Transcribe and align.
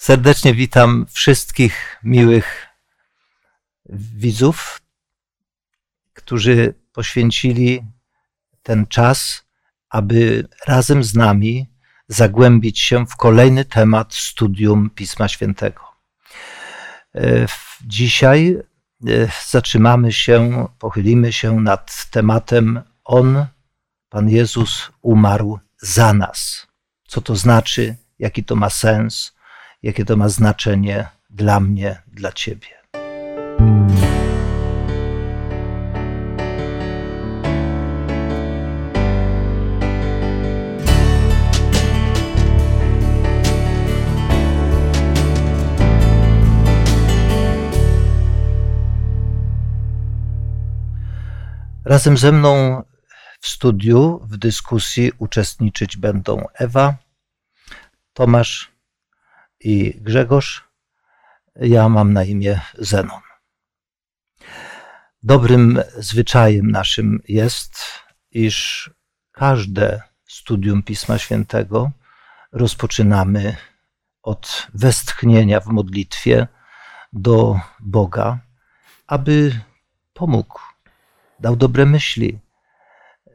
Serdecznie 0.00 0.54
witam 0.54 1.06
wszystkich 1.10 1.98
miłych 2.04 2.66
widzów, 3.88 4.82
którzy 6.12 6.74
poświęcili 6.92 7.84
ten 8.62 8.86
czas, 8.86 9.44
aby 9.90 10.48
razem 10.66 11.04
z 11.04 11.14
nami 11.14 11.66
zagłębić 12.08 12.80
się 12.80 13.06
w 13.06 13.16
kolejny 13.16 13.64
temat 13.64 14.14
studium 14.14 14.90
Pisma 14.90 15.28
Świętego. 15.28 15.82
E, 17.14 17.46
dzisiaj 17.84 18.56
e, 18.56 19.28
zatrzymamy 19.48 20.12
się, 20.12 20.68
pochylimy 20.78 21.32
się 21.32 21.60
nad 21.60 22.10
tematem 22.10 22.80
On, 23.04 23.46
Pan 24.08 24.28
Jezus, 24.28 24.90
umarł 25.02 25.58
za 25.78 26.12
nas. 26.12 26.66
Co 27.08 27.20
to 27.20 27.36
znaczy, 27.36 27.96
jaki 28.18 28.44
to 28.44 28.56
ma 28.56 28.70
sens, 28.70 29.39
jakie 29.82 30.04
to 30.04 30.16
ma 30.16 30.28
znaczenie 30.28 31.08
dla 31.30 31.60
mnie, 31.60 32.02
dla 32.12 32.32
Ciebie. 32.32 32.80
Razem 51.84 52.16
ze 52.16 52.32
mną 52.32 52.82
w 53.40 53.48
studiu, 53.48 54.20
w 54.24 54.36
dyskusji 54.36 55.12
uczestniczyć 55.18 55.96
będą 55.96 56.44
Ewa, 56.54 56.94
Tomasz 58.12 58.69
i 59.60 60.00
Grzegorz. 60.00 60.64
Ja 61.56 61.88
mam 61.88 62.12
na 62.12 62.24
imię 62.24 62.60
Zenon. 62.78 63.20
Dobrym 65.22 65.82
zwyczajem 65.98 66.70
naszym 66.70 67.22
jest, 67.28 67.84
iż 68.30 68.90
każde 69.32 70.02
studium 70.28 70.82
Pisma 70.82 71.18
Świętego 71.18 71.90
rozpoczynamy 72.52 73.56
od 74.22 74.68
westchnienia 74.74 75.60
w 75.60 75.66
modlitwie 75.66 76.46
do 77.12 77.60
Boga, 77.80 78.38
aby 79.06 79.60
pomógł, 80.12 80.60
dał 81.40 81.56
dobre 81.56 81.86
myśli, 81.86 82.38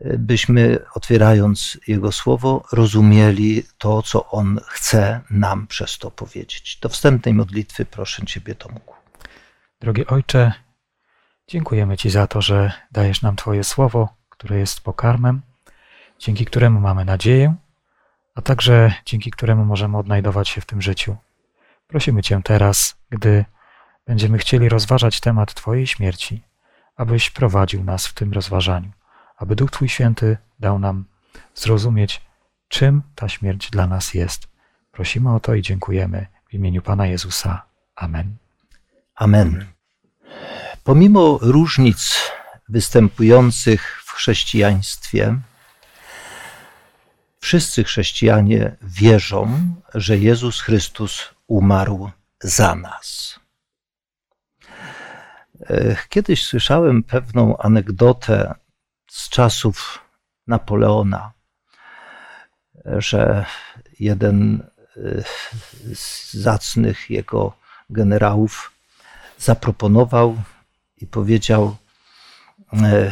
byśmy 0.01 0.79
otwierając 0.93 1.77
Jego 1.88 2.11
słowo, 2.11 2.63
rozumieli 2.71 3.63
to, 3.77 4.01
co 4.01 4.29
On 4.29 4.59
chce 4.67 5.21
nam 5.29 5.67
przez 5.67 5.97
to 5.97 6.11
powiedzieć. 6.11 6.77
Do 6.81 6.89
wstępnej 6.89 7.33
modlitwy 7.33 7.85
proszę 7.85 8.25
Ciebie, 8.25 8.55
Tomku. 8.55 8.95
Drogi 9.81 10.07
Ojcze, 10.07 10.53
dziękujemy 11.47 11.97
Ci 11.97 12.09
za 12.09 12.27
to, 12.27 12.41
że 12.41 12.71
dajesz 12.91 13.21
nam 13.21 13.35
Twoje 13.35 13.63
słowo, 13.63 14.09
które 14.29 14.59
jest 14.59 14.81
pokarmem, 14.81 15.41
dzięki 16.19 16.45
któremu 16.45 16.79
mamy 16.79 17.05
nadzieję, 17.05 17.55
a 18.35 18.41
także 18.41 18.93
dzięki 19.05 19.31
któremu 19.31 19.66
możemy 19.66 19.97
odnajdować 19.97 20.49
się 20.49 20.61
w 20.61 20.66
tym 20.66 20.81
życiu. 20.81 21.16
Prosimy 21.88 22.23
Cię 22.23 22.41
teraz, 22.43 22.97
gdy 23.09 23.45
będziemy 24.07 24.38
chcieli 24.38 24.69
rozważać 24.69 25.19
temat 25.19 25.53
Twojej 25.53 25.88
śmierci, 25.88 26.41
abyś 26.95 27.29
prowadził 27.29 27.83
nas 27.83 28.07
w 28.07 28.13
tym 28.13 28.33
rozważaniu 28.33 28.91
aby 29.38 29.55
Duch 29.55 29.72
Twój 29.72 29.89
Święty 29.89 30.38
dał 30.59 30.80
nam 30.80 31.05
zrozumieć, 31.55 32.22
czym 32.67 33.02
ta 33.16 33.30
śmierć 33.30 33.69
dla 33.69 33.88
nas 33.88 34.14
jest. 34.14 34.47
Prosimy 34.91 35.36
o 35.36 35.39
to 35.39 35.53
i 35.53 35.61
dziękujemy 35.61 36.28
w 36.50 36.53
imieniu 36.53 36.81
Pana 36.81 37.08
Jezusa. 37.08 37.66
Amen. 37.95 38.36
Amen. 39.16 39.66
Pomimo 40.83 41.39
różnic 41.41 42.31
występujących 42.69 44.01
w 44.06 44.12
chrześcijaństwie, 44.12 45.40
wszyscy 47.40 47.84
chrześcijanie 47.84 48.75
wierzą, 48.81 49.75
że 49.94 50.17
Jezus 50.17 50.62
Chrystus 50.62 51.29
umarł 51.47 52.09
za 52.41 52.75
nas. 52.75 53.40
Kiedyś 56.09 56.44
słyszałem 56.44 57.03
pewną 57.03 57.57
anegdotę 57.57 58.56
z 59.16 59.30
czasów 59.30 60.00
Napoleona, 60.48 61.31
że 62.86 63.46
jeden 64.00 64.68
z 65.94 66.34
zacnych 66.34 67.09
jego 67.09 67.53
generałów 67.90 68.72
zaproponował 69.38 70.42
i 70.98 71.08
powiedział 71.08 71.76
e, 72.74 73.12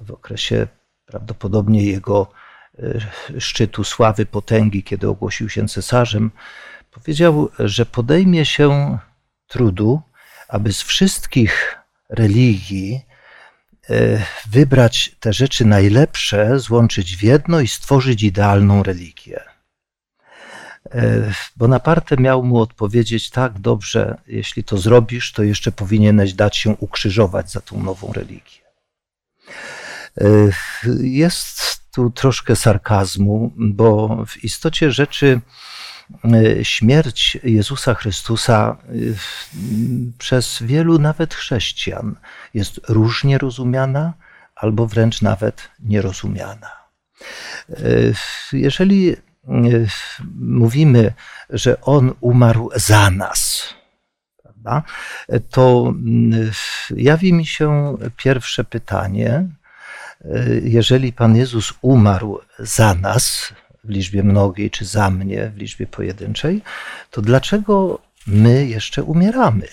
w 0.00 0.10
okresie 0.10 0.66
prawdopodobnie 1.06 1.84
jego 1.84 2.32
e, 2.78 3.40
szczytu 3.40 3.84
sławy, 3.84 4.26
potęgi, 4.26 4.82
kiedy 4.82 5.08
ogłosił 5.08 5.48
się 5.48 5.68
cesarzem, 5.68 6.30
powiedział, 6.90 7.50
że 7.58 7.86
podejmie 7.86 8.44
się 8.46 8.98
trudu, 9.46 10.02
aby 10.48 10.72
z 10.72 10.82
wszystkich 10.82 11.78
religii 12.08 13.11
wybrać 14.50 15.16
te 15.20 15.32
rzeczy 15.32 15.64
najlepsze, 15.64 16.58
złączyć 16.58 17.16
w 17.16 17.22
jedno 17.22 17.60
i 17.60 17.68
stworzyć 17.68 18.22
idealną 18.22 18.82
religię. 18.82 19.40
E, 20.90 21.32
Bonaparte 21.56 22.16
miał 22.16 22.42
mu 22.42 22.58
odpowiedzieć 22.58 23.30
tak, 23.30 23.58
dobrze, 23.58 24.18
jeśli 24.26 24.64
to 24.64 24.78
zrobisz, 24.78 25.32
to 25.32 25.42
jeszcze 25.42 25.72
powinieneś 25.72 26.32
dać 26.32 26.56
się 26.56 26.70
ukrzyżować 26.70 27.50
za 27.50 27.60
tą 27.60 27.82
nową 27.82 28.12
religię. 28.12 28.62
E, 30.20 30.24
jest 31.00 31.80
tu 31.94 32.10
troszkę 32.10 32.56
sarkazmu, 32.56 33.52
bo 33.56 34.16
w 34.26 34.44
istocie 34.44 34.90
rzeczy 34.90 35.40
E, 35.40 35.91
śmierć 36.62 37.38
Jezusa 37.44 37.94
Chrystusa 37.94 38.76
e, 38.88 38.92
przez 40.18 40.62
wielu 40.62 40.98
nawet 40.98 41.34
chrześcijan 41.34 42.16
jest 42.54 42.80
różnie 42.88 43.38
rozumiana 43.38 44.12
albo 44.54 44.86
wręcz 44.86 45.22
nawet 45.22 45.70
nierozumiana. 45.80 46.70
E, 47.70 47.74
jeżeli 48.52 49.16
mówimy, 50.38 51.12
że 51.50 51.80
On 51.80 52.14
umarł 52.20 52.70
za 52.74 53.10
nas, 53.10 53.68
prawda, 54.42 54.82
to 55.50 55.94
jawi 56.96 57.32
mi 57.32 57.46
się 57.46 57.96
pierwsze 58.16 58.64
pytanie. 58.64 59.48
Jeżeli 60.62 61.12
Pan 61.12 61.36
Jezus 61.36 61.74
umarł 61.82 62.40
za 62.58 62.94
nas, 62.94 63.52
w 63.84 63.88
liczbie 63.90 64.22
mnogiej, 64.22 64.70
czy 64.70 64.84
za 64.84 65.10
mnie 65.10 65.50
w 65.50 65.56
liczbie 65.56 65.86
pojedynczej, 65.86 66.62
to 67.10 67.22
dlaczego 67.22 67.98
my 68.26 68.66
jeszcze 68.66 69.02
umieramy? 69.02 69.68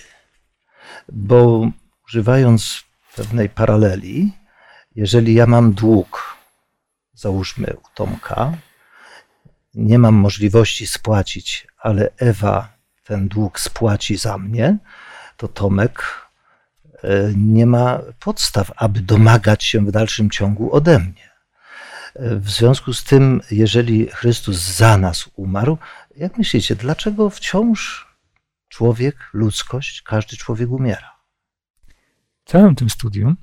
Bo 1.09 1.69
używając 2.07 2.83
pewnej 3.15 3.49
paraleli, 3.49 4.31
jeżeli 4.95 5.33
ja 5.33 5.45
mam 5.45 5.73
dług, 5.73 6.37
załóżmy 7.13 7.73
u 7.73 7.95
Tomka, 7.95 8.53
nie 9.73 9.99
mam 9.99 10.15
możliwości 10.15 10.87
spłacić, 10.87 11.67
ale 11.77 12.09
Ewa 12.17 12.73
ten 13.03 13.27
dług 13.27 13.59
spłaci 13.59 14.17
za 14.17 14.37
mnie, 14.37 14.77
to 15.37 15.47
Tomek 15.47 16.03
e, 17.03 17.33
nie 17.37 17.65
ma 17.65 17.99
podstaw, 18.19 18.71
aby 18.75 18.99
domagać 19.01 19.63
się 19.63 19.85
w 19.85 19.91
dalszym 19.91 20.29
ciągu 20.29 20.73
ode 20.75 20.99
mnie. 20.99 21.28
W 22.21 22.49
związku 22.49 22.93
z 22.93 23.03
tym, 23.03 23.41
jeżeli 23.51 24.07
Chrystus 24.07 24.57
za 24.57 24.97
nas 24.97 25.29
umarł, 25.35 25.77
jak 26.15 26.37
myślicie, 26.37 26.75
dlaczego 26.75 27.29
wciąż 27.29 28.07
człowiek, 28.69 29.15
ludzkość, 29.33 30.01
każdy 30.01 30.37
człowiek 30.37 30.69
umiera? 30.69 31.15
W 32.45 32.51
całym 32.51 32.75
tym 32.75 32.89
studium, 32.89 33.37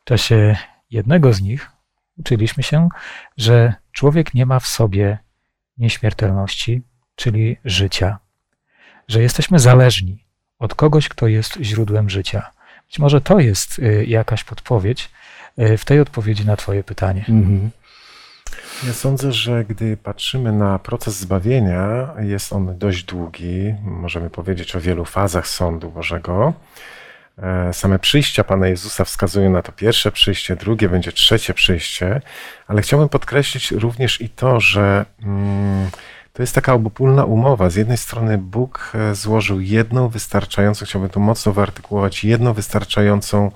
w 0.00 0.04
czasie 0.04 0.56
jednego 0.90 1.32
z 1.32 1.40
nich, 1.40 1.70
uczyliśmy 2.16 2.62
się, 2.62 2.88
że 3.36 3.74
człowiek 3.92 4.34
nie 4.34 4.46
ma 4.46 4.60
w 4.60 4.66
sobie 4.66 5.18
nieśmiertelności, 5.78 6.82
czyli 7.14 7.56
życia, 7.64 8.18
że 9.08 9.22
jesteśmy 9.22 9.58
zależni 9.58 10.24
od 10.58 10.74
kogoś, 10.74 11.08
kto 11.08 11.26
jest 11.26 11.58
źródłem 11.60 12.10
życia. 12.10 12.50
Być 12.86 12.98
może 12.98 13.20
to 13.20 13.40
jest 13.40 13.78
y, 13.78 14.04
jakaś 14.06 14.44
podpowiedź 14.44 15.10
y, 15.58 15.78
w 15.78 15.84
tej 15.84 16.00
odpowiedzi 16.00 16.46
na 16.46 16.56
Twoje 16.56 16.84
pytanie. 16.84 17.24
Mhm. 17.28 17.70
Ja 18.86 18.92
sądzę, 18.92 19.32
że 19.32 19.64
gdy 19.64 19.96
patrzymy 19.96 20.52
na 20.52 20.78
proces 20.78 21.16
zbawienia, 21.16 22.14
jest 22.18 22.52
on 22.52 22.78
dość 22.78 23.04
długi. 23.04 23.74
Możemy 23.82 24.30
powiedzieć 24.30 24.76
o 24.76 24.80
wielu 24.80 25.04
fazach 25.04 25.48
sądu 25.48 25.90
Bożego. 25.90 26.52
E, 27.42 27.72
same 27.72 27.98
przyjścia 27.98 28.44
Pana 28.44 28.68
Jezusa 28.68 29.04
wskazują 29.04 29.50
na 29.50 29.62
to 29.62 29.72
pierwsze 29.72 30.12
przyjście, 30.12 30.56
drugie 30.56 30.88
będzie 30.88 31.12
trzecie 31.12 31.54
przyjście, 31.54 32.20
ale 32.66 32.82
chciałbym 32.82 33.08
podkreślić 33.08 33.70
również 33.70 34.20
i 34.20 34.28
to, 34.28 34.60
że 34.60 35.04
mm, 35.22 35.90
to 36.32 36.42
jest 36.42 36.54
taka 36.54 36.72
obopólna 36.74 37.24
umowa. 37.24 37.70
Z 37.70 37.76
jednej 37.76 37.96
strony 37.96 38.38
Bóg 38.38 38.92
e, 38.94 39.14
złożył 39.14 39.60
jedną 39.60 40.08
wystarczającą, 40.08 40.86
chciałbym 40.86 41.10
tu 41.10 41.20
mocno 41.20 41.52
wyartykułować, 41.52 42.24
jedną 42.24 42.52
wystarczającą 42.52 43.50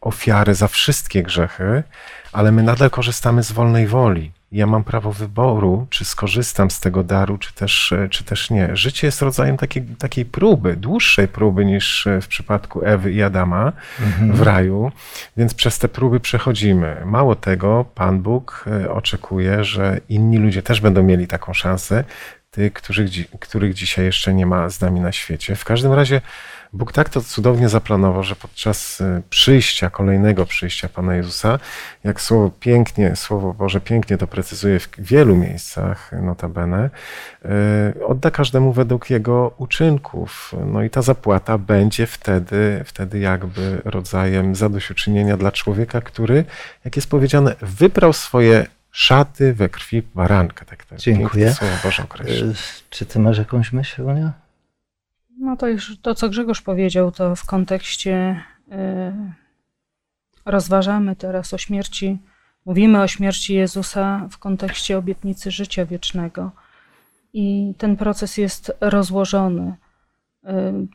ofiarę 0.00 0.54
za 0.54 0.68
wszystkie 0.68 1.22
grzechy, 1.22 1.82
ale 2.32 2.52
my 2.52 2.62
nadal 2.62 2.90
korzystamy 2.90 3.42
z 3.42 3.52
wolnej 3.52 3.86
woli. 3.86 4.32
Ja 4.52 4.66
mam 4.66 4.84
prawo 4.84 5.12
wyboru, 5.12 5.86
czy 5.90 6.04
skorzystam 6.04 6.70
z 6.70 6.80
tego 6.80 7.02
daru, 7.04 7.38
czy 7.38 7.54
też, 7.54 7.92
e, 7.92 8.08
czy 8.08 8.24
też 8.24 8.50
nie. 8.50 8.76
Życie 8.76 9.06
jest 9.06 9.22
rodzajem 9.22 9.56
takiej, 9.56 9.82
takiej 9.82 10.24
próby, 10.24 10.76
dłuższej 10.76 11.28
próby 11.28 11.64
niż 11.64 12.06
e, 12.06 12.20
w 12.20 12.28
przypadku 12.28 12.84
Ewy 12.84 13.12
i 13.12 13.22
Adama 13.22 13.72
mhm. 14.00 14.32
w 14.32 14.42
raju, 14.42 14.92
więc 15.36 15.54
przez 15.54 15.78
te 15.78 15.88
próby 15.88 16.20
przechodzimy. 16.20 16.96
Mało 17.04 17.34
tego, 17.34 17.84
Pan 17.94 18.22
Bóg 18.22 18.64
oczekuje, 18.90 19.64
że 19.64 20.00
inni 20.08 20.38
ludzie 20.38 20.62
też 20.62 20.80
będą 20.80 21.02
mieli 21.02 21.26
taką 21.26 21.54
szansę, 21.54 22.04
tych, 22.50 22.72
których, 22.72 23.10
których 23.40 23.74
dzisiaj 23.74 24.04
jeszcze 24.04 24.34
nie 24.34 24.46
ma 24.46 24.68
z 24.68 24.80
nami 24.80 25.00
na 25.00 25.12
świecie. 25.12 25.56
W 25.56 25.64
każdym 25.64 25.92
razie 25.92 26.20
Bóg 26.72 26.92
tak 26.92 27.08
to 27.08 27.20
cudownie 27.20 27.68
zaplanował, 27.68 28.22
że 28.22 28.36
podczas 28.36 29.00
y, 29.00 29.22
przyjścia, 29.30 29.90
kolejnego 29.90 30.46
przyjścia 30.46 30.88
Pana 30.88 31.14
Jezusa, 31.14 31.58
jak 32.04 32.20
słowo 32.20 32.50
pięknie, 32.60 33.16
Słowo 33.16 33.54
Boże 33.54 33.80
pięknie 33.80 34.18
to 34.18 34.26
precyzuje 34.26 34.80
w 34.80 34.88
wielu 34.98 35.36
miejscach, 35.36 36.10
notabene, 36.22 36.90
y, 37.96 38.06
odda 38.06 38.30
każdemu 38.30 38.72
według 38.72 39.10
jego 39.10 39.54
uczynków. 39.58 40.54
No 40.66 40.82
i 40.82 40.90
ta 40.90 41.02
zapłata 41.02 41.58
będzie 41.58 42.06
wtedy, 42.06 42.82
wtedy 42.86 43.18
jakby 43.18 43.82
rodzajem 43.84 44.54
zadośćuczynienia 44.54 45.36
dla 45.36 45.52
człowieka, 45.52 46.00
który, 46.00 46.44
jak 46.84 46.96
jest 46.96 47.10
powiedziane, 47.10 47.54
wybrał 47.60 48.12
swoje 48.12 48.66
szaty 48.90 49.54
we 49.54 49.68
krwi 49.68 50.02
baranka. 50.14 50.64
Tak, 50.64 50.84
tak 50.84 50.98
Dziękuję. 50.98 51.54
Słowo 51.54 51.74
Boże 51.84 52.02
określa. 52.02 52.46
Czy 52.90 53.06
ty 53.06 53.18
masz 53.18 53.38
jakąś 53.38 53.72
myśl, 53.72 54.02
Unia? 54.02 54.32
No 55.38 55.56
to 55.56 55.68
już 55.68 55.98
to, 56.02 56.14
co 56.14 56.28
Grzegorz 56.28 56.62
powiedział, 56.62 57.12
to 57.12 57.36
w 57.36 57.46
kontekście 57.46 58.42
yy, 58.68 58.76
rozważamy 60.44 61.16
teraz 61.16 61.54
o 61.54 61.58
śmierci, 61.58 62.18
mówimy 62.66 63.02
o 63.02 63.08
śmierci 63.08 63.54
Jezusa 63.54 64.28
w 64.30 64.38
kontekście 64.38 64.98
obietnicy 64.98 65.50
życia 65.50 65.86
wiecznego. 65.86 66.50
I 67.32 67.74
ten 67.78 67.96
proces 67.96 68.36
jest 68.36 68.72
rozłożony. 68.80 69.76
Yy, 70.42 70.52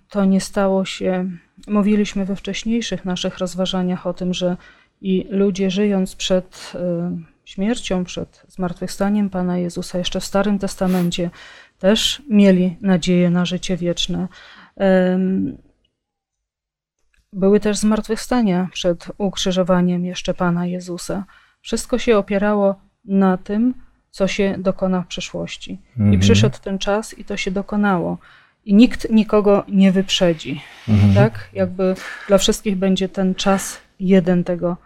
to 0.09 0.25
nie 0.25 0.41
stało 0.41 0.85
się. 0.85 1.31
Mówiliśmy 1.67 2.25
we 2.25 2.35
wcześniejszych 2.35 3.05
naszych 3.05 3.37
rozważaniach 3.37 4.07
o 4.07 4.13
tym, 4.13 4.33
że 4.33 4.57
i 5.01 5.27
ludzie 5.29 5.71
żyjąc 5.71 6.15
przed 6.15 6.73
yy, 6.73 7.37
śmiercią, 7.45 8.03
przed 8.03 8.45
zmartwychwstaniem 8.47 9.29
Pana 9.29 9.57
Jezusa, 9.57 9.97
jeszcze 9.97 10.19
w 10.19 10.25
Starym 10.25 10.59
Testamencie, 10.59 11.29
też 11.79 12.21
mieli 12.29 12.77
nadzieję 12.81 13.29
na 13.29 13.45
życie 13.45 13.77
wieczne. 13.77 14.27
Były 17.33 17.59
też 17.59 17.77
zmartwychwstania 17.77 18.67
przed 18.73 19.07
ukrzyżowaniem 19.17 20.05
jeszcze 20.05 20.33
Pana 20.33 20.65
Jezusa. 20.65 21.25
Wszystko 21.61 21.97
się 21.99 22.17
opierało 22.17 22.75
na 23.05 23.37
tym, 23.37 23.73
co 24.11 24.27
się 24.27 24.55
dokona 24.57 25.01
w 25.01 25.07
przyszłości. 25.07 25.81
Mhm. 25.89 26.13
I 26.13 26.19
przyszedł 26.19 26.57
ten 26.63 26.79
czas 26.79 27.17
i 27.17 27.25
to 27.25 27.37
się 27.37 27.51
dokonało. 27.51 28.17
I 28.65 28.73
nikt 28.73 29.09
nikogo 29.09 29.63
nie 29.67 29.91
wyprzedzi. 29.91 30.61
Mhm. 30.89 31.13
Tak? 31.13 31.49
Jakby 31.53 31.95
dla 32.27 32.37
wszystkich 32.37 32.75
będzie 32.75 33.09
ten 33.09 33.35
czas 33.35 33.81
jeden 33.99 34.43
tego 34.43 34.77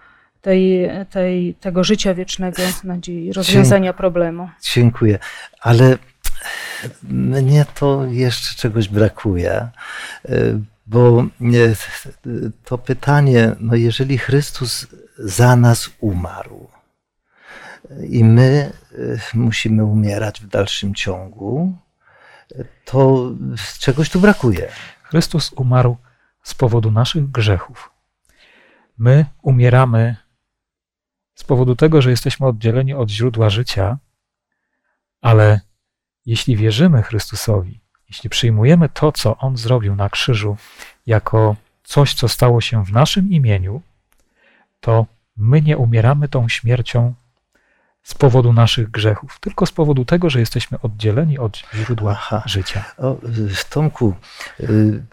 tej, 0.41 0.89
tej, 1.09 1.53
tego 1.53 1.83
życia 1.83 2.13
wiecznego, 2.13 2.61
nadziei, 2.83 3.33
rozwiązania 3.33 3.93
problemu. 3.93 4.49
Dziękuję, 4.61 5.19
ale 5.61 5.97
mnie 7.03 7.65
to 7.75 8.05
jeszcze 8.05 8.55
czegoś 8.55 8.87
brakuje, 8.87 9.69
bo 10.87 11.23
to 12.65 12.77
pytanie, 12.77 13.55
no 13.59 13.75
jeżeli 13.75 14.17
Chrystus 14.17 14.87
za 15.17 15.55
nas 15.55 15.89
umarł 15.99 16.67
i 18.09 18.23
my 18.23 18.73
musimy 19.33 19.85
umierać 19.85 20.41
w 20.41 20.47
dalszym 20.47 20.95
ciągu, 20.95 21.77
to 22.85 23.31
czegoś 23.79 24.09
tu 24.09 24.19
brakuje. 24.19 24.71
Chrystus 25.03 25.53
umarł 25.53 25.97
z 26.43 26.55
powodu 26.55 26.91
naszych 26.91 27.31
grzechów. 27.31 27.91
My 28.97 29.25
umieramy 29.41 30.15
z 31.35 31.43
powodu 31.43 31.75
tego, 31.75 32.01
że 32.01 32.09
jesteśmy 32.09 32.47
oddzieleni 32.47 32.93
od 32.93 33.09
źródła 33.09 33.49
życia, 33.49 33.97
ale 35.21 35.61
jeśli 36.25 36.57
wierzymy 36.57 37.03
Chrystusowi, 37.03 37.79
jeśli 38.09 38.29
przyjmujemy 38.29 38.89
to, 38.89 39.11
co 39.11 39.37
On 39.37 39.57
zrobił 39.57 39.95
na 39.95 40.09
krzyżu, 40.09 40.57
jako 41.07 41.55
coś, 41.83 42.13
co 42.13 42.27
stało 42.27 42.61
się 42.61 42.85
w 42.85 42.91
naszym 42.91 43.29
imieniu, 43.29 43.81
to 44.79 45.05
my 45.37 45.61
nie 45.61 45.77
umieramy 45.77 46.27
tą 46.27 46.49
śmiercią 46.49 47.13
z 48.03 48.13
powodu 48.13 48.53
naszych 48.53 48.91
grzechów, 48.91 49.39
tylko 49.39 49.65
z 49.65 49.71
powodu 49.71 50.05
tego, 50.05 50.29
że 50.29 50.39
jesteśmy 50.39 50.79
oddzieleni 50.81 51.39
od 51.39 51.63
źródła 51.75 52.11
Aha. 52.11 52.43
życia. 52.45 52.85
O, 52.97 53.17
Tomku, 53.69 54.15
y, 54.59 55.03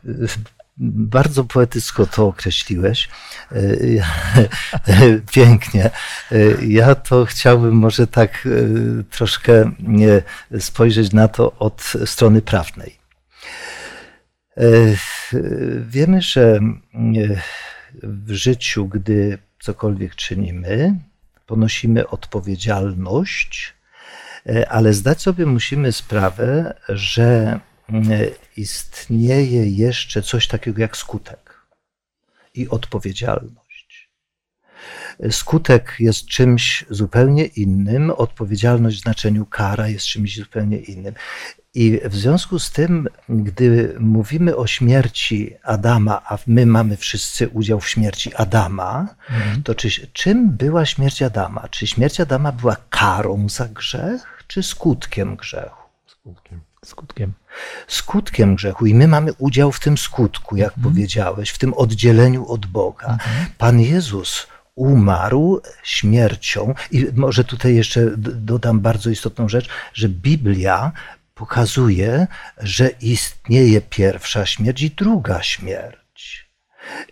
bardzo 0.81 1.45
poetycko 1.45 2.07
to 2.07 2.27
określiłeś. 2.27 3.09
E, 3.53 3.59
pięknie. 5.33 5.85
E, 5.85 6.37
ja 6.67 6.95
to 6.95 7.25
chciałbym 7.25 7.75
może 7.75 8.07
tak 8.07 8.47
e, 8.47 9.03
troszkę 9.03 9.71
spojrzeć 10.59 11.13
na 11.13 11.29
to 11.29 11.53
od 11.59 11.93
strony 12.05 12.43
prawnej. 12.43 12.99
Wiemy, 15.81 16.23
że 16.23 16.61
w 18.03 18.33
życiu, 18.33 18.87
gdy 18.87 19.39
cokolwiek 19.61 20.15
czynimy, 20.15 20.95
ponosimy 21.47 22.09
odpowiedzialność, 22.09 23.75
ale 24.69 24.93
zdać 24.93 25.23
sobie 25.23 25.47
musimy 25.47 25.93
sprawę, 25.93 26.75
że 26.89 27.61
istnieje 28.57 29.71
jeszcze 29.71 30.23
coś 30.23 30.49
takiego 30.49 30.83
jak 30.83 30.97
skutek 30.97 31.67
i 32.55 32.69
odpowiedzialność. 32.69 33.69
Skutek 35.31 35.97
jest 35.99 36.27
czymś 36.27 36.85
zupełnie 36.91 37.45
innym, 37.45 38.11
odpowiedzialność 38.11 38.99
w 38.99 39.03
znaczeniu 39.03 39.47
kara 39.47 39.89
jest 39.89 40.07
czymś 40.07 40.37
zupełnie 40.37 40.79
innym. 40.79 41.15
I 41.75 42.01
w 42.05 42.17
związku 42.17 42.59
z 42.59 42.71
tym, 42.71 43.09
gdy 43.29 43.97
mówimy 44.01 44.57
o 44.57 44.67
śmierci 44.67 45.55
Adama, 45.63 46.23
a 46.25 46.39
my 46.47 46.67
mamy 46.67 46.97
wszyscy 46.97 47.49
udział 47.49 47.81
w 47.81 47.89
śmierci 47.89 48.35
Adama, 48.35 49.15
mhm. 49.31 49.63
to 49.63 49.75
czy, 49.75 49.89
czym 50.13 50.51
była 50.51 50.87
śmierć 50.87 51.23
Adama? 51.23 51.69
Czy 51.71 51.87
śmierć 51.87 52.21
Adama 52.21 52.53
była 52.53 52.77
karą 52.91 53.49
za 53.49 53.69
grzech, 53.69 54.45
czy 54.47 54.63
skutkiem 54.63 55.37
grzechu? 55.37 55.89
Skutkiem. 56.07 56.68
Skutkiem. 56.85 57.33
Skutkiem 57.89 58.55
grzechu. 58.55 58.87
I 58.87 58.95
my 58.95 59.09
mamy 59.09 59.33
udział 59.33 59.73
w 59.73 59.81
tym 59.81 59.99
skutku, 59.99 60.57
jak 60.57 60.77
mhm. 60.77 60.83
powiedziałeś, 60.83 61.51
w 61.51 61.59
tym 61.59 61.75
oddzieleniu 61.75 62.47
od 62.47 62.67
Boga. 62.67 63.07
Mhm. 63.07 63.47
Pan 63.59 63.81
Jezus 63.81 64.47
umarł 64.75 65.61
śmiercią. 65.83 66.75
I 66.91 67.07
może 67.15 67.45
tutaj 67.45 67.75
jeszcze 67.75 68.11
dodam 68.17 68.81
bardzo 68.81 69.11
istotną 69.11 69.49
rzecz, 69.49 69.69
że 69.95 70.09
Biblia 70.09 70.93
pokazuje, 71.35 72.27
że 72.59 72.89
istnieje 72.89 73.81
pierwsza 73.81 74.47
śmierć 74.47 74.83
i 74.83 74.91
druga 74.91 75.43
śmierć. 75.43 76.49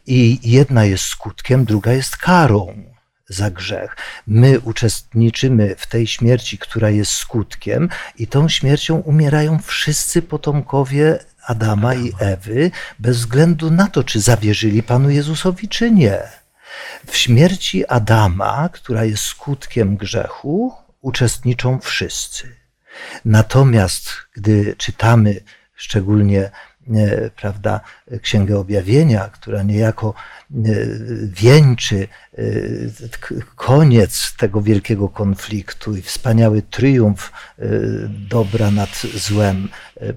I 0.07 0.39
jedna 0.43 0.85
jest 0.85 1.05
skutkiem, 1.05 1.65
druga 1.65 1.93
jest 1.93 2.17
karą 2.17 2.96
za 3.29 3.51
grzech. 3.51 3.97
My 4.27 4.61
uczestniczymy 4.61 5.75
w 5.79 5.87
tej 5.87 6.07
śmierci, 6.07 6.59
która 6.59 6.91
jest 6.91 7.13
skutkiem, 7.13 7.89
i 8.19 8.27
tą 8.27 8.49
śmiercią 8.49 8.97
umierają 8.97 9.59
wszyscy 9.59 10.23
potomkowie 10.23 11.19
Adama 11.47 11.95
i 11.95 12.13
Ewy, 12.19 12.71
bez 12.99 13.17
względu 13.17 13.71
na 13.71 13.87
to, 13.89 14.05
czy 14.05 14.21
zawierzyli 14.21 14.83
Panu 14.83 15.11
Jezusowi, 15.11 15.69
czy 15.69 15.91
nie. 15.91 16.19
W 17.07 17.17
śmierci 17.17 17.87
Adama, 17.87 18.69
która 18.73 19.05
jest 19.05 19.23
skutkiem 19.23 19.97
grzechu, 19.97 20.75
uczestniczą 21.01 21.81
wszyscy. 21.81 22.57
Natomiast 23.25 24.11
gdy 24.33 24.75
czytamy 24.79 25.41
szczególnie 25.75 26.51
prawda, 27.37 27.81
Księgę 28.23 28.59
Objawienia, 28.59 29.29
która 29.29 29.63
niejako 29.63 30.15
e, 30.51 30.57
wieńczy 31.23 32.09
e, 32.39 32.43
koniec 33.57 34.37
tego 34.37 34.63
wielkiego 34.63 35.09
konfliktu 35.09 35.97
i 35.97 36.03
wspaniały 36.03 36.63
triumf 36.63 37.33
e, 37.59 37.67
dobra 38.09 38.71
nad 38.71 39.03
złem, 39.15 39.69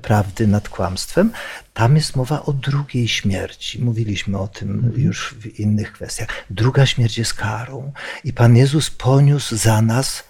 prawdy 0.02 0.48
nad 0.48 0.70
kłamstwem, 0.70 1.32
tam 1.74 1.96
jest 1.96 2.16
mowa 2.16 2.44
o 2.44 2.54
drugiej 2.54 3.08
śmierci. 3.08 3.84
Mówiliśmy 3.84 4.38
o 4.40 4.48
tym 4.48 4.72
mhm. 4.72 5.02
już 5.02 5.36
w 5.40 5.60
innych 5.60 5.94
kwestiach. 5.94 6.28
Druga 6.50 6.86
śmierć 6.86 7.18
jest 7.18 7.34
karą 7.34 7.92
i 8.24 8.34
Pan 8.34 8.56
Jezus 8.56 8.90
poniósł 8.90 9.56
za 9.56 9.82
nas 9.82 10.24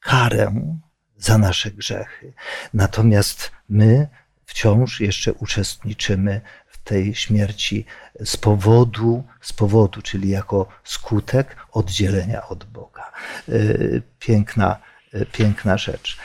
karę 0.00 0.76
za 1.18 1.38
nasze 1.38 1.70
grzechy. 1.70 2.32
Natomiast 2.74 3.50
my 3.68 4.08
wciąż 4.46 5.00
jeszcze 5.00 5.32
uczestniczymy 5.32 6.40
w 6.66 6.78
tej 6.78 7.14
śmierci 7.14 7.84
z 8.24 8.36
powodu, 8.36 9.24
z 9.40 9.52
powodu, 9.52 10.02
czyli 10.02 10.28
jako 10.28 10.68
skutek 10.84 11.56
oddzielenia 11.72 12.48
od 12.48 12.64
Boga. 12.64 13.12
Piękna, 14.18 14.76
piękna 15.32 15.78
rzecz. 15.78 16.18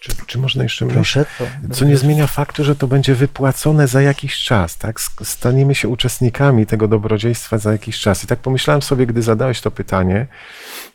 Czy, 0.00 0.26
czy 0.26 0.38
można 0.38 0.62
jeszcze 0.62 0.86
Proszę, 0.86 1.26
to, 1.38 1.46
Co 1.74 1.84
nie 1.84 1.96
zmienia 1.96 2.26
faktu, 2.26 2.64
że 2.64 2.76
to 2.76 2.86
będzie 2.86 3.14
wypłacone 3.14 3.88
za 3.88 4.02
jakiś 4.02 4.38
czas, 4.38 4.78
tak? 4.78 5.00
Staniemy 5.22 5.74
się 5.74 5.88
uczestnikami 5.88 6.66
tego 6.66 6.88
dobrodziejstwa 6.88 7.58
za 7.58 7.72
jakiś 7.72 8.00
czas. 8.00 8.24
I 8.24 8.26
tak 8.26 8.38
pomyślałem 8.38 8.82
sobie, 8.82 9.06
gdy 9.06 9.22
zadałeś 9.22 9.60
to 9.60 9.70
pytanie, 9.70 10.26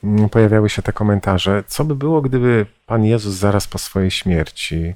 mm, 0.03 0.29
pojawiały 0.29 0.69
się 0.69 0.81
te 0.81 0.93
komentarze, 0.93 1.63
co 1.67 1.85
by 1.85 1.95
było, 1.95 2.21
gdyby 2.21 2.65
Pan 2.85 3.05
Jezus 3.05 3.35
zaraz 3.35 3.67
po 3.67 3.77
swojej 3.77 4.11
śmierci 4.11 4.93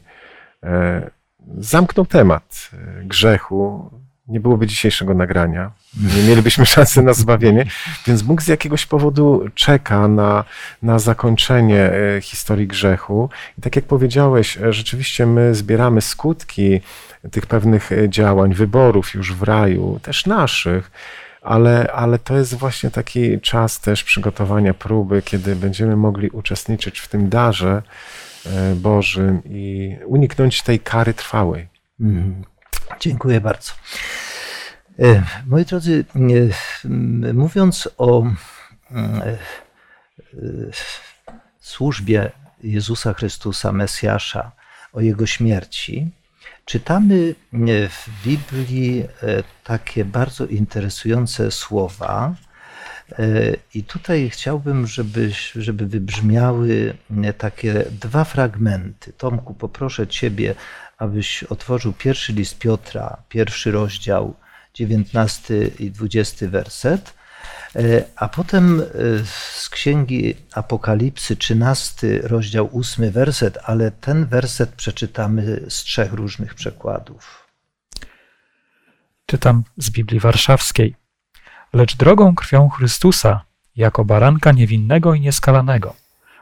zamknął 1.58 2.06
temat 2.06 2.70
e, 2.74 3.04
grzechu, 3.04 3.92
nie 4.28 4.40
byłoby 4.40 4.68
dzisiejszego 4.68 5.14
nagrania, 5.14 5.72
nie 6.16 6.24
mielibyśmy 6.24 6.66
szansy 6.76 7.02
na 7.02 7.14
zbawienie, 7.14 7.66
więc 8.08 8.22
Bóg 8.22 8.42
z 8.42 8.48
jakiegoś 8.48 8.86
powodu 8.86 9.46
czeka 9.56 10.08
na, 10.08 10.44
na 10.82 11.00
zakończenie 11.00 11.92
e, 11.92 12.22
historii 12.22 12.68
grzechu. 12.68 13.30
I 13.58 13.62
tak 13.62 13.76
jak 13.76 13.86
powiedziałeś, 13.86 14.58
e, 14.58 14.74
rzeczywiście 14.74 15.26
my 15.26 15.56
zbieramy 15.56 16.02
skutki 16.02 16.82
tych 17.32 17.46
pewnych 17.46 17.92
e, 17.92 18.10
działań, 18.10 18.54
wyborów 18.54 19.14
już 19.14 19.34
w 19.34 19.44
raju, 19.44 20.00
też 20.04 20.26
naszych, 20.26 20.92
ale, 21.42 21.92
ale 21.94 22.20
to 22.20 22.38
jest 22.38 22.56
właśnie 22.56 22.92
taki 22.92 23.42
czas 23.42 23.80
też 23.80 24.04
przygotowania 24.04 24.74
próby, 24.74 25.22
kiedy 25.22 25.56
będziemy 25.56 25.96
mogli 25.96 26.30
uczestniczyć 26.30 27.00
w 27.00 27.08
tym 27.08 27.30
darze 27.30 27.82
Bożym 28.76 29.42
i 29.46 29.96
uniknąć 30.06 30.62
tej 30.62 30.80
kary 30.80 31.14
trwałej. 31.14 31.68
Mm. 32.00 32.44
Dziękuję 33.00 33.42
bardzo. 33.42 33.74
E, 35.00 35.24
moi 35.48 35.66
drodzy, 35.66 36.06
e, 37.26 37.34
mówiąc 37.34 37.90
o 37.98 38.26
e, 38.92 39.38
służbie 41.60 42.32
Jezusa 42.64 43.14
Chrystusa, 43.14 43.72
Mesjasza, 43.72 44.52
o 44.94 45.02
Jego 45.02 45.26
śmierci, 45.26 46.12
czytamy 46.66 47.36
w 47.90 48.24
Biblii 48.26 49.06
takie 49.64 50.06
bardzo 50.06 50.46
interesujące 50.46 51.52
słowa. 51.52 52.36
I 53.74 53.84
tutaj 53.84 54.30
chciałbym, 54.30 54.88
żeby, 54.88 55.32
żeby 55.56 55.86
wybrzmiały 55.86 56.98
takie 57.38 57.86
dwa 58.02 58.24
fragmenty. 58.24 59.14
Tomku, 59.14 59.54
poproszę 59.54 60.08
Ciebie, 60.08 60.56
abyś 60.98 61.44
otworzył 61.44 61.94
pierwszy 61.94 62.34
list 62.34 62.60
Piotra, 62.60 63.18
pierwszy 63.30 63.72
rozdział, 63.72 64.36
19 64.74 65.68
i 65.80 65.92
20 65.92 66.48
werset, 66.48 67.14
e, 67.76 68.04
a 68.16 68.28
potem 68.30 68.82
e, 68.82 68.84
z 69.26 69.70
księgi 69.70 70.36
Apokalipsy, 70.54 71.36
13 71.36 72.20
rozdział, 72.24 72.70
8 72.74 73.12
werset, 73.12 73.58
ale 73.64 73.92
ten 73.92 74.26
werset 74.26 74.70
przeczytamy 74.70 75.62
z 75.70 75.84
trzech 75.84 76.14
różnych 76.14 76.56
przekładów. 76.56 77.48
Czytam 79.26 79.64
z 79.78 79.90
Biblii 79.90 80.20
Warszawskiej. 80.20 81.07
Lecz 81.74 81.96
drogą 81.96 82.36
krwią 82.36 82.70
Chrystusa, 82.70 83.42
jako 83.76 84.06
baranka 84.06 84.52
niewinnego 84.52 85.14
i 85.14 85.22
nieskalanego. 85.22 85.94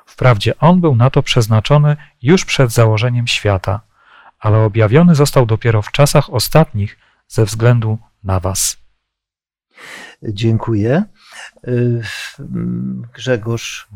Wprawdzie 0.05 0.57
on 0.59 0.81
był 0.81 0.95
na 0.95 1.09
to 1.09 1.23
przeznaczony 1.23 1.97
już 2.21 2.45
przed 2.45 2.71
założeniem 2.71 3.27
świata– 3.27 3.79
ale 4.45 4.57
objawiony 4.57 5.15
został 5.15 5.45
dopiero 5.45 5.81
w 5.81 5.91
czasach 5.91 6.33
ostatnich 6.33 6.97
ze 7.27 7.45
względu 7.45 7.97
na 8.23 8.39
Was. 8.39 8.77
Dziękuję. 10.23 11.03
Grzegorz. 13.13 13.87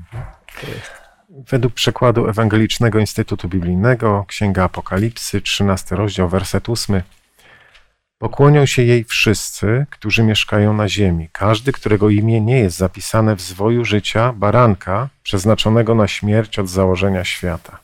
Według 1.29 1.73
przekładu 1.73 2.27
Ewangelicznego 2.27 2.99
Instytutu 2.99 3.49
Biblijnego, 3.49 4.25
Księga 4.27 4.63
Apokalipsy, 4.63 5.41
13 5.41 5.95
rozdział, 5.95 6.29
werset 6.29 6.69
8. 6.69 7.01
Pokłonią 8.19 8.65
się 8.65 8.83
jej 8.83 9.03
wszyscy, 9.03 9.85
którzy 9.89 10.23
mieszkają 10.23 10.73
na 10.73 10.89
ziemi, 10.89 11.29
każdy, 11.31 11.71
którego 11.71 12.09
imię 12.09 12.41
nie 12.41 12.59
jest 12.59 12.77
zapisane 12.77 13.35
w 13.35 13.41
zwoju 13.41 13.85
życia 13.85 14.33
baranka, 14.33 15.09
przeznaczonego 15.23 15.95
na 15.95 16.07
śmierć 16.07 16.59
od 16.59 16.69
założenia 16.69 17.23
świata. 17.23 17.79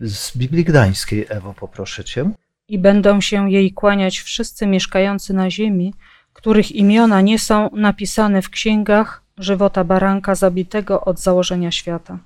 Z 0.00 0.36
Biblii 0.36 0.64
Gdańskiej, 0.64 1.26
Ewo, 1.28 1.54
poproszę 1.54 2.04
cię. 2.04 2.30
I 2.68 2.78
będą 2.78 3.20
się 3.20 3.50
jej 3.50 3.72
kłaniać 3.72 4.18
wszyscy 4.18 4.66
mieszkający 4.66 5.34
na 5.34 5.50
ziemi, 5.50 5.94
których 6.32 6.72
imiona 6.72 7.20
nie 7.20 7.38
są 7.38 7.70
napisane 7.72 8.42
w 8.42 8.50
księgach 8.50 9.22
żywota 9.38 9.84
baranka 9.84 10.34
zabitego 10.34 11.00
od 11.00 11.20
założenia 11.20 11.70
świata. 11.70 12.18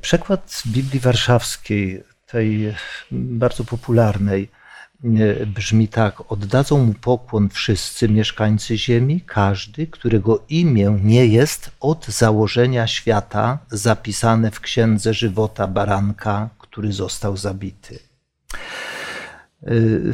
Przekład 0.00 0.52
z 0.52 0.66
Biblii 0.66 1.00
Warszawskiej, 1.00 2.02
tej 2.26 2.74
bardzo 3.10 3.64
popularnej, 3.64 4.48
brzmi 5.46 5.88
tak: 5.88 6.32
Oddadzą 6.32 6.84
mu 6.86 6.94
pokłon 6.94 7.48
wszyscy 7.48 8.08
mieszkańcy 8.08 8.78
ziemi, 8.78 9.20
każdy, 9.20 9.86
którego 9.86 10.44
imię 10.48 10.98
nie 11.02 11.26
jest 11.26 11.70
od 11.80 12.06
założenia 12.06 12.86
świata 12.86 13.58
zapisane 13.70 14.50
w 14.50 14.60
księdze 14.60 15.14
żywota 15.14 15.66
baranka, 15.66 16.48
który 16.58 16.92
został 16.92 17.36
zabity. 17.36 17.98
Y, 19.68 20.12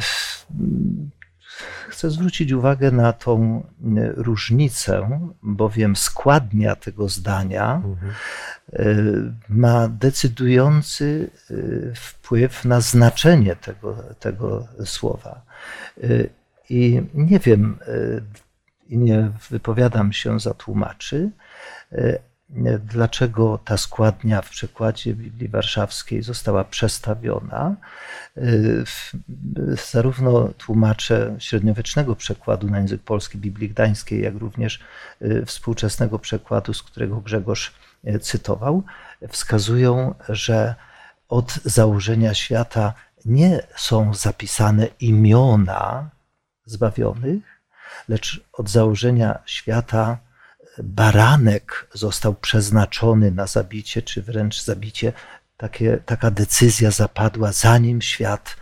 chcę 1.89 2.09
zwrócić 2.11 2.51
uwagę 2.51 2.91
na 2.91 3.13
tą 3.13 3.63
różnicę, 4.15 5.19
bowiem 5.43 5.95
składnia 5.95 6.75
tego 6.75 7.09
zdania 7.09 7.75
mhm. 7.75 8.13
Y, 8.79 9.33
ma 9.49 9.87
decydujący 9.87 11.29
y, 11.51 11.93
wpływ 11.95 12.65
na 12.65 12.81
znaczenie 12.81 13.55
tego, 13.55 13.95
tego 14.19 14.67
słowa. 14.85 15.41
Y, 16.03 16.29
I 16.69 17.01
nie 17.13 17.39
wiem, 17.39 17.79
nie 18.89 19.31
wypowiadam 19.49 20.13
się 20.13 20.39
za 20.39 20.53
tłumaczy, 20.53 21.29
dlaczego 22.79 23.59
ta 23.65 23.77
składnia 23.77 24.41
w 24.41 24.49
przekładzie 24.49 25.13
Biblii 25.13 25.47
Warszawskiej 25.47 26.23
została 26.23 26.63
przestawiona. 26.63 27.75
Zarówno 29.91 30.49
tłumacze 30.57 31.35
średniowiecznego 31.39 32.15
przekładu 32.15 32.69
na 32.69 32.79
język 32.79 33.01
polski 33.01 33.37
Biblii 33.37 33.69
Gdańskiej, 33.69 34.23
jak 34.23 34.35
również 34.35 34.79
współczesnego 35.45 36.19
przekładu, 36.19 36.73
z 36.73 36.83
którego 36.83 37.21
Grzegorz 37.21 37.73
cytował, 38.21 38.83
wskazują, 39.29 40.15
że 40.29 40.75
od 41.29 41.53
założenia 41.65 42.33
świata 42.33 42.93
nie 43.25 43.59
są 43.75 44.13
zapisane 44.13 44.87
imiona 44.99 46.09
zbawionych, 46.65 47.43
lecz 48.09 48.41
od 48.53 48.69
założenia 48.69 49.39
świata 49.45 50.17
baranek 50.83 51.87
został 51.93 52.33
przeznaczony 52.35 53.31
na 53.31 53.47
zabicie, 53.47 54.01
czy 54.01 54.21
wręcz 54.21 54.63
zabicie. 54.63 55.13
Takie, 55.57 55.97
taka 56.05 56.31
decyzja 56.31 56.91
zapadła, 56.91 57.51
zanim 57.51 58.01
świat 58.01 58.55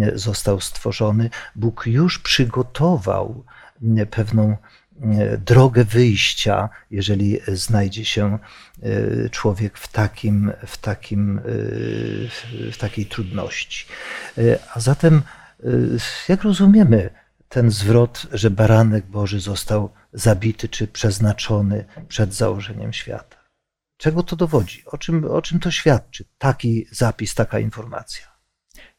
e, 0.00 0.18
został 0.18 0.60
stworzony. 0.60 1.30
Bóg 1.56 1.86
już 1.86 2.18
przygotował 2.18 3.44
e, 3.96 4.06
pewną 4.06 4.56
drogę 5.38 5.84
wyjścia, 5.84 6.68
jeżeli 6.90 7.38
znajdzie 7.48 8.04
się 8.04 8.38
e, 8.82 9.28
człowiek 9.30 9.78
w, 9.78 9.88
takim, 9.88 10.52
w, 10.66 10.78
takim, 10.78 11.38
e, 11.38 11.42
w 12.72 12.76
takiej 12.78 13.06
trudności. 13.06 13.86
A 14.74 14.80
zatem, 14.80 15.22
jak 16.28 16.42
rozumiemy 16.42 17.10
ten 17.48 17.70
zwrot, 17.70 18.26
że 18.32 18.50
baranek 18.50 19.06
Boży 19.06 19.40
został 19.40 19.90
zabity 20.12 20.68
czy 20.68 20.86
przeznaczony 20.86 21.84
przed 22.08 22.34
założeniem 22.34 22.92
świata? 22.92 23.36
Czego 23.96 24.22
to 24.22 24.36
dowodzi? 24.36 24.82
O 24.86 24.98
czym, 24.98 25.24
o 25.24 25.42
czym 25.42 25.60
to 25.60 25.70
świadczy? 25.70 26.24
Taki 26.38 26.86
zapis, 26.90 27.34
taka 27.34 27.58
informacja. 27.58 28.26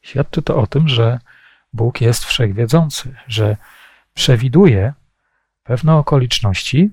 Świadczy 0.02 0.42
to 0.42 0.56
o 0.56 0.68
tym, 0.68 0.90
że 0.90 1.20
Bóg 1.74 2.02
jest 2.02 2.26
wszechwiedzący, 2.26 3.16
że 3.28 3.58
przewiduje 4.14 4.94
pewne 5.64 5.96
okoliczności, 5.96 6.92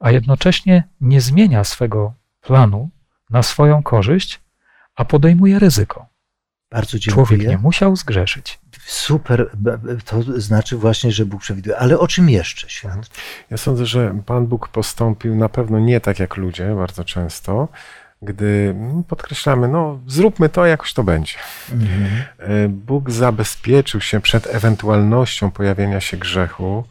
a 0.00 0.10
jednocześnie 0.10 0.88
nie 1.00 1.20
zmienia 1.20 1.64
swego 1.64 2.14
planu 2.40 2.90
na 3.30 3.42
swoją 3.42 3.82
korzyść, 3.82 4.40
a 4.96 5.04
podejmuje 5.04 5.58
ryzyko. 5.58 6.06
Bardzo 6.70 6.98
dziękuję. 6.98 7.26
Człowiek 7.26 7.48
nie 7.48 7.58
musiał 7.58 7.96
zgrzeszyć. 7.96 8.60
Super, 8.86 9.50
to 10.04 10.22
znaczy 10.22 10.76
właśnie, 10.76 11.12
że 11.12 11.26
Bóg 11.26 11.40
przewiduje. 11.40 11.78
Ale 11.78 11.98
o 11.98 12.08
czym 12.08 12.30
jeszcze 12.30 12.70
świat? 12.70 13.10
Ja 13.50 13.56
sądzę, 13.56 13.86
że 13.86 14.18
Pan 14.26 14.46
Bóg 14.46 14.68
postąpił 14.68 15.34
na 15.36 15.48
pewno 15.48 15.78
nie 15.78 16.00
tak 16.00 16.18
jak 16.18 16.36
ludzie 16.36 16.74
bardzo 16.74 17.04
często, 17.04 17.68
gdy 18.22 18.74
podkreślamy, 19.08 19.68
no 19.68 20.00
zróbmy 20.06 20.48
to, 20.48 20.66
jakoś 20.66 20.92
to 20.92 21.04
będzie. 21.04 21.34
Mhm. 21.72 22.72
Bóg 22.72 23.10
zabezpieczył 23.10 24.00
się 24.00 24.20
przed 24.20 24.46
ewentualnością 24.46 25.50
pojawienia 25.50 26.00
się 26.00 26.16
grzechu 26.16 26.84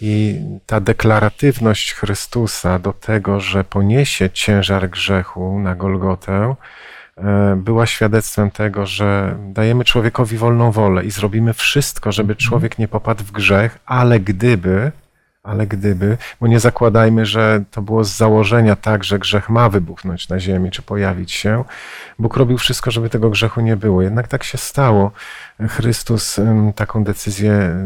i 0.00 0.40
ta 0.66 0.80
deklaratywność 0.80 1.94
Chrystusa 1.94 2.78
do 2.78 2.92
tego, 2.92 3.40
że 3.40 3.64
poniesie 3.64 4.30
ciężar 4.30 4.90
grzechu 4.90 5.58
na 5.58 5.74
Golgotę, 5.74 6.54
e, 7.16 7.56
była 7.56 7.86
świadectwem 7.86 8.50
tego, 8.50 8.86
że 8.86 9.38
dajemy 9.48 9.84
człowiekowi 9.84 10.36
wolną 10.36 10.72
wolę 10.72 11.04
i 11.04 11.10
zrobimy 11.10 11.52
wszystko, 11.52 12.12
żeby 12.12 12.32
mhm. 12.32 12.48
człowiek 12.48 12.78
nie 12.78 12.88
popadł 12.88 13.24
w 13.24 13.32
grzech, 13.32 13.78
ale 13.86 14.20
gdyby, 14.20 14.92
ale 15.46 15.66
gdyby, 15.66 16.16
bo 16.40 16.46
nie 16.46 16.60
zakładajmy, 16.60 17.26
że 17.26 17.64
to 17.70 17.82
było 17.82 18.04
z 18.04 18.16
założenia 18.16 18.76
tak, 18.76 19.04
że 19.04 19.18
grzech 19.18 19.48
ma 19.48 19.68
wybuchnąć 19.68 20.28
na 20.28 20.40
ziemi 20.40 20.70
czy 20.70 20.82
pojawić 20.82 21.32
się. 21.32 21.64
Bóg 22.18 22.36
robił 22.36 22.58
wszystko, 22.58 22.90
żeby 22.90 23.10
tego 23.10 23.30
grzechu 23.30 23.60
nie 23.60 23.76
było. 23.76 24.02
Jednak 24.02 24.28
tak 24.28 24.44
się 24.44 24.58
stało. 24.58 25.10
Chrystus 25.68 26.40
taką 26.76 27.04
decyzję 27.04 27.76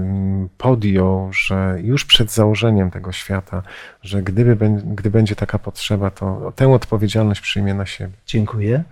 podjął, 0.59 1.33
że 1.33 1.79
już 1.83 2.05
przed 2.05 2.33
założeniem 2.33 2.91
tego 2.91 3.13
świata, 3.13 3.63
że 4.03 4.23
gdyby, 4.23 4.57
gdy 4.85 5.11
będzie 5.11 5.37
taka 5.37 5.59
potrzeba, 5.59 6.11
to 6.11 6.53
tę 6.57 6.73
odpowiedzialność 6.73 7.41
przyjmie 7.41 7.75
na 7.75 7.87
siebie. 7.87 8.13
Dziękuję. 8.27 8.85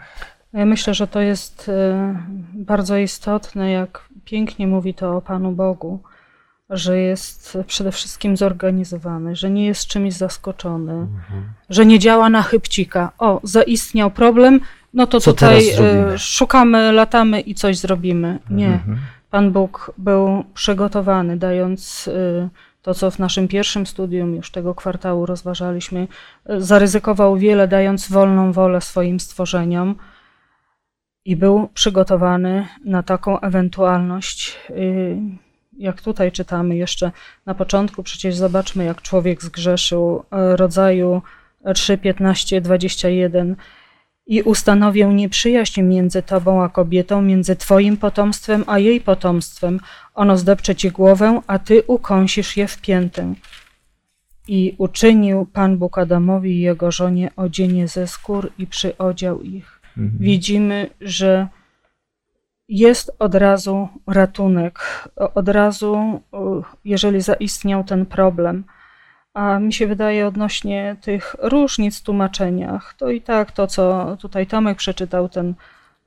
Ja 0.52 0.66
myślę, 0.66 0.94
że 0.94 1.06
to 1.06 1.20
jest 1.20 1.68
e, 1.68 2.14
bardzo 2.54 2.96
istotne, 2.96 3.70
jak 3.70 4.08
pięknie 4.24 4.66
mówi 4.66 4.94
to 4.94 5.16
o 5.16 5.20
Panu 5.20 5.52
Bogu 5.52 6.00
że 6.70 6.98
jest 6.98 7.58
przede 7.66 7.92
wszystkim 7.92 8.36
zorganizowany, 8.36 9.36
że 9.36 9.50
nie 9.50 9.66
jest 9.66 9.86
czymś 9.86 10.14
zaskoczony, 10.14 10.92
mhm. 10.92 11.44
że 11.70 11.86
nie 11.86 11.98
działa 11.98 12.30
na 12.30 12.42
chybcika. 12.42 13.12
O, 13.18 13.40
zaistniał 13.42 14.10
problem, 14.10 14.60
no 14.94 15.06
to 15.06 15.20
Co 15.20 15.32
tutaj 15.32 15.68
e, 15.68 16.18
szukamy, 16.18 16.92
latamy 16.92 17.40
i 17.40 17.54
coś 17.54 17.78
zrobimy. 17.78 18.38
Nie. 18.50 18.66
Mhm. 18.66 18.98
Pan 19.30 19.52
Bóg 19.52 19.92
był 19.98 20.44
przygotowany, 20.54 21.36
dając 21.36 22.08
e, 22.08 22.48
to, 22.82 22.94
co 22.94 23.10
w 23.10 23.18
naszym 23.18 23.48
pierwszym 23.48 23.86
studium 23.86 24.34
już 24.34 24.50
tego 24.50 24.74
kwartału 24.74 25.26
rozważaliśmy, 25.26 26.08
e, 26.46 26.60
zaryzykował 26.60 27.36
wiele, 27.36 27.68
dając 27.68 28.08
wolną 28.10 28.52
wolę 28.52 28.80
swoim 28.80 29.20
stworzeniom 29.20 29.94
i 31.24 31.36
był 31.36 31.68
przygotowany 31.74 32.66
na 32.84 33.02
taką 33.02 33.40
ewentualność 33.40 34.56
jak 35.78 36.02
tutaj 36.02 36.32
czytamy 36.32 36.76
jeszcze 36.76 37.12
na 37.46 37.54
początku, 37.54 38.02
przecież 38.02 38.34
zobaczmy, 38.36 38.84
jak 38.84 39.02
człowiek 39.02 39.42
zgrzeszył, 39.42 40.24
e, 40.30 40.56
rodzaju 40.56 41.22
3, 41.74 41.98
15, 41.98 42.60
21 42.60 43.56
i 44.26 44.42
ustanowię 44.42 45.06
nieprzyjaźń 45.06 45.82
między 45.82 46.22
tobą 46.22 46.62
a 46.62 46.68
kobietą, 46.68 47.22
między 47.22 47.56
twoim 47.56 47.96
potomstwem 47.96 48.64
a 48.66 48.78
jej 48.78 49.00
potomstwem. 49.00 49.80
Ono 50.14 50.36
zdepcze 50.36 50.74
ci 50.74 50.90
głowę, 50.90 51.40
a 51.46 51.58
ty 51.58 51.82
ukąsisz 51.86 52.56
je 52.56 52.68
w 52.68 52.80
piętę. 52.80 53.34
I 54.48 54.74
uczynił 54.78 55.46
Pan 55.52 55.78
Bóg 55.78 55.98
Adamowi 55.98 56.50
i 56.50 56.60
jego 56.60 56.92
żonie 56.92 57.30
odzienie 57.36 57.88
ze 57.88 58.06
skór 58.06 58.52
i 58.58 58.66
przyodział 58.66 59.42
ich. 59.42 59.80
Mhm. 59.98 60.18
Widzimy, 60.20 60.90
że 61.00 61.48
jest 62.68 63.16
od 63.18 63.34
razu 63.34 63.88
ratunek, 64.06 65.08
od 65.34 65.48
razu, 65.48 66.20
jeżeli 66.84 67.20
zaistniał 67.20 67.84
ten 67.84 68.06
problem. 68.06 68.64
A 69.34 69.58
mi 69.58 69.72
się 69.72 69.86
wydaje 69.86 70.26
odnośnie 70.26 70.96
tych 71.00 71.36
różnic 71.38 72.00
w 72.00 72.02
tłumaczeniach, 72.02 72.94
to 72.98 73.10
i 73.10 73.20
tak 73.20 73.52
to, 73.52 73.66
co 73.66 74.16
tutaj 74.20 74.46
Tomek 74.46 74.78
przeczytał, 74.78 75.28
ten 75.28 75.54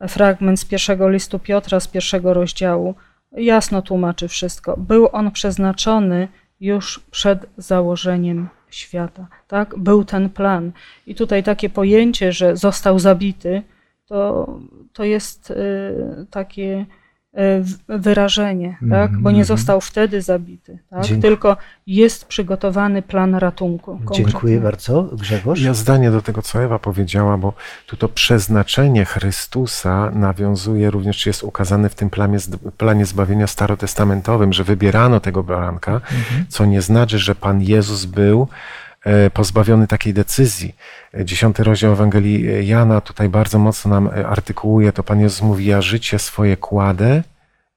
fragment 0.07 0.59
z 0.59 0.65
pierwszego 0.65 1.09
listu 1.09 1.39
Piotra, 1.39 1.79
z 1.79 1.87
pierwszego 1.87 2.33
rozdziału, 2.33 2.95
jasno 3.31 3.81
tłumaczy 3.81 4.27
wszystko. 4.27 4.77
Był 4.77 5.09
on 5.11 5.31
przeznaczony 5.31 6.27
już 6.59 6.99
przed 6.99 7.45
założeniem 7.57 8.49
świata. 8.69 9.27
Tak? 9.47 9.77
Był 9.77 10.05
ten 10.05 10.29
plan. 10.29 10.71
I 11.07 11.15
tutaj 11.15 11.43
takie 11.43 11.69
pojęcie, 11.69 12.31
że 12.31 12.57
został 12.57 12.99
zabity, 12.99 13.63
to, 14.11 14.59
to 14.93 15.03
jest 15.03 15.51
y, 15.51 15.55
takie 16.31 16.85
y, 17.33 17.97
wyrażenie, 17.99 18.77
tak? 18.89 19.11
bo 19.11 19.31
nie 19.31 19.41
mhm. 19.41 19.45
został 19.45 19.81
wtedy 19.81 20.21
zabity, 20.21 20.79
tak? 20.89 21.05
tylko 21.21 21.57
jest 21.87 22.25
przygotowany 22.25 23.01
plan 23.01 23.35
ratunku. 23.35 23.99
Dziękuję 24.13 24.59
bardzo. 24.59 25.03
Grzegorz? 25.03 25.61
Ja 25.61 25.73
zdanie 25.73 26.11
do 26.11 26.21
tego, 26.21 26.41
co 26.41 26.63
Ewa 26.63 26.79
powiedziała, 26.79 27.37
bo 27.37 27.53
tu 27.87 27.97
to 27.97 28.09
przeznaczenie 28.09 29.05
Chrystusa 29.05 30.11
nawiązuje 30.13 30.91
również, 30.91 31.17
czy 31.17 31.29
jest 31.29 31.43
ukazane 31.43 31.89
w 31.89 31.95
tym 31.95 32.09
planie, 32.09 32.37
planie 32.77 33.05
zbawienia 33.05 33.47
starotestamentowym, 33.47 34.53
że 34.53 34.63
wybierano 34.63 35.19
tego 35.19 35.43
baranka, 35.43 35.91
-hmm. 35.91 36.43
co 36.49 36.65
nie 36.65 36.81
znaczy, 36.81 37.19
że 37.19 37.35
Pan 37.35 37.61
Jezus 37.61 38.05
był 38.05 38.47
pozbawiony 39.33 39.87
takiej 39.87 40.13
decyzji. 40.13 40.75
E, 41.13 41.25
dziesiąty 41.25 41.63
rozdział 41.63 41.93
Ewangelii 41.93 42.67
Jana 42.67 43.01
tutaj 43.01 43.29
bardzo 43.29 43.59
mocno 43.59 43.91
nam 43.91 44.07
e, 44.07 44.27
artykułuje 44.27 44.91
to. 44.91 45.03
Pan 45.03 45.19
Jezus 45.19 45.41
mówi, 45.41 45.65
ja 45.65 45.81
życie 45.81 46.19
swoje 46.19 46.57
kładę, 46.57 47.23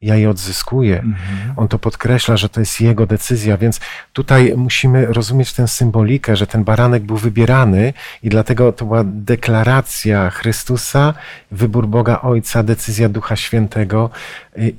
ja 0.02 0.16
je 0.16 0.30
odzyskuję. 0.30 0.96
Mhm. 0.96 1.54
On 1.56 1.68
to 1.68 1.78
podkreśla, 1.78 2.36
że 2.36 2.48
to 2.48 2.60
jest 2.60 2.80
jego 2.80 3.06
decyzja, 3.06 3.56
więc 3.56 3.80
tutaj 4.12 4.54
musimy 4.56 5.06
rozumieć 5.06 5.52
tę 5.52 5.68
symbolikę, 5.68 6.36
że 6.36 6.46
ten 6.46 6.64
baranek 6.64 7.02
był 7.02 7.16
wybierany 7.16 7.92
i 8.22 8.28
dlatego 8.28 8.72
to 8.72 8.84
była 8.84 9.02
deklaracja 9.04 10.30
Chrystusa, 10.30 11.14
wybór 11.50 11.86
Boga 11.86 12.20
Ojca, 12.20 12.62
decyzja 12.62 13.08
Ducha 13.08 13.36
Świętego 13.36 14.10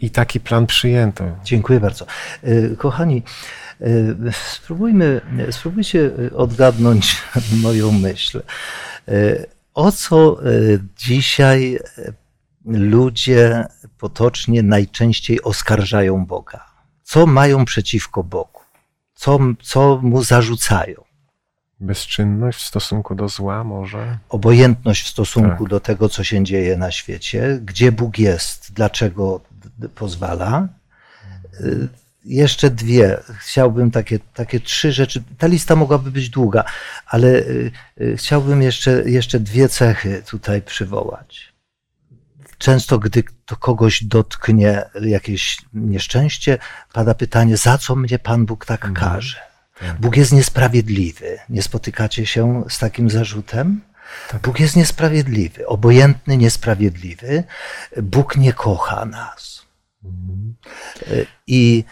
i 0.02 0.10
taki 0.10 0.40
plan 0.40 0.66
przyjęto. 0.66 1.24
Dziękuję 1.44 1.80
bardzo. 1.80 2.06
Kochani, 2.78 3.24
E, 3.24 3.65
spróbujmy, 4.32 5.22
spróbujcie 5.52 6.12
odgadnąć 6.36 7.22
moją 7.64 7.92
myśl. 7.92 8.42
E, 9.08 9.46
o 9.74 9.92
co 9.92 10.44
e, 10.44 10.52
dzisiaj 10.98 11.80
ludzie 12.66 13.66
potocznie 13.98 14.64
najczęściej 14.64 15.42
oskarżają 15.42 16.26
Boga? 16.26 16.66
Co 17.04 17.26
mają 17.26 17.66
przeciwko 17.66 18.24
Bogu? 18.24 18.60
Co, 19.16 19.40
co 19.62 20.00
mu 20.02 20.24
zarzucają? 20.24 21.04
Bezczynność 21.80 22.60
w 22.60 22.68
stosunku 22.68 23.16
do 23.16 23.30
zła 23.30 23.64
może? 23.64 24.18
Obojętność 24.30 25.06
w 25.06 25.10
stosunku 25.10 25.64
tak. 25.64 25.70
do 25.70 25.80
tego, 25.80 26.10
co 26.10 26.24
się 26.24 26.44
dzieje 26.44 26.78
na 26.78 26.92
świecie, 26.92 27.60
gdzie 27.64 27.92
Bóg 27.92 28.20
jest, 28.20 28.74
dlaczego 28.74 29.42
pozwala 29.96 30.68
jeszcze 32.26 32.70
dwie. 32.70 33.18
Chciałbym 33.40 33.92
takie, 33.92 34.20
takie 34.20 34.60
trzy 34.60 34.92
rzeczy. 34.92 35.24
Ta 35.38 35.48
lista 35.48 35.76
mogłaby 35.76 36.12
być 36.12 36.30
długa, 36.30 36.64
ale 37.06 37.28
y, 37.28 37.72
y, 38.02 38.18
chciałbym 38.18 38.62
jeszcze, 38.62 39.10
jeszcze 39.10 39.40
dwie 39.40 39.70
cechy 39.70 40.24
tutaj 40.26 40.62
przywołać. 40.62 41.56
Często, 42.58 43.00
gdy 43.00 43.24
to 43.46 43.56
kogoś 43.56 44.04
dotknie 44.04 44.84
jakieś 45.02 45.58
nieszczęście, 45.74 46.58
pada 46.94 47.14
pytanie, 47.14 47.58
za 47.58 47.78
co 47.78 47.96
mnie 47.96 48.20
Pan 48.20 48.46
Bóg 48.46 48.66
tak 48.66 48.86
mhm. 48.86 49.12
karze? 49.12 49.38
Tak. 49.80 50.00
Bóg 50.00 50.18
jest 50.18 50.32
niesprawiedliwy. 50.32 51.38
Nie 51.50 51.62
spotykacie 51.62 52.26
się 52.26 52.64
z 52.70 52.80
takim 52.80 53.10
zarzutem? 53.10 53.82
Tak. 54.30 54.42
Bóg 54.42 54.60
jest 54.60 54.76
niesprawiedliwy, 54.76 55.68
obojętny, 55.68 56.38
niesprawiedliwy. 56.38 57.44
Bóg 58.02 58.38
nie 58.38 58.54
kocha 58.54 59.06
nas. 59.06 59.66
Mhm. 60.04 60.56
Y, 61.08 61.26
I 61.48 61.84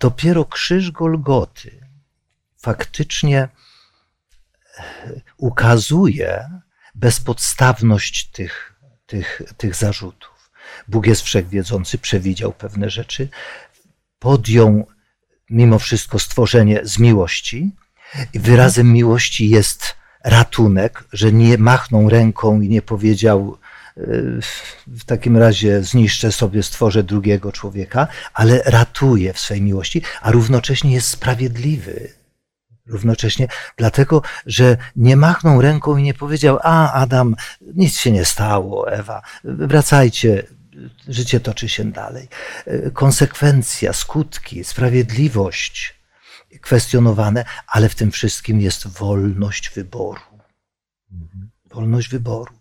dopiero 0.00 0.44
krzyż 0.44 0.90
Golgoty 0.90 1.80
faktycznie 2.58 3.38
e, 3.38 3.48
ukazuje 5.36 6.50
bezpodstawność 6.94 8.30
tych, 8.30 8.74
tych, 9.06 9.42
tych 9.56 9.74
zarzutów. 9.74 10.50
Bóg 10.88 11.06
jest 11.06 11.22
wszechwiedzący, 11.22 11.98
przewidział 11.98 12.52
pewne 12.52 12.90
rzeczy, 12.90 13.28
podjął 14.18 14.86
mimo 15.50 15.78
wszystko 15.78 16.18
stworzenie 16.18 16.80
z 16.82 16.98
miłości 16.98 17.76
i 18.32 18.38
wyrazem 18.38 18.92
miłości 18.92 19.48
jest 19.48 19.96
ratunek, 20.24 21.04
że 21.12 21.32
nie 21.32 21.58
machnął 21.58 22.08
ręką 22.08 22.60
i 22.60 22.68
nie 22.68 22.82
powiedział 22.82 23.58
w 24.86 25.04
takim 25.06 25.36
razie 25.36 25.82
zniszczę 25.82 26.32
sobie, 26.32 26.62
stworzę 26.62 27.02
drugiego 27.02 27.52
człowieka, 27.52 28.08
ale 28.34 28.62
ratuje 28.62 29.32
w 29.32 29.38
swej 29.38 29.62
miłości, 29.62 30.02
a 30.22 30.30
równocześnie 30.30 30.92
jest 30.92 31.08
sprawiedliwy. 31.08 32.12
Równocześnie 32.86 33.48
dlatego, 33.76 34.22
że 34.46 34.76
nie 34.96 35.16
machnął 35.16 35.60
ręką 35.62 35.96
i 35.96 36.02
nie 36.02 36.14
powiedział, 36.14 36.58
a 36.62 36.92
Adam, 36.92 37.36
nic 37.74 37.96
się 37.96 38.10
nie 38.10 38.24
stało, 38.24 38.92
Ewa, 38.92 39.22
wracajcie, 39.44 40.42
życie 41.08 41.40
toczy 41.40 41.68
się 41.68 41.84
dalej. 41.84 42.28
Konsekwencja, 42.92 43.92
skutki, 43.92 44.64
sprawiedliwość 44.64 45.98
kwestionowane, 46.60 47.44
ale 47.66 47.88
w 47.88 47.94
tym 47.94 48.10
wszystkim 48.10 48.60
jest 48.60 48.86
wolność 48.86 49.70
wyboru. 49.70 50.20
Wolność 51.78 52.08
wyboru, 52.08 52.54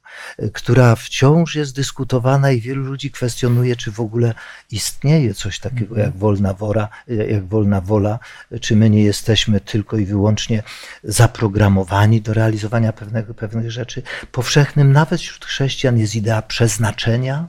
która 0.53 0.95
wciąż 0.95 1.55
jest 1.55 1.75
dyskutowana 1.75 2.51
i 2.51 2.61
wielu 2.61 2.83
ludzi 2.83 3.11
kwestionuje, 3.11 3.75
czy 3.75 3.91
w 3.91 3.99
ogóle 3.99 4.33
istnieje 4.71 5.33
coś 5.33 5.59
takiego 5.59 5.95
Mhm. 5.95 6.05
jak 6.05 6.17
wolna 6.17 6.53
wola, 6.53 6.89
jak 7.07 7.45
wolna 7.45 7.81
wola, 7.81 8.19
czy 8.61 8.75
my 8.75 8.89
nie 8.89 9.03
jesteśmy 9.03 9.59
tylko 9.59 9.97
i 9.97 10.05
wyłącznie 10.05 10.63
zaprogramowani 11.03 12.21
do 12.21 12.33
realizowania 12.33 12.93
pewnego, 12.93 13.33
pewnych 13.33 13.71
rzeczy. 13.71 14.01
Powszechnym 14.31 14.91
nawet 14.91 15.21
wśród 15.21 15.45
chrześcijan 15.45 15.97
jest 15.97 16.15
idea 16.15 16.41
przeznaczenia, 16.41 17.47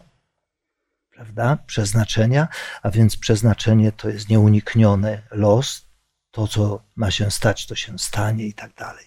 prawda? 1.14 1.58
Przeznaczenia, 1.66 2.48
a 2.82 2.90
więc 2.90 3.16
przeznaczenie 3.16 3.92
to 3.92 4.08
jest 4.08 4.28
nieunikniony 4.28 5.22
los, 5.30 5.88
to, 6.30 6.48
co 6.48 6.82
ma 6.96 7.10
się 7.10 7.30
stać, 7.30 7.66
to 7.66 7.74
się 7.74 7.98
stanie 7.98 8.44
i 8.46 8.54
tak 8.54 8.74
dalej. 8.74 9.04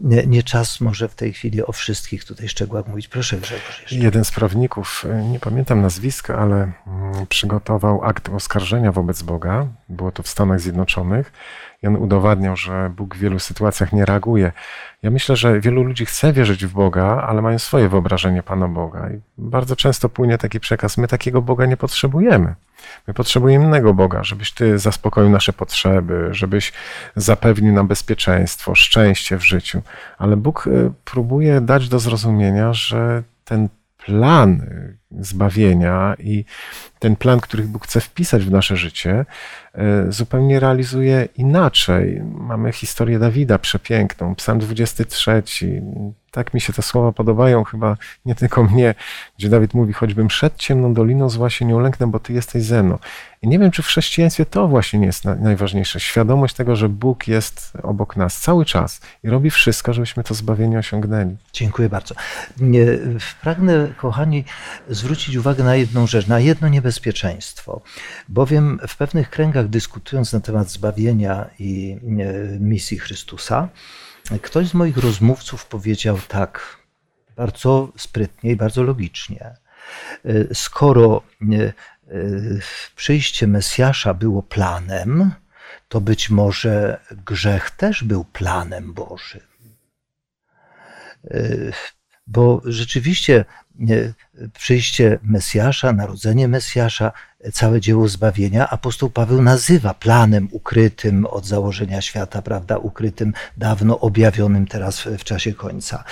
Nie, 0.00 0.26
nie 0.26 0.42
czas 0.42 0.80
może 0.80 1.08
w 1.08 1.14
tej 1.14 1.32
chwili 1.32 1.64
o 1.64 1.72
wszystkich 1.72 2.24
tutaj 2.24 2.48
szczegółach 2.48 2.86
mówić. 2.86 3.08
Proszę 3.08 3.36
Grzegorz 3.36 3.80
jeszcze. 3.80 3.96
Jeden 3.96 4.24
z 4.24 4.30
prawników, 4.30 5.04
y, 5.04 5.24
nie 5.24 5.40
pamiętam 5.40 5.82
nazwiska, 5.82 6.38
ale 6.38 6.72
mm, 6.86 7.26
przygotował 7.28 8.04
akt 8.04 8.28
oskarżenia 8.28 8.92
wobec 8.92 9.22
Boga. 9.22 9.66
Było 9.88 10.12
to 10.12 10.22
w 10.22 10.28
Stanach 10.28 10.60
Zjednoczonych. 10.60 11.32
I 11.82 11.86
on 11.86 11.96
udowadniał, 11.96 12.56
że 12.56 12.92
Bóg 12.96 13.14
w 13.14 13.18
wielu 13.18 13.38
sytuacjach 13.38 13.92
nie 13.92 14.04
reaguje. 14.04 14.52
Ja 15.02 15.10
myślę, 15.10 15.36
że 15.36 15.60
wielu 15.60 15.82
ludzi 15.82 16.06
chce 16.06 16.32
wierzyć 16.32 16.66
w 16.66 16.72
Boga, 16.72 17.24
ale 17.28 17.42
mają 17.42 17.58
swoje 17.58 17.88
wyobrażenie 17.88 18.42
Pana 18.42 18.68
Boga. 18.68 19.10
I 19.10 19.20
bardzo 19.38 19.76
często 19.76 20.08
płynie 20.08 20.38
taki 20.38 20.60
przekaz: 20.60 20.98
My 20.98 21.08
takiego 21.08 21.42
Boga 21.42 21.66
nie 21.66 21.76
potrzebujemy. 21.76 22.54
My 23.06 23.14
potrzebujemy 23.14 23.64
innego 23.64 23.94
Boga, 23.94 24.24
żebyś 24.24 24.52
Ty 24.52 24.78
zaspokoił 24.78 25.30
nasze 25.30 25.52
potrzeby, 25.52 26.28
żebyś 26.30 26.72
zapewnił 27.16 27.72
nam 27.72 27.88
bezpieczeństwo, 27.88 28.74
szczęście 28.74 29.38
w 29.38 29.43
życiu. 29.44 29.82
Ale 30.18 30.36
Bóg 30.36 30.66
y, 30.66 30.90
próbuje 31.04 31.60
dać 31.60 31.88
do 31.88 31.98
zrozumienia, 31.98 32.72
że 32.72 33.22
ten 33.44 33.68
plan 34.06 34.60
y, 34.60 34.98
zbawienia 35.20 36.16
i 36.18 36.44
ten 36.98 37.16
plan, 37.16 37.40
który 37.40 37.62
Bóg 37.62 37.84
chce 37.84 38.00
wpisać 38.00 38.44
w 38.44 38.50
nasze 38.50 38.76
życie, 38.76 39.26
y, 40.08 40.12
zupełnie 40.12 40.60
realizuje 40.60 41.28
inaczej. 41.36 42.22
Mamy 42.24 42.72
historię 42.72 43.18
Dawida 43.18 43.58
przepiękną, 43.58 44.34
Psalm 44.34 44.58
23. 44.58 45.42
Tak 46.34 46.54
mi 46.54 46.60
się 46.60 46.72
te 46.72 46.82
słowa 46.82 47.12
podobają, 47.12 47.64
chyba 47.64 47.96
nie 48.24 48.34
tylko 48.34 48.64
mnie, 48.64 48.94
gdzie 49.38 49.48
Dawid 49.48 49.74
mówi, 49.74 49.92
choćbym 49.92 50.30
szedł 50.30 50.54
ciemną 50.58 50.94
doliną, 50.94 51.28
zła 51.30 51.50
się 51.50 51.64
nie 51.64 51.76
ulęknę, 51.76 52.06
bo 52.06 52.18
Ty 52.20 52.32
jesteś 52.32 52.62
ze 52.62 52.82
mną. 52.82 52.98
I 53.42 53.48
nie 53.48 53.58
wiem, 53.58 53.70
czy 53.70 53.82
w 53.82 53.86
chrześcijaństwie 53.86 54.46
to 54.46 54.68
właśnie 54.68 54.98
nie 54.98 55.06
jest 55.06 55.24
na- 55.24 55.34
najważniejsze. 55.34 56.00
Świadomość 56.00 56.54
tego, 56.54 56.76
że 56.76 56.88
Bóg 56.88 57.28
jest 57.28 57.72
obok 57.82 58.16
nas 58.16 58.40
cały 58.40 58.64
czas 58.64 59.00
i 59.24 59.30
robi 59.30 59.50
wszystko, 59.50 59.92
żebyśmy 59.92 60.24
to 60.24 60.34
zbawienie 60.34 60.78
osiągnęli. 60.78 61.36
Dziękuję 61.52 61.88
bardzo. 61.88 62.14
Nie, 62.60 62.86
pragnę, 63.42 63.88
kochani, 63.96 64.44
zwrócić 64.88 65.36
uwagę 65.36 65.64
na 65.64 65.76
jedną 65.76 66.06
rzecz, 66.06 66.26
na 66.26 66.40
jedno 66.40 66.68
niebezpieczeństwo. 66.68 67.80
Bowiem 68.28 68.80
w 68.88 68.96
pewnych 68.96 69.30
kręgach 69.30 69.68
dyskutując 69.68 70.32
na 70.32 70.40
temat 70.40 70.70
zbawienia 70.70 71.46
i 71.58 71.96
e, 72.02 72.58
misji 72.60 72.98
Chrystusa, 72.98 73.68
ktoś 74.42 74.68
z 74.68 74.74
moich 74.74 74.96
rozmówców 74.96 75.66
powiedział 75.66 76.18
tak 76.28 76.78
bardzo 77.36 77.92
sprytnie 77.96 78.50
i 78.50 78.56
bardzo 78.56 78.82
logicznie. 78.82 79.56
E, 80.24 80.54
Skoro 80.54 81.22
e, 81.52 81.54
e, 81.56 81.72
przyjście 82.96 83.46
Mesjasza 83.46 84.14
było 84.14 84.42
planem, 84.42 85.30
to 85.88 86.00
być 86.00 86.30
może 86.30 87.00
grzech 87.26 87.70
też 87.70 88.04
był 88.04 88.24
planem 88.24 88.94
Bożym. 88.94 89.40
Bo 92.26 92.62
rzeczywiście 92.64 93.44
przyjście 94.52 95.18
Mesjasza, 95.22 95.92
narodzenie 95.92 96.48
Mesjasza, 96.48 97.12
całe 97.52 97.80
dzieło 97.80 98.08
zbawienia 98.08 98.70
apostoł 98.70 99.10
Paweł 99.10 99.42
nazywa 99.42 99.94
planem 99.94 100.48
ukrytym 100.50 101.26
od 101.26 101.46
założenia 101.46 102.00
świata, 102.00 102.42
prawda, 102.42 102.78
ukrytym, 102.78 103.32
dawno 103.56 104.00
objawionym 104.00 104.66
teraz 104.66 105.00
w, 105.00 105.06
w 105.06 105.24
czasie 105.24 105.52
końca. 105.52 106.04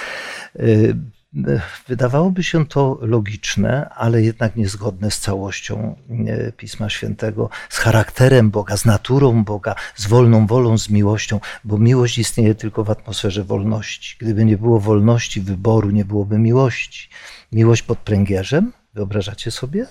E, 1.37 1.61
Wydawałoby 1.89 2.43
się 2.45 2.67
to 2.67 2.99
logiczne, 3.01 3.89
ale 3.89 4.23
jednak 4.23 4.57
niezgodne 4.57 5.11
z 5.11 5.19
całością 5.19 5.97
e, 6.27 6.53
Pisma 6.53 6.91
Świętego, 6.91 7.51
z 7.69 7.79
charakterem 7.79 8.51
Boga, 8.51 8.77
z 8.77 8.85
naturą 8.85 9.45
Boga, 9.45 9.75
z 9.97 10.07
wolną 10.07 10.47
wolą, 10.47 10.79
z 10.79 10.89
miłością, 10.91 11.41
bo 11.65 11.79
miłość 11.79 12.19
istnieje 12.19 12.55
tylko 12.55 12.85
w 12.85 12.91
atmosferze 12.91 13.45
wolności. 13.45 14.17
Gdyby 14.21 14.45
nie 14.45 14.59
było 14.59 14.81
wolności 14.81 15.41
wyboru, 15.41 15.91
nie 15.91 16.05
byłoby 16.05 16.39
miłości. 16.39 17.09
Miłość 17.53 17.83
pod 17.83 17.99
pręgierzem, 17.99 18.73
wyobrażacie 18.95 19.51
sobie? 19.51 19.87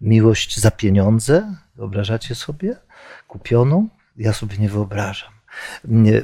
Miłość 0.00 0.60
za 0.60 0.70
pieniądze, 0.70 1.54
wyobrażacie 1.76 2.34
sobie? 2.34 2.76
Kupioną? 3.28 3.88
Ja 4.16 4.32
sobie 4.32 4.58
nie 4.58 4.68
wyobrażam. 4.68 5.30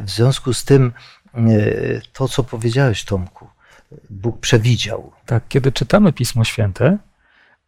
W 0.01 0.11
związku 0.11 0.55
z 0.55 0.65
tym, 0.65 0.93
nie, 1.35 1.67
to 2.13 2.29
co 2.29 2.45
powiedziałeś, 2.45 3.05
Tomku, 3.05 3.49
Bóg 4.11 4.41
przewidział. 4.41 5.13
Tak, 5.27 5.43
kiedy 5.49 5.73
czytamy 5.73 6.13
Pismo 6.13 6.45
Święte, 6.45 6.99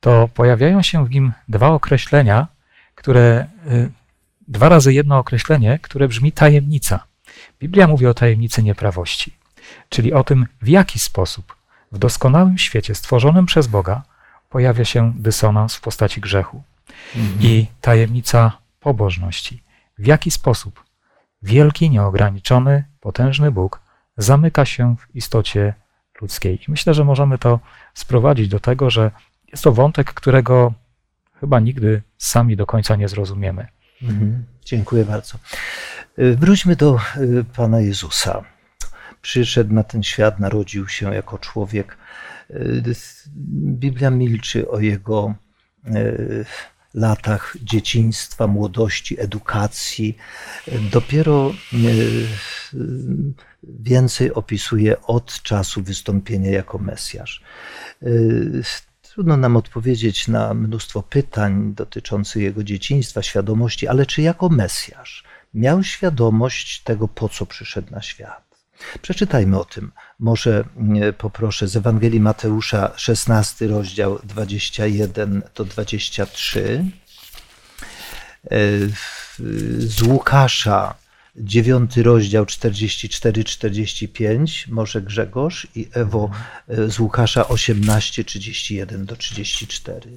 to 0.01 0.29
pojawiają 0.29 0.83
się 0.83 1.07
w 1.07 1.11
nim 1.11 1.33
dwa 1.49 1.69
określenia, 1.69 2.47
które, 2.95 3.47
y, 3.67 3.91
dwa 4.49 4.69
razy 4.69 4.93
jedno 4.93 5.19
określenie, 5.19 5.79
które 5.83 6.09
brzmi 6.09 6.33
tajemnica. 6.33 7.05
Biblia 7.61 7.87
mówi 7.87 8.07
o 8.07 8.15
tajemnicy 8.15 8.63
nieprawości, 8.63 9.37
czyli 9.89 10.13
o 10.13 10.25
tym, 10.25 10.47
w 10.63 10.69
jaki 10.69 10.99
sposób 10.99 11.57
w 11.93 11.99
doskonałym 11.99 12.59
świecie 12.59 12.95
stworzonym 12.95 13.47
przez 13.47 13.67
Boga 13.67 14.03
pojawia 14.49 14.85
się 14.85 15.13
dysonans 15.17 15.77
w 15.77 15.81
postaci 15.81 16.21
grzechu 16.21 16.63
i 17.41 17.67
tajemnica 17.81 18.59
pobożności. 18.81 19.63
W 19.99 20.07
jaki 20.07 20.31
sposób 20.31 20.85
wielki, 21.43 21.91
nieograniczony, 21.91 22.85
potężny 23.01 23.51
Bóg 23.51 23.81
zamyka 24.17 24.65
się 24.65 24.97
w 24.97 25.17
istocie 25.17 25.75
ludzkiej. 26.23 26.55
I 26.69 26.71
myślę, 26.71 26.95
że 26.95 27.05
możemy 27.05 27.39
to 27.39 27.61
sprowadzić 27.95 28.49
do 28.49 28.61
tego, 28.61 28.91
że 28.91 29.11
jest 29.53 29.65
to 29.65 29.73
wątek, 29.73 30.15
którego 30.15 30.73
chyba 31.41 31.61
nigdy 31.61 32.03
sami 32.19 32.57
do 32.57 32.67
końca 32.67 32.97
nie 32.97 33.09
zrozumiemy. 33.09 33.67
Mhm. 34.03 34.45
Dziękuję 34.65 35.05
bardzo. 35.05 35.39
Y, 36.19 36.37
Wróćmy 36.37 36.77
do 36.77 36.99
y, 37.17 37.45
Pana 37.57 37.81
Jezusa. 37.81 38.43
Przyszedł 39.23 39.75
na 39.75 39.83
ten 39.83 40.03
świat, 40.03 40.41
narodził 40.41 40.89
się 40.89 41.15
jako 41.15 41.39
człowiek. 41.39 41.97
Y, 42.51 42.83
Biblia 43.83 44.11
milczy 44.11 44.71
o 44.71 44.81
jego 44.81 45.35
latach 46.95 47.57
dzieciństwa, 47.63 48.47
młodości, 48.47 49.21
edukacji. 49.21 50.17
Dopiero 50.93 51.55
y, 51.75 52.27
więcej 53.63 54.33
opisuje 54.33 55.03
od 55.03 55.43
czasu 55.43 55.83
wystąpienia 55.83 56.51
jako 56.51 56.79
Mesjasz. 56.79 57.43
Y, 58.03 58.63
Trudno 59.15 59.37
nam 59.37 59.57
odpowiedzieć 59.57 60.29
na 60.29 60.55
mnóstwo 60.55 61.03
pytań 61.03 61.75
dotyczących 61.75 62.43
jego 62.43 62.65
dzieciństwa, 62.65 63.23
świadomości, 63.23 63.89
ale 63.89 64.07
czy 64.07 64.23
jako 64.23 64.49
Mesjasz 64.49 65.25
miał 65.55 65.83
świadomość 65.83 66.83
tego, 66.83 67.09
po 67.09 67.29
co 67.29 67.47
przyszedł 67.47 67.91
na 67.91 68.03
świat? 68.03 68.53
Przeczytajmy 69.03 69.61
o 69.61 69.65
tym. 69.65 69.93
Może 70.23 70.65
mm, 70.77 71.13
poproszę 71.13 71.69
z 71.69 71.77
Ewangelii 71.77 72.21
Mateusza, 72.21 72.93
16 72.97 73.67
rozdział 73.67 74.19
21 74.25 75.43
do 75.55 75.65
23. 75.65 76.85
E, 78.45 78.49
Z 79.79 80.03
Łukasza, 80.03 80.95
9 81.37 81.97
rozdział 81.97 82.45
44-45, 82.45 84.69
może 84.69 85.03
Grzegorz 85.03 85.67
i 85.75 85.89
Ewo 85.93 86.31
e, 86.69 86.89
z 86.89 86.99
Łukasza 86.99 87.49
18, 87.49 88.25
31 88.25 89.07
do 89.07 89.17
34. 89.17 90.11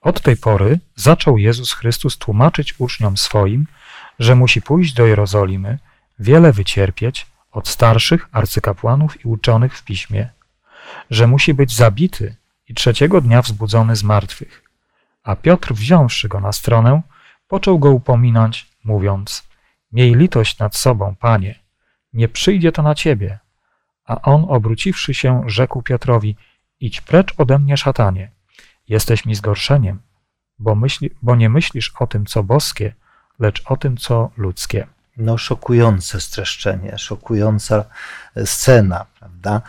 Od 0.00 0.20
tej 0.20 0.36
pory 0.36 0.78
zaczął 0.96 1.38
Jezus 1.38 1.72
Chrystus 1.72 2.18
tłumaczyć 2.18 2.74
uczniom 2.78 3.16
swoim, 3.16 3.66
że 4.18 4.34
musi 4.34 4.62
pójść 4.62 4.92
do 4.92 5.06
Jerozolimy, 5.06 5.78
wiele 6.18 6.52
wycierpieć 6.52 7.26
od 7.56 7.68
starszych 7.68 8.28
arcykapłanów 8.32 9.24
i 9.24 9.28
uczonych 9.28 9.78
w 9.78 9.84
piśmie, 9.84 10.30
że 11.10 11.26
musi 11.26 11.54
być 11.54 11.76
zabity 11.76 12.36
i 12.68 12.74
trzeciego 12.74 13.20
dnia 13.20 13.42
wzbudzony 13.42 13.96
z 13.96 14.02
martwych. 14.02 14.62
A 15.24 15.36
Piotr, 15.36 15.74
wziąwszy 15.74 16.28
go 16.28 16.40
na 16.40 16.52
stronę, 16.52 17.02
począł 17.48 17.78
go 17.78 17.90
upominać, 17.90 18.66
mówiąc: 18.84 19.48
Miej 19.92 20.14
litość 20.14 20.58
nad 20.58 20.76
sobą, 20.76 21.14
panie, 21.20 21.58
nie 22.12 22.28
przyjdzie 22.28 22.72
to 22.72 22.82
na 22.82 22.94
ciebie. 22.94 23.38
A 24.04 24.22
on, 24.22 24.46
obróciwszy 24.48 25.14
się, 25.14 25.42
rzekł 25.46 25.82
Piotrowi: 25.82 26.36
Idź 26.80 27.00
precz 27.00 27.34
ode 27.38 27.58
mnie, 27.58 27.76
szatanie. 27.76 28.30
Jesteś 28.88 29.24
mi 29.24 29.34
zgorszeniem, 29.34 29.98
bo, 30.58 30.74
myśli, 30.74 31.10
bo 31.22 31.36
nie 31.36 31.48
myślisz 31.48 31.92
o 32.00 32.06
tym, 32.06 32.26
co 32.26 32.42
boskie, 32.42 32.94
lecz 33.38 33.62
o 33.66 33.76
tym, 33.76 33.96
co 33.96 34.30
ludzkie. 34.36 34.95
No, 35.16 35.38
szokujące 35.38 36.20
streszczenie, 36.20 36.98
szokująca 36.98 37.84
scena. 38.44 39.06
prawda? 39.18 39.62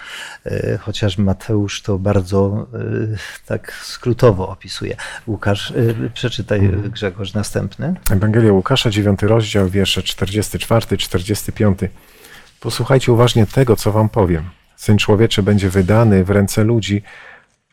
E, 0.45 0.77
chociaż 0.77 1.17
Mateusz 1.17 1.81
to 1.81 1.99
bardzo 1.99 2.67
e, 2.73 3.17
tak 3.45 3.73
skrótowo 3.73 4.49
opisuje. 4.49 4.95
Łukasz, 5.27 5.71
e, 5.71 6.09
przeczytaj 6.13 6.59
Mhm. 6.59 6.91
Grzegorz 6.91 7.33
następny. 7.33 7.93
Ewangelia 8.11 8.53
Łukasza, 8.53 8.89
9 8.89 9.23
rozdział, 9.23 9.69
wiersze 9.69 10.03
44, 10.03 10.97
45. 10.97 11.79
Posłuchajcie 12.59 13.11
uważnie 13.11 13.45
tego, 13.45 13.75
co 13.75 13.91
wam 13.91 14.09
powiem. 14.09 14.49
Syn 14.75 14.97
człowieczy 14.97 15.43
będzie 15.43 15.69
wydany 15.69 16.23
w 16.23 16.29
ręce 16.29 16.63
ludzi, 16.63 17.01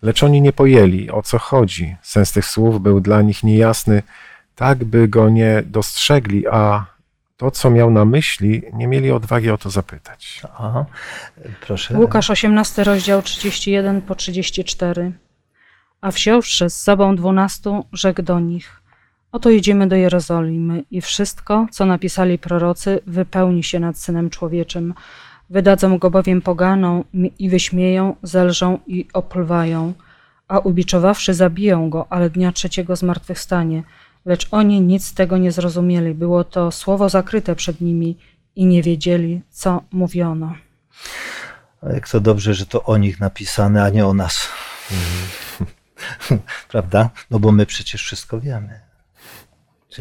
lecz 0.03 0.23
oni 0.23 0.41
nie 0.41 0.53
pojęli, 0.53 1.11
o 1.11 1.23
co 1.23 1.39
chodzi. 1.39 1.97
Sens 2.03 2.33
tych 2.33 2.47
słów 2.47 2.83
był 2.83 3.01
dla 3.01 3.23
nich 3.23 3.43
niejasny, 3.43 4.03
tak 4.57 4.85
by 4.85 5.09
go 5.09 5.29
nie 5.29 5.63
dostrzegli, 5.67 6.47
a 6.47 6.94
to, 7.37 7.51
co 7.51 7.71
miał 7.71 7.91
na 7.91 8.05
myśli, 8.05 8.63
nie 8.73 8.87
mieli 8.87 9.11
odwagi 9.11 9.51
o 9.51 9.59
to 9.59 9.71
zapytać. 9.71 10.43
Aha, 10.59 10.87
proszę. 11.67 11.99
Łukasz 11.99 12.31
18, 12.31 12.85
rozdział 12.85 13.23
31 13.23 14.03
po 14.03 14.15
34. 14.15 15.13
A 16.01 16.11
wziąwszy 16.11 16.71
z 16.71 16.83
sobą 16.83 17.17
dwunastu, 17.17 17.85
rzekł 17.93 18.23
do 18.23 18.41
nich: 18.41 18.83
Oto 19.33 19.51
jedziemy 19.51 19.87
do 19.87 19.97
Jerozolimy 19.97 20.85
i 20.91 21.01
wszystko, 21.01 21.67
co 21.71 21.87
napisali 21.87 22.39
prorocy, 22.39 23.01
wypełni 23.07 23.63
się 23.63 23.81
nad 23.81 23.99
synem 23.99 24.31
człowieczym. 24.31 24.95
Wydadzą 25.51 25.99
go 25.99 26.11
bowiem 26.11 26.43
poganą 26.43 27.05
i 27.39 27.49
wyśmieją, 27.49 28.17
zelżą 28.23 28.79
i 28.87 29.09
opluwają, 29.13 29.93
a 30.49 30.59
ubiczowawszy 30.59 31.35
zabiją 31.35 31.91
go, 31.91 32.07
ale 32.11 32.31
dnia 32.31 32.53
trzeciego 32.53 32.97
zmartwychwstanie. 32.97 33.83
Lecz 34.27 34.49
oni 34.51 34.81
nic 34.81 35.07
z 35.07 35.15
tego 35.15 35.39
nie 35.39 35.53
zrozumieli. 35.53 36.15
Było 36.15 36.45
to 36.45 36.71
słowo 36.71 37.09
zakryte 37.09 37.57
przed 37.57 37.81
nimi 37.81 38.17
i 38.57 38.67
nie 38.67 38.83
wiedzieli, 38.83 39.43
co 39.51 39.83
mówiono. 39.93 40.55
Jak 41.83 42.09
to 42.09 42.21
dobrze, 42.21 42.55
że 42.55 42.67
to 42.67 42.83
o 42.85 42.97
nich 42.97 43.21
napisane, 43.21 43.83
a 43.83 43.91
nie 43.91 44.07
o 44.07 44.15
nas. 44.15 44.49
Prawda? 46.73 47.11
No 47.31 47.39
bo 47.39 47.53
my 47.53 47.67
przecież 47.67 48.03
wszystko 48.03 48.41
wiemy. 48.41 48.81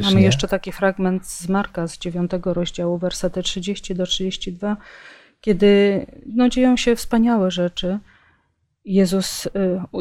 Mamy 0.02 0.16
nie? 0.16 0.22
jeszcze 0.22 0.48
taki 0.48 0.72
fragment 0.72 1.28
z 1.28 1.50
Marka 1.50 1.88
z 1.88 1.98
9 1.98 2.32
rozdziału, 2.46 2.98
wersety 2.98 3.44
30 3.44 3.96
do 3.96 4.06
32, 4.06 4.78
kiedy 5.42 6.06
no, 6.26 6.50
dzieją 6.50 6.78
się 6.78 6.96
wspaniałe 6.96 7.52
rzeczy. 7.52 8.00
Jezus, 8.86 9.46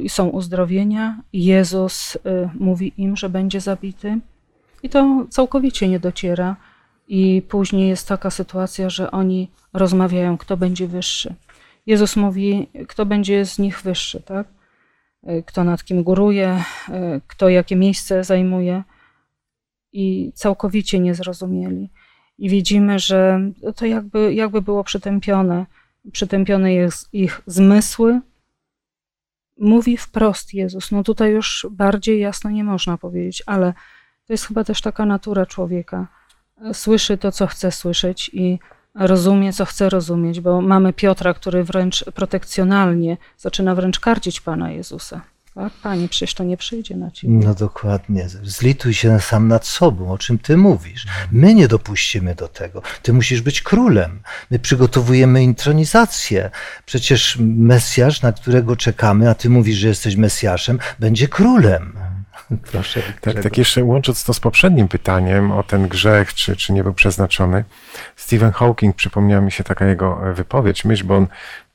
y, 0.05 0.09
są 0.09 0.29
uzdrowienia, 0.29 1.23
Jezus 1.33 2.16
y, 2.16 2.21
mówi 2.55 2.92
im, 2.97 3.16
że 3.16 3.29
będzie 3.29 3.61
zabity 3.61 4.18
i 4.83 4.88
to 4.88 5.27
całkowicie 5.31 5.88
nie 5.88 6.01
dociera. 6.01 6.57
I 7.09 7.42
później 7.49 7.88
jest 7.88 8.09
taka 8.09 8.31
sytuacja, 8.31 8.90
że 8.90 9.11
oni 9.11 9.51
rozmawiają, 9.73 10.38
kto 10.38 10.57
będzie 10.57 10.88
wyższy. 10.88 11.35
Jezus 11.87 12.16
mówi, 12.16 12.68
kto 12.88 13.07
będzie 13.07 13.47
z 13.47 13.59
nich 13.59 13.83
wyższy, 13.83 14.21
tak? 14.21 14.47
Y, 15.29 15.42
Kto 15.47 15.64
nad 15.64 15.85
kim 15.85 16.03
góruje, 16.03 16.64
kto 17.27 17.49
jakie 17.49 17.77
miejsce 17.77 18.25
zajmuje 18.25 18.83
i 19.92 20.33
całkowicie 20.35 20.99
nie 20.99 21.14
zrozumieli. 21.14 21.88
I 22.38 22.49
widzimy, 22.49 22.99
że 22.99 23.40
to 23.77 23.87
jakby, 23.87 24.35
jakby 24.35 24.62
było 24.62 24.85
przytępione, 24.85 25.66
przytępione 26.12 26.73
jest 26.75 27.14
ich 27.14 27.42
zmysły. 27.47 28.21
Mówi 29.59 29.97
wprost 29.97 30.55
Jezus. 30.55 30.91
No 30.91 31.03
tutaj 31.03 31.33
już 31.33 31.67
bardziej 31.71 32.21
jasno 32.21 32.51
nie 32.51 32.65
można 32.65 32.99
powiedzieć, 32.99 33.43
ale 33.47 33.73
to 34.27 34.33
jest 34.33 34.47
chyba 34.47 34.65
też 34.65 34.81
taka 34.81 35.07
natura 35.07 35.47
człowieka. 35.47 36.09
Słyszy 36.73 37.19
to, 37.19 37.33
co 37.33 37.47
chce 37.47 37.73
słyszeć 37.73 38.31
i 38.33 38.59
rozumie, 38.95 39.53
co 39.53 39.65
chce 39.65 39.91
rozumieć, 39.91 40.41
bo 40.41 40.61
mamy 40.61 40.93
Piotra, 40.93 41.35
który 41.35 41.65
wręcz 41.65 42.05
protekcjonalnie 42.05 43.17
zaczyna 43.38 43.75
wręcz 43.75 44.01
karcić 44.01 44.41
Pana 44.41 44.71
Jezusa. 44.71 45.21
Tak? 45.55 45.73
Panie, 45.83 46.09
przecież 46.09 46.35
to 46.35 46.45
nie 46.45 46.57
przyjdzie 46.57 46.97
na 46.97 47.11
ciebie. 47.11 47.35
No 47.35 47.55
dokładnie. 47.55 48.29
Zlituj 48.43 48.95
się 48.95 49.21
sam 49.21 49.49
nad 49.49 49.67
sobą, 49.67 50.12
o 50.12 50.19
czym 50.19 50.38
ty 50.38 50.57
mówisz. 50.57 51.07
My 51.33 51.55
nie 51.55 51.69
dopuścimy 51.69 52.35
do 52.35 52.49
tego. 52.49 52.83
Ty 53.03 53.12
musisz 53.12 53.41
być 53.41 53.62
królem. 53.62 54.21
My 54.51 54.59
przygotowujemy 54.59 55.43
intronizację. 55.43 56.51
Przecież 56.87 57.38
Mesjasz, 57.41 58.23
na 58.23 58.33
którego 58.33 58.77
czekamy, 58.77 59.31
a 59.31 59.35
ty 59.35 59.51
mówisz, 59.51 59.77
że 59.77 59.88
jesteś 59.88 60.17
Mesjaszem, 60.17 60.79
będzie 60.99 61.29
królem. 61.29 62.02
Proszę. 62.73 63.03
Tak, 63.21 63.43
tak 63.43 63.59
jeszcze 63.59 63.85
łącząc 63.85 64.25
to 64.25 64.35
z 64.35 64.41
poprzednim 64.41 64.89
pytaniem 64.89 65.53
o 65.53 65.63
ten 65.63 65.89
grzech, 65.89 66.35
czy, 66.35 66.57
czy 66.57 66.73
nie 66.73 66.83
był 66.83 66.95
przeznaczony, 66.95 67.65
Stephen 68.17 68.53
Hawking, 68.53 68.97
przypomniała 68.97 69.43
mi 69.43 69.53
się 69.53 69.65
taka 69.65 69.87
jego 69.87 70.31
e, 70.31 70.33
wypowiedź, 70.33 70.85
myśl, 70.85 71.05
bo 71.05 71.17
on 71.17 71.27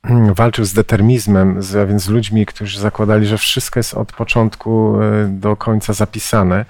mm, 0.04 0.34
walczył 0.34 0.66
z 0.66 0.74
determinizmem, 0.74 1.64
z, 1.64 1.76
a 1.76 1.86
więc 1.86 2.04
z 2.04 2.10
ludźmi, 2.10 2.46
którzy 2.46 2.80
zakładali, 2.80 3.26
że 3.26 3.38
wszystko 3.38 3.80
jest 3.80 3.94
od 3.94 4.14
początku 4.14 5.02
e, 5.02 5.28
do 5.28 5.56
końca 5.56 5.94
zapisane. 5.94 6.66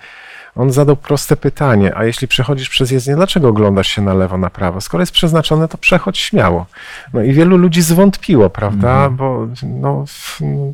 On 0.57 0.71
zadał 0.71 0.95
proste 0.95 1.37
pytanie, 1.37 1.95
a 1.95 2.05
jeśli 2.05 2.27
przechodzisz 2.27 2.69
przez 2.69 2.91
jezdnię, 2.91 3.15
dlaczego 3.15 3.47
oglądasz 3.47 3.87
się 3.87 4.01
na 4.01 4.13
lewo, 4.13 4.37
na 4.37 4.49
prawo? 4.49 4.81
Skoro 4.81 5.01
jest 5.01 5.11
przeznaczone, 5.11 5.67
to 5.67 5.77
przechodź 5.77 6.17
śmiało. 6.17 6.65
No 7.13 7.23
i 7.23 7.33
wielu 7.33 7.57
ludzi 7.57 7.81
zwątpiło, 7.81 8.49
prawda? 8.49 9.09
Bo 9.09 9.47
no, 9.63 10.05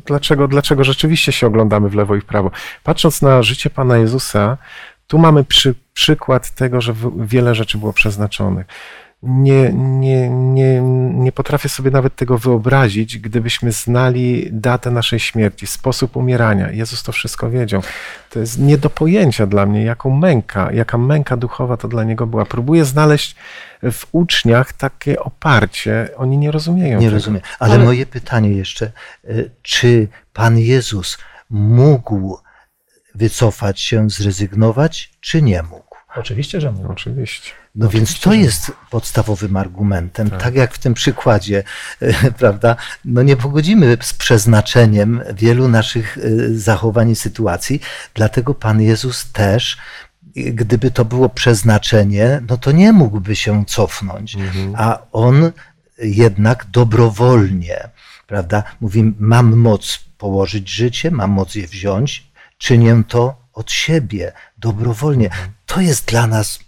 dlaczego, 0.06 0.48
dlaczego 0.48 0.84
rzeczywiście 0.84 1.32
się 1.32 1.46
oglądamy 1.46 1.88
w 1.88 1.94
lewo 1.94 2.16
i 2.16 2.20
w 2.20 2.24
prawo? 2.24 2.50
Patrząc 2.82 3.22
na 3.22 3.42
życie 3.42 3.70
Pana 3.70 3.96
Jezusa, 3.96 4.56
tu 5.06 5.18
mamy 5.18 5.44
przy, 5.44 5.74
przykład 5.94 6.50
tego, 6.50 6.80
że 6.80 6.94
wiele 7.16 7.54
rzeczy 7.54 7.78
było 7.78 7.92
przeznaczonych. 7.92 8.66
Nie, 9.26 9.72
nie, 9.72 10.28
nie, 10.30 10.80
nie 11.14 11.32
potrafię 11.32 11.68
sobie 11.68 11.90
nawet 11.90 12.16
tego 12.16 12.38
wyobrazić, 12.38 13.18
gdybyśmy 13.18 13.72
znali 13.72 14.48
datę 14.52 14.90
naszej 14.90 15.20
śmierci, 15.20 15.66
sposób 15.66 16.16
umierania. 16.16 16.70
Jezus 16.70 17.02
to 17.02 17.12
wszystko 17.12 17.50
wiedział. 17.50 17.82
To 18.30 18.40
jest 18.40 18.58
nie 18.58 18.78
do 18.78 18.90
pojęcia 18.90 19.46
dla 19.46 19.66
mnie, 19.66 19.84
jaką 19.84 20.10
męka, 20.10 20.72
jaka 20.72 20.98
męka 20.98 21.36
duchowa 21.36 21.76
to 21.76 21.88
dla 21.88 22.04
niego 22.04 22.26
była. 22.26 22.44
Próbuję 22.44 22.84
znaleźć 22.84 23.36
w 23.92 24.06
uczniach 24.12 24.72
takie 24.72 25.20
oparcie. 25.20 26.08
Oni 26.16 26.38
nie 26.38 26.50
rozumieją 26.50 26.98
Nie 26.98 27.06
tego. 27.06 27.16
rozumiem. 27.16 27.42
Ale, 27.58 27.74
Ale- 27.74 27.84
moje 27.84 28.06
pytanie 28.06 28.50
jeszcze, 28.50 28.92
y, 29.24 29.50
czy 29.62 30.08
Pan 30.32 30.58
Jezus 30.58 31.18
mógł 31.50 32.38
wycofać 33.14 33.80
się, 33.80 34.10
zrezygnować, 34.10 35.10
czy 35.20 35.42
nie 35.42 35.62
mógł? 35.62 35.83
Oczywiście, 36.16 36.60
że 36.60 36.72
mógł. 36.72 36.92
Oczywiście. 36.92 37.50
No 37.74 37.88
więc 37.88 38.02
Oczywiście, 38.08 38.24
to 38.24 38.30
że 38.30 38.36
jest 38.36 38.72
podstawowym 38.90 39.56
argumentem, 39.56 40.30
Tak. 40.30 40.42
tak. 40.42 40.54
jak 40.54 40.74
w 40.74 40.78
tym 40.78 40.94
przykładzie, 40.94 41.62
e, 42.00 42.30
prawda? 42.30 42.76
No 43.04 43.22
nie 43.22 43.36
pogodzimy 43.36 43.96
z 44.00 44.12
przeznaczeniem 44.14 45.20
wielu 45.34 45.68
naszych 45.68 46.18
e, 46.18 46.20
zachowań 46.54 47.10
i 47.10 47.16
sytuacji, 47.16 47.80
dlatego 48.14 48.54
Pan 48.54 48.80
Jezus 48.80 49.32
też, 49.32 49.76
gdyby 50.36 50.90
to 50.90 51.04
było 51.04 51.28
przeznaczenie, 51.28 52.42
no 52.48 52.56
to 52.58 52.72
nie 52.72 52.92
mógłby 52.92 53.36
się 53.36 53.64
cofnąć, 53.64 54.34
Mhm. 54.34 54.74
a 54.78 54.98
On 55.12 55.52
jednak 55.98 56.66
dobrowolnie, 56.70 57.88
prawda? 58.26 58.62
Mówi, 58.80 59.14
mam 59.18 59.56
moc 59.56 59.98
położyć 60.18 60.68
życie, 60.70 61.10
mam 61.10 61.30
moc 61.30 61.54
je 61.54 61.66
wziąć, 61.66 62.26
czynię 62.58 63.02
to 63.08 63.43
od 63.54 63.72
siebie, 63.72 64.32
dobrowolnie. 64.58 65.30
To 65.66 65.80
jest 65.80 66.04
dla 66.06 66.26
nas 66.26 66.60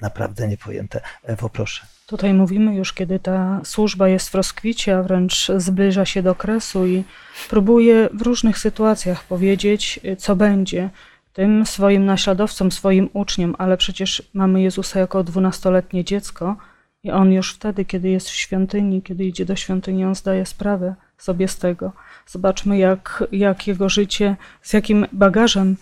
naprawdę 0.00 0.48
niepojęte. 0.48 1.00
Ewo, 1.24 1.48
proszę. 1.48 1.86
Tutaj 2.06 2.34
mówimy 2.34 2.74
już, 2.74 2.92
kiedy 2.92 3.18
ta 3.18 3.60
służba 3.64 4.08
jest 4.08 4.28
w 4.28 4.34
rozkwicie, 4.34 4.96
a 4.98 5.02
wręcz 5.02 5.50
zbliża 5.56 6.04
się 6.04 6.22
do 6.22 6.34
kresu 6.34 6.86
i 6.86 7.04
próbuje 7.50 8.08
w 8.14 8.22
różnych 8.22 8.58
sytuacjach 8.58 9.24
powiedzieć, 9.24 10.00
y, 10.04 10.16
co 10.16 10.36
będzie 10.36 10.90
tym 11.32 11.66
swoim 11.66 12.06
naśladowcom, 12.06 12.72
swoim 12.72 13.08
uczniom, 13.12 13.54
ale 13.58 13.76
przecież 13.76 14.22
mamy 14.34 14.62
Jezusa 14.62 15.00
jako 15.00 15.24
dwunastoletnie 15.24 16.04
dziecko 16.04 16.56
i 17.02 17.10
on 17.10 17.32
już 17.32 17.54
wtedy, 17.54 17.84
kiedy 17.84 18.08
jest 18.08 18.28
w 18.28 18.34
świątyni, 18.34 19.02
kiedy 19.02 19.24
idzie 19.24 19.44
do 19.44 19.56
świątyni, 19.56 20.04
on 20.04 20.14
zdaje 20.14 20.46
sprawę 20.46 20.94
sobie 21.18 21.48
z 21.48 21.58
tego. 21.58 21.92
Zobaczmy, 22.26 22.78
jak, 22.78 23.24
jak 23.32 23.66
jego 23.66 23.88
życie, 23.88 24.36
z 24.62 24.72
jakim 24.72 25.06
bagażem 25.12 25.76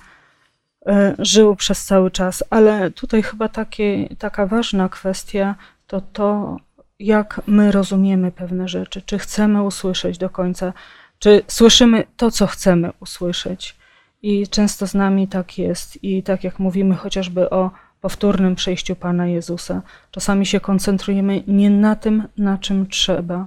żył 1.19 1.57
przez 1.57 1.85
cały 1.85 2.11
czas, 2.11 2.45
ale 2.51 2.91
tutaj 2.91 3.23
chyba 3.23 3.49
takie, 3.49 4.09
taka 4.19 4.47
ważna 4.47 4.89
kwestia 4.89 5.55
to 5.87 6.01
to, 6.01 6.57
jak 6.99 7.41
my 7.47 7.73
rozumiemy 7.73 8.33
pewne 8.33 8.69
rzeczy, 8.69 9.03
czy 9.03 9.19
chcemy 9.19 9.63
usłyszeć 9.63 10.19
do 10.19 10.31
końca, 10.31 10.73
czy 11.19 11.43
słyszymy 11.47 12.05
to, 12.17 12.31
co 12.31 12.47
chcemy 12.47 12.93
usłyszeć. 13.01 13.77
I 14.23 14.49
często 14.49 14.87
z 14.87 14.95
nami 14.95 15.29
tak 15.29 15.59
jest. 15.59 16.05
I 16.05 16.23
tak 16.23 16.45
jak 16.45 16.59
mówimy 16.59 16.95
chociażby 16.95 17.51
o 17.51 17.71
powtórnym 18.01 18.55
przyjściu 18.55 18.97
Pana 18.97 19.27
Jezusa, 19.27 19.83
czasami 20.11 20.47
się 20.47 20.61
koncentrujemy 20.61 21.43
nie 21.47 21.71
na 21.71 21.97
tym, 21.97 22.29
na 22.37 22.59
czym 22.59 22.87
trzeba. 22.87 23.47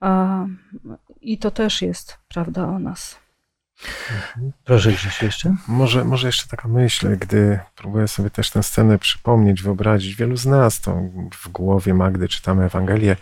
A, 0.00 0.44
I 1.20 1.38
to 1.38 1.50
też 1.50 1.82
jest 1.82 2.18
prawda 2.28 2.64
o 2.64 2.78
nas. 2.78 3.21
Proszę 4.64 4.92
Grzesiu 4.92 5.24
jeszcze. 5.24 5.54
Może, 5.68 6.04
może 6.04 6.28
jeszcze 6.28 6.48
taka 6.48 6.68
myśl, 6.68 7.16
gdy 7.18 7.58
próbuję 7.76 8.08
sobie 8.08 8.30
też 8.30 8.50
tę 8.50 8.62
scenę 8.62 8.98
przypomnieć, 8.98 9.62
wyobrazić, 9.62 10.14
wielu 10.14 10.36
z 10.36 10.46
nas 10.46 10.80
to 10.80 11.02
w 11.34 11.48
głowie 11.48 11.94
Magdy 11.94 12.28
czytamy 12.28 12.64
Ewangelię, 12.64 13.16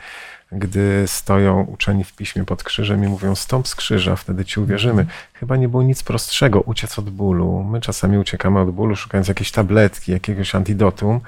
gdy 0.53 1.05
stoją 1.07 1.63
uczeni 1.63 2.05
w 2.05 2.13
piśmie 2.13 2.45
pod 2.45 2.65
krzyżem 2.65 3.05
i 3.05 3.09
mówią 3.09 3.35
stąp 3.35 3.69
z 3.69 3.75
krzyża, 3.75 4.17
wtedy 4.17 4.45
ci 4.45 4.61
uwierzymy. 4.61 5.07
Chyba 5.33 5.57
nie 5.57 5.69
było 5.69 5.83
nic 5.83 6.03
prostszego, 6.03 6.61
uciec 6.61 6.99
od 6.99 7.11
bólu. 7.11 7.63
My 7.63 7.81
czasami 7.81 8.19
uciekamy 8.19 8.61
od 8.61 8.71
bólu, 8.71 8.97
szukając 8.97 9.29
jakiejś 9.29 9.51
tabletki, 9.51 10.13
jakiegoś 10.13 10.55
antidotum. 10.55 11.21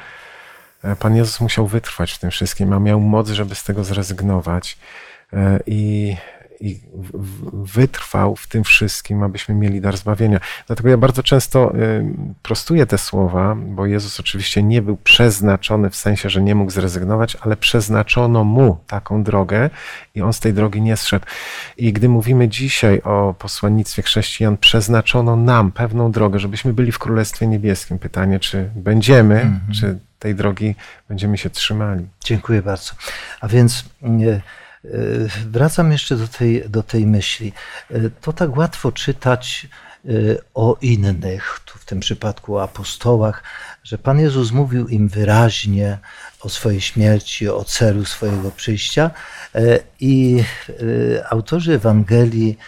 E, 0.84 0.96
Pan 0.96 1.16
Jezus 1.16 1.40
musiał 1.40 1.66
wytrwać 1.66 2.12
w 2.12 2.18
tym 2.18 2.30
wszystkim, 2.30 2.72
a 2.72 2.78
miał 2.78 3.00
moc, 3.00 3.28
żeby 3.28 3.54
z 3.54 3.64
tego 3.64 3.84
zrezygnować. 3.84 4.78
E, 5.32 5.60
I 5.66 6.16
i 6.62 6.80
wytrwał 7.52 8.36
w 8.36 8.46
tym 8.46 8.64
wszystkim, 8.64 9.22
abyśmy 9.22 9.54
mieli 9.54 9.80
dar 9.80 9.96
zbawienia. 9.96 10.40
Dlatego 10.66 10.88
ja 10.88 10.96
bardzo 10.96 11.22
często 11.22 11.76
y, 11.76 12.04
prostuję 12.42 12.86
te 12.86 12.98
słowa, 12.98 13.56
bo 13.66 13.86
Jezus 13.86 14.20
oczywiście 14.20 14.62
nie 14.62 14.82
był 14.82 14.96
przeznaczony 14.96 15.90
w 15.90 15.96
sensie, 15.96 16.30
że 16.30 16.42
nie 16.42 16.54
mógł 16.54 16.70
zrezygnować, 16.70 17.36
ale 17.40 17.56
przeznaczono 17.56 18.44
mu 18.44 18.78
taką 18.86 19.22
drogę 19.22 19.70
i 20.14 20.22
on 20.22 20.32
z 20.32 20.40
tej 20.40 20.52
drogi 20.54 20.82
nie 20.82 20.96
zszedł. 20.96 21.26
I 21.76 21.92
gdy 21.92 22.08
mówimy 22.08 22.48
dzisiaj 22.48 23.00
o 23.04 23.34
posłannictwie 23.38 24.02
chrześcijan, 24.02 24.56
przeznaczono 24.56 25.36
nam 25.36 25.72
pewną 25.72 26.12
drogę, 26.12 26.38
żebyśmy 26.38 26.72
byli 26.72 26.92
w 26.92 26.98
Królestwie 26.98 27.46
Niebieskim. 27.46 27.98
Pytanie, 27.98 28.40
czy 28.40 28.70
będziemy, 28.74 29.40
mm 29.40 29.60
-hmm. 29.70 29.80
czy 29.80 29.98
tej 30.18 30.34
drogi 30.34 30.74
będziemy 31.08 31.38
się 31.38 31.50
trzymali. 31.50 32.06
Dziękuję 32.24 32.62
bardzo. 32.62 32.92
A 33.40 33.48
więc. 33.48 33.84
Nie 34.02 34.28
E, 34.32 34.61
wracam 35.50 35.92
jeszcze 35.92 36.16
do 36.16 36.28
tej, 36.28 36.70
do 36.70 36.82
tej 36.82 37.06
myśli. 37.06 37.52
E, 37.90 38.10
to 38.10 38.32
tak 38.32 38.56
łatwo 38.56 38.92
czytać 38.92 39.66
e, 40.04 40.10
o 40.54 40.76
innych, 40.80 41.60
tu 41.64 41.78
w 41.78 41.84
tym 41.84 42.00
przypadku 42.00 42.56
o 42.56 42.62
apostołach, 42.62 43.42
że 43.84 43.98
Pan 43.98 44.20
Jezus 44.20 44.52
mówił 44.52 44.88
im 44.88 45.08
wyraźnie 45.08 45.98
o 46.40 46.48
swojej 46.48 46.80
śmierci, 46.80 47.48
o 47.48 47.64
celu 47.64 48.04
swojego 48.04 48.50
przyjścia 48.50 49.10
i 50.00 50.44
autorzy 51.30 51.74
Ewangelii 51.74 52.58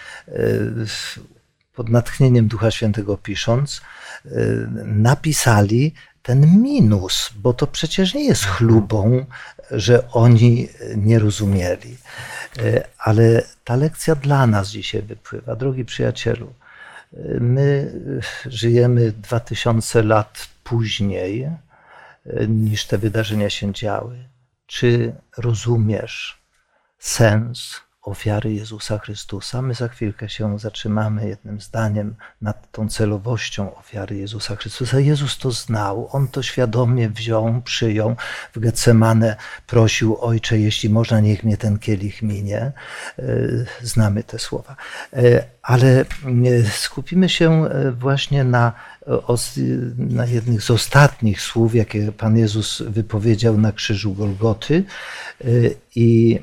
pod 1.74 1.88
natchnieniem 1.88 2.48
Ducha 2.48 2.70
Świętego 2.70 3.16
pisząc, 3.16 3.80
napisali 4.84 5.94
ten 6.24 6.62
minus, 6.62 7.30
bo 7.36 7.52
to 7.52 7.66
przecież 7.66 8.14
nie 8.14 8.24
jest 8.24 8.44
chlubą, 8.44 9.26
że 9.70 10.10
oni 10.10 10.68
nie 10.96 11.18
rozumieli. 11.18 11.96
E, 12.58 12.84
ale 12.98 13.42
ta 13.64 13.76
lekcja 13.76 14.14
dla 14.14 14.46
nas 14.46 14.68
dzisiaj 14.68 15.02
wypływa. 15.02 15.56
Drogi 15.56 15.84
przyjacielu, 15.84 16.46
e, 17.12 17.18
my 17.40 17.92
żyjemy 18.46 19.12
2000 19.12 20.02
lat 20.02 20.48
później 20.64 21.42
e, 21.42 21.52
niż 22.48 22.84
te 22.84 22.98
wydarzenia 22.98 23.50
się 23.50 23.72
działy. 23.72 24.28
Czy 24.66 25.14
rozumiesz 25.36 26.38
sens 26.98 27.80
ofiary 28.04 28.54
Jezusa 28.54 28.98
Chrystusa. 28.98 29.62
My 29.62 29.74
za 29.74 29.88
chwilkę 29.88 30.28
się 30.28 30.58
zatrzymamy 30.58 31.28
jednym 31.28 31.60
zdaniem 31.60 32.14
nad 32.42 32.72
tą 32.72 32.88
celowością 32.88 33.76
ofiary 33.76 34.16
Jezusa 34.16 34.56
Chrystusa. 34.56 35.00
Jezus 35.00 35.38
to 35.38 35.50
znał, 35.50 36.08
on 36.12 36.28
to 36.28 36.42
świadomie 36.42 37.08
wziął, 37.08 37.62
przyjął. 37.64 38.16
W 38.54 38.58
Getsemane 38.58 39.36
prosił, 39.66 40.16
Ojcze, 40.20 40.58
jeśli 40.58 40.90
można, 40.90 41.20
niech 41.20 41.44
mnie 41.44 41.56
ten 41.56 41.78
kielich 41.78 42.22
minie. 42.22 42.58
E, 42.58 42.72
znamy 43.82 44.22
te 44.22 44.38
słowa. 44.38 44.76
E, 45.12 45.44
ale 45.62 46.00
e, 46.00 46.04
skupimy 46.70 47.28
się 47.28 47.68
właśnie 47.98 48.44
na, 48.44 48.72
na 49.96 50.26
jednych 50.26 50.62
z 50.62 50.70
ostatnich 50.70 51.40
słów, 51.40 51.74
jakie 51.74 52.12
Pan 52.12 52.38
Jezus 52.38 52.82
wypowiedział 52.82 53.58
na 53.58 53.72
krzyżu 53.72 54.14
Golgoty. 54.14 54.84
I 55.94 56.40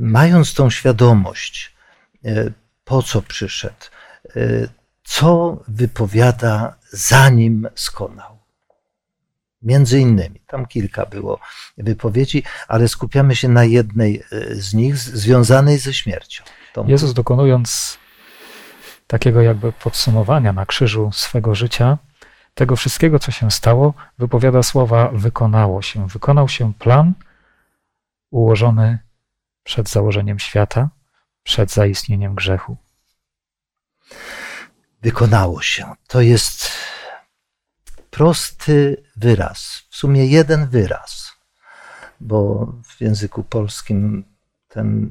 mając 0.00 0.54
tą 0.54 0.70
świadomość, 0.70 1.76
e, 2.24 2.50
po 2.84 3.02
co 3.02 3.22
przyszedł, 3.22 3.84
e, 4.36 4.40
co 5.04 5.62
wypowiada, 5.68 6.76
zanim 6.90 7.68
skonał. 7.74 8.38
Między 9.62 10.00
innymi, 10.00 10.40
tam 10.46 10.66
kilka 10.66 11.06
było 11.06 11.38
wypowiedzi, 11.78 12.42
ale 12.68 12.88
skupiamy 12.88 13.36
się 13.36 13.48
na 13.48 13.64
jednej 13.64 14.22
e, 14.32 14.54
z 14.54 14.74
nich, 14.74 14.96
związanej 14.96 15.78
ze 15.78 15.94
śmiercią. 15.94 16.44
Jezus 16.86 17.12
dokonując 17.12 17.98
takiego 19.06 19.42
jakby 19.42 19.72
podsumowania 19.72 20.52
na 20.52 20.66
krzyżu 20.66 21.10
swego 21.12 21.54
życia, 21.54 21.98
tego 22.54 22.76
wszystkiego, 22.76 23.18
co 23.18 23.32
się 23.32 23.50
stało, 23.50 23.94
wypowiada 24.18 24.62
słowa: 24.62 25.10
wykonało 25.12 25.82
się. 25.82 26.08
Wykonał 26.08 26.48
się 26.48 26.72
plan 26.74 27.12
ułożony 28.30 28.98
przed 29.64 29.88
założeniem 29.88 30.38
świata, 30.38 30.90
przed 31.42 31.72
zaistnieniem 31.72 32.34
grzechu. 32.34 32.76
Wykonało 35.02 35.62
się. 35.62 35.92
To 36.06 36.20
jest 36.20 36.70
prosty 38.10 39.02
wyraz, 39.16 39.82
w 39.90 39.96
sumie 39.96 40.26
jeden 40.26 40.68
wyraz, 40.68 41.32
bo 42.20 42.66
w 42.84 43.00
języku 43.00 43.42
polskim 43.42 44.24
ten 44.68 45.10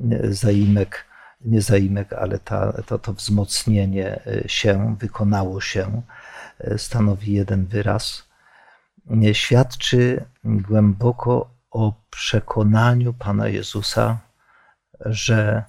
y, 0.00 0.34
zaimek, 0.34 1.04
nie 1.40 1.62
zaimek, 1.62 2.12
ale 2.12 2.38
ta, 2.38 2.72
to, 2.72 2.98
to 2.98 3.12
wzmocnienie 3.12 4.20
y, 4.26 4.44
się, 4.48 4.96
wykonało 4.98 5.60
się, 5.60 6.02
y, 6.64 6.78
stanowi 6.78 7.32
jeden 7.32 7.66
wyraz. 7.66 8.26
Świadczy 9.32 10.24
głęboko 10.44 11.55
o 11.76 11.92
przekonaniu 12.10 13.14
Pana 13.14 13.48
Jezusa, 13.48 14.18
że 15.00 15.64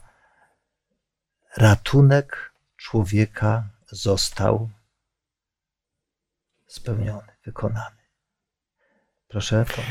ratunek 1.58 2.54
człowieka 2.78 3.64
został 3.88 4.70
spełniony, 6.68 7.32
wykonany. 7.46 7.96
Proszę, 9.28 9.66
pan 9.76 9.86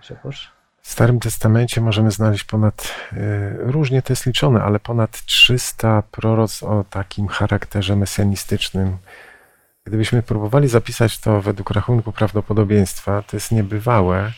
Grzegorz. 0.00 0.52
W 0.80 0.90
Starym 0.90 1.20
Testamencie 1.20 1.80
możemy 1.80 2.10
znaleźć 2.10 2.44
ponad, 2.44 2.94
y, 3.12 3.56
różnie 3.58 4.02
to 4.02 4.12
jest 4.12 4.26
liczone, 4.26 4.62
ale 4.62 4.80
ponad 4.80 5.24
300 5.24 6.02
proroc 6.02 6.62
o 6.62 6.84
takim 6.90 7.28
charakterze 7.28 7.96
mesjanistycznym. 7.96 8.98
Gdybyśmy 9.84 10.22
próbowali 10.22 10.68
zapisać 10.68 11.18
to 11.18 11.40
według 11.40 11.70
rachunku 11.70 12.12
prawdopodobieństwa, 12.12 13.22
to 13.22 13.36
jest 13.36 13.52
niebywałe, 13.52 14.32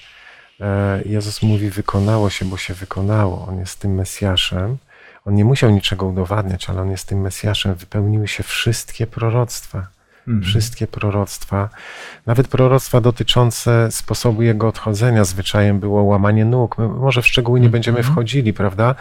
Jezus 1.04 1.42
mówi, 1.42 1.70
wykonało 1.70 2.30
się, 2.30 2.44
bo 2.44 2.56
się 2.56 2.74
wykonało. 2.74 3.46
On 3.48 3.58
jest 3.58 3.80
tym 3.80 3.94
Mesjaszem. 3.94 4.76
On 5.24 5.34
nie 5.34 5.44
musiał 5.44 5.70
niczego 5.70 6.06
udowadniać, 6.06 6.70
ale 6.70 6.82
on 6.82 6.90
jest 6.90 7.08
tym 7.08 7.20
Mesjaszem. 7.20 7.74
Wypełniły 7.74 8.28
się 8.28 8.42
wszystkie 8.42 9.06
proroctwa. 9.06 9.86
Mhm. 10.28 10.42
Wszystkie 10.42 10.86
proroctwa, 10.86 11.68
nawet 12.26 12.48
proroctwa 12.48 13.00
dotyczące 13.00 13.88
sposobu 13.90 14.42
jego 14.42 14.68
odchodzenia, 14.68 15.24
zwyczajem 15.24 15.80
było 15.80 16.02
łamanie 16.02 16.44
nóg. 16.44 16.78
My 16.78 16.88
może 16.88 17.22
w 17.22 17.26
szczegóły 17.26 17.60
nie 17.60 17.68
będziemy 17.68 17.98
mhm. 17.98 18.14
wchodzili, 18.14 18.52
prawda? 18.52 18.94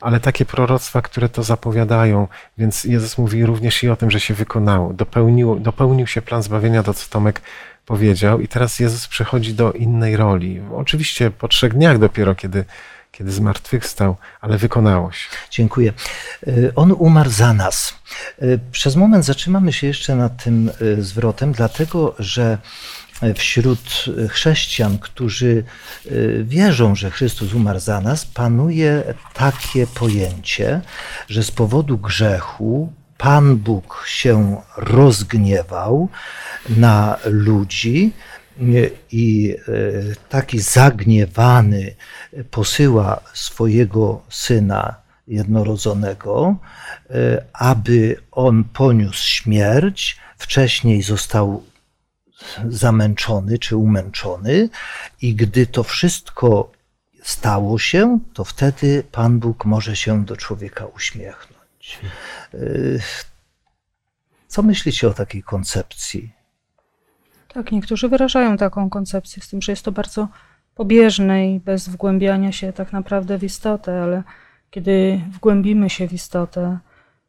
Ale 0.00 0.20
takie 0.20 0.44
proroctwa, 0.44 1.02
które 1.02 1.28
to 1.28 1.42
zapowiadają. 1.42 2.28
Więc 2.58 2.84
Jezus 2.84 3.18
mówi 3.18 3.46
również 3.46 3.82
i 3.82 3.88
o 3.88 3.96
tym, 3.96 4.10
że 4.10 4.20
się 4.20 4.34
wykonało. 4.34 4.92
Dopełnił, 4.92 5.60
dopełnił 5.60 6.06
się 6.06 6.22
plan 6.22 6.42
zbawienia, 6.42 6.82
to 6.82 6.94
co 6.94 7.10
Tomek 7.10 7.42
powiedział, 7.86 8.40
i 8.40 8.48
teraz 8.48 8.80
Jezus 8.80 9.08
przechodzi 9.08 9.54
do 9.54 9.72
innej 9.72 10.16
roli. 10.16 10.60
Oczywiście 10.74 11.30
po 11.30 11.48
trzech 11.48 11.74
dniach 11.74 11.98
dopiero, 11.98 12.34
kiedy, 12.34 12.64
kiedy 13.12 13.32
zmartwychwstał, 13.32 14.16
ale 14.40 14.58
wykonało 14.58 15.12
się. 15.12 15.28
Dziękuję. 15.50 15.92
E, 16.46 16.52
on 16.74 16.92
umarł 16.92 17.30
za 17.30 17.52
nas. 17.52 17.94
E, 18.38 18.44
przez 18.72 18.96
moment 18.96 19.24
zatrzymamy 19.24 19.72
się 19.72 19.86
jeszcze 19.86 20.16
nad 20.16 20.44
tym 20.44 20.70
e, 20.98 21.02
zwrotem, 21.02 21.52
dlatego 21.52 22.14
że 22.18 22.58
wśród 23.34 24.04
chrześcijan, 24.28 24.98
którzy 24.98 25.64
wierzą, 26.44 26.94
że 26.94 27.10
Chrystus 27.10 27.54
umarł 27.54 27.80
za 27.80 28.00
nas, 28.00 28.24
panuje 28.26 29.02
takie 29.34 29.86
pojęcie, 29.86 30.80
że 31.28 31.42
z 31.42 31.50
powodu 31.50 31.98
grzechu 31.98 32.92
Pan 33.18 33.56
Bóg 33.56 34.04
się 34.06 34.56
rozgniewał 34.76 36.08
na 36.68 37.16
ludzi 37.24 38.12
i 39.12 39.56
e, 39.68 39.72
taki 40.28 40.58
zagniewany 40.58 41.94
posyła 42.50 43.20
swojego 43.34 44.22
syna 44.28 44.94
jednorodzonego, 45.28 46.56
aby 47.52 48.16
on 48.32 48.64
poniósł 48.64 49.28
śmierć, 49.28 50.16
wcześniej 50.38 51.02
został 51.02 51.62
zamęczony 52.68 53.58
czy 53.58 53.76
umęczony, 53.76 54.68
i 55.22 55.34
gdy 55.34 55.66
to 55.66 55.82
wszystko 55.82 56.72
stało 57.22 57.78
się, 57.78 58.18
to 58.34 58.44
wtedy 58.44 59.04
Pan 59.12 59.38
Bóg 59.38 59.64
może 59.64 59.96
się 59.96 60.24
do 60.24 60.36
człowieka 60.36 60.86
uśmiechnąć. 60.86 61.98
Y, 62.54 63.00
co 64.48 64.62
myślicie 64.62 65.08
o 65.08 65.14
takiej 65.14 65.42
koncepcji? 65.42 66.32
Tak, 67.54 67.72
niektórzy 67.72 68.08
wyrażają 68.08 68.56
taką 68.56 68.90
koncepcję, 68.90 69.42
z 69.42 69.48
tym, 69.48 69.62
że 69.62 69.72
jest 69.72 69.82
to 69.82 69.92
bardzo 69.92 70.28
pobieżne 70.74 71.54
i 71.54 71.60
bez 71.60 71.88
wgłębiania 71.88 72.52
się 72.52 72.72
tak 72.72 72.92
naprawdę 72.92 73.38
w 73.38 73.44
istotę, 73.44 74.02
ale 74.02 74.22
kiedy 74.70 75.20
wgłębimy 75.32 75.90
się 75.90 76.08
w 76.08 76.12
istotę, 76.12 76.78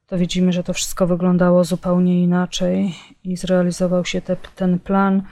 to 0.08 0.18
widzimy, 0.18 0.54
że 0.54 0.64
to 0.64 0.74
wszystko 0.74 1.08
wyglądało 1.08 1.64
zupełnie 1.64 2.24
inaczej 2.24 2.96
i 3.24 3.38
zrealizował 3.38 4.06
się 4.06 4.22
te, 4.22 4.36
ten 4.56 4.80
plan, 4.80 5.24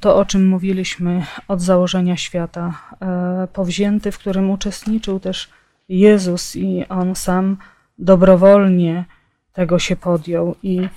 to 0.00 0.16
o 0.16 0.24
czym 0.24 0.48
mówiliśmy 0.48 1.26
od 1.48 1.60
założenia 1.60 2.16
świata, 2.16 2.72
e, 3.00 3.48
powzięty, 3.52 4.12
w 4.12 4.18
którym 4.18 4.50
uczestniczył 4.50 5.20
też 5.20 5.50
Jezus 5.88 6.56
i 6.56 6.84
on 6.88 7.14
sam 7.14 7.56
dobrowolnie 7.98 9.04
tego 9.52 9.78
się 9.78 9.96
podjął. 9.96 10.54
I 10.62 10.88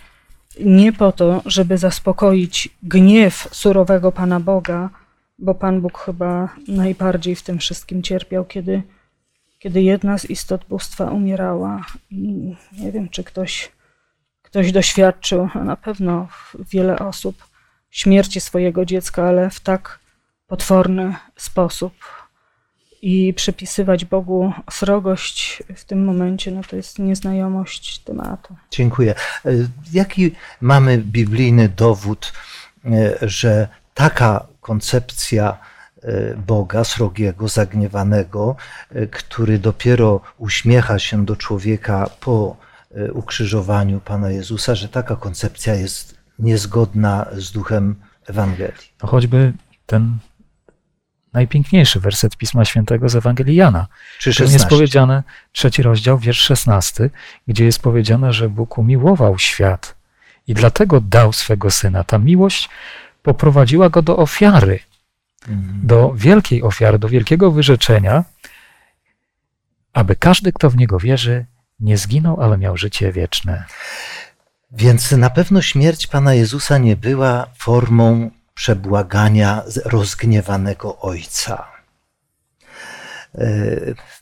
nie 0.59 0.93
po 0.93 1.11
to, 1.11 1.41
żeby 1.45 1.77
zaspokoić 1.77 2.69
gniew 2.83 3.47
surowego 3.51 4.11
Pana 4.11 4.39
Boga, 4.39 4.89
bo 5.39 5.55
Pan 5.55 5.81
Bóg 5.81 5.97
chyba 5.97 6.49
najbardziej 6.67 7.35
w 7.35 7.43
tym 7.43 7.59
wszystkim 7.59 8.03
cierpiał, 8.03 8.45
kiedy, 8.45 8.83
kiedy 9.63 9.81
jedna 9.81 10.17
z 10.17 10.25
istot 10.25 10.65
bóstwa 10.69 11.05
umierała. 11.05 11.85
I 12.11 12.55
nie 12.71 12.91
wiem, 12.91 13.09
czy 13.09 13.23
ktoś, 13.23 13.71
ktoś 14.41 14.71
doświadczył, 14.71 15.49
a 15.53 15.63
na 15.63 15.75
pewno 15.75 16.27
wiele 16.71 16.99
osób, 16.99 17.47
śmierci 17.91 18.41
swojego 18.41 18.85
dziecka, 18.85 19.27
ale 19.27 19.49
w 19.49 19.59
tak 19.59 19.99
potworny 20.47 21.15
sposób. 21.35 21.93
I 23.01 23.33
przypisywać 23.33 24.05
Bogu 24.05 24.53
srogość 24.71 25.63
w 25.75 25.85
tym 25.85 26.05
momencie, 26.05 26.51
no 26.51 26.61
to 26.63 26.75
jest 26.75 26.99
nieznajomość 26.99 27.99
tematu. 27.99 28.55
Dziękuję. 28.71 29.15
E, 29.45 29.49
jaki 29.93 30.31
mamy 30.61 30.97
biblijny 30.97 31.69
dowód, 31.69 32.33
e, 32.85 33.17
że 33.21 33.67
taka 33.93 34.45
koncepcja 34.61 35.57
Boga 36.47 36.83
srogiego, 36.83 37.47
zagniewanego, 37.47 38.55
który 39.11 39.59
dopiero 39.59 40.21
uśmiecha 40.37 40.99
się 40.99 41.25
do 41.25 41.35
człowieka 41.35 42.09
po 42.19 42.57
ukrzyżowaniu 43.13 43.99
Pana 43.99 44.31
Jezusa, 44.31 44.75
że 44.75 44.89
taka 44.89 45.15
koncepcja 45.15 45.75
jest 45.75 46.17
niezgodna 46.39 47.25
z 47.33 47.51
duchem 47.51 47.95
Ewangelii. 48.27 48.93
No 49.03 49.09
choćby 49.09 49.53
ten 49.85 50.17
najpiękniejszy 51.33 51.99
werset 51.99 52.37
Pisma 52.37 52.65
Świętego 52.65 53.09
z 53.09 53.15
Ewangelii 53.15 53.55
Jana. 53.55 53.87
Czy 54.19 54.29
jest 54.43 54.67
powiedziane, 54.67 55.23
trzeci 55.51 55.83
rozdział, 55.83 56.17
wiersz 56.17 56.41
16, 56.41 57.09
gdzie 57.47 57.65
jest 57.65 57.81
powiedziane, 57.81 58.33
że 58.33 58.49
Bóg 58.49 58.77
umiłował 58.77 59.39
świat 59.39 59.95
i 60.47 60.53
dlatego 60.53 61.01
dał 61.01 61.33
swego 61.33 61.71
Syna. 61.71 62.03
Ta 62.03 62.17
miłość 62.17 62.69
poprowadziła 63.23 63.89
go 63.89 64.01
do 64.01 64.17
ofiary. 64.17 64.79
Do 65.83 66.13
wielkiej 66.15 66.63
ofiary, 66.63 66.99
do 66.99 67.09
wielkiego 67.09 67.51
wyrzeczenia, 67.51 68.23
aby 69.93 70.15
każdy, 70.15 70.53
kto 70.53 70.69
w 70.69 70.77
Niego 70.77 70.99
wierzy, 70.99 71.45
nie 71.79 71.97
zginął, 71.97 72.41
ale 72.41 72.57
miał 72.57 72.77
życie 72.77 73.11
wieczne. 73.11 73.63
Więc 74.71 75.11
na 75.11 75.29
pewno 75.29 75.61
śmierć 75.61 76.07
Pana 76.07 76.33
Jezusa 76.33 76.77
nie 76.77 76.95
była 76.95 77.47
formą 77.57 78.31
przebłagania 78.53 79.63
rozgniewanego 79.85 80.99
Ojca, 80.99 81.67
e, 83.35 83.45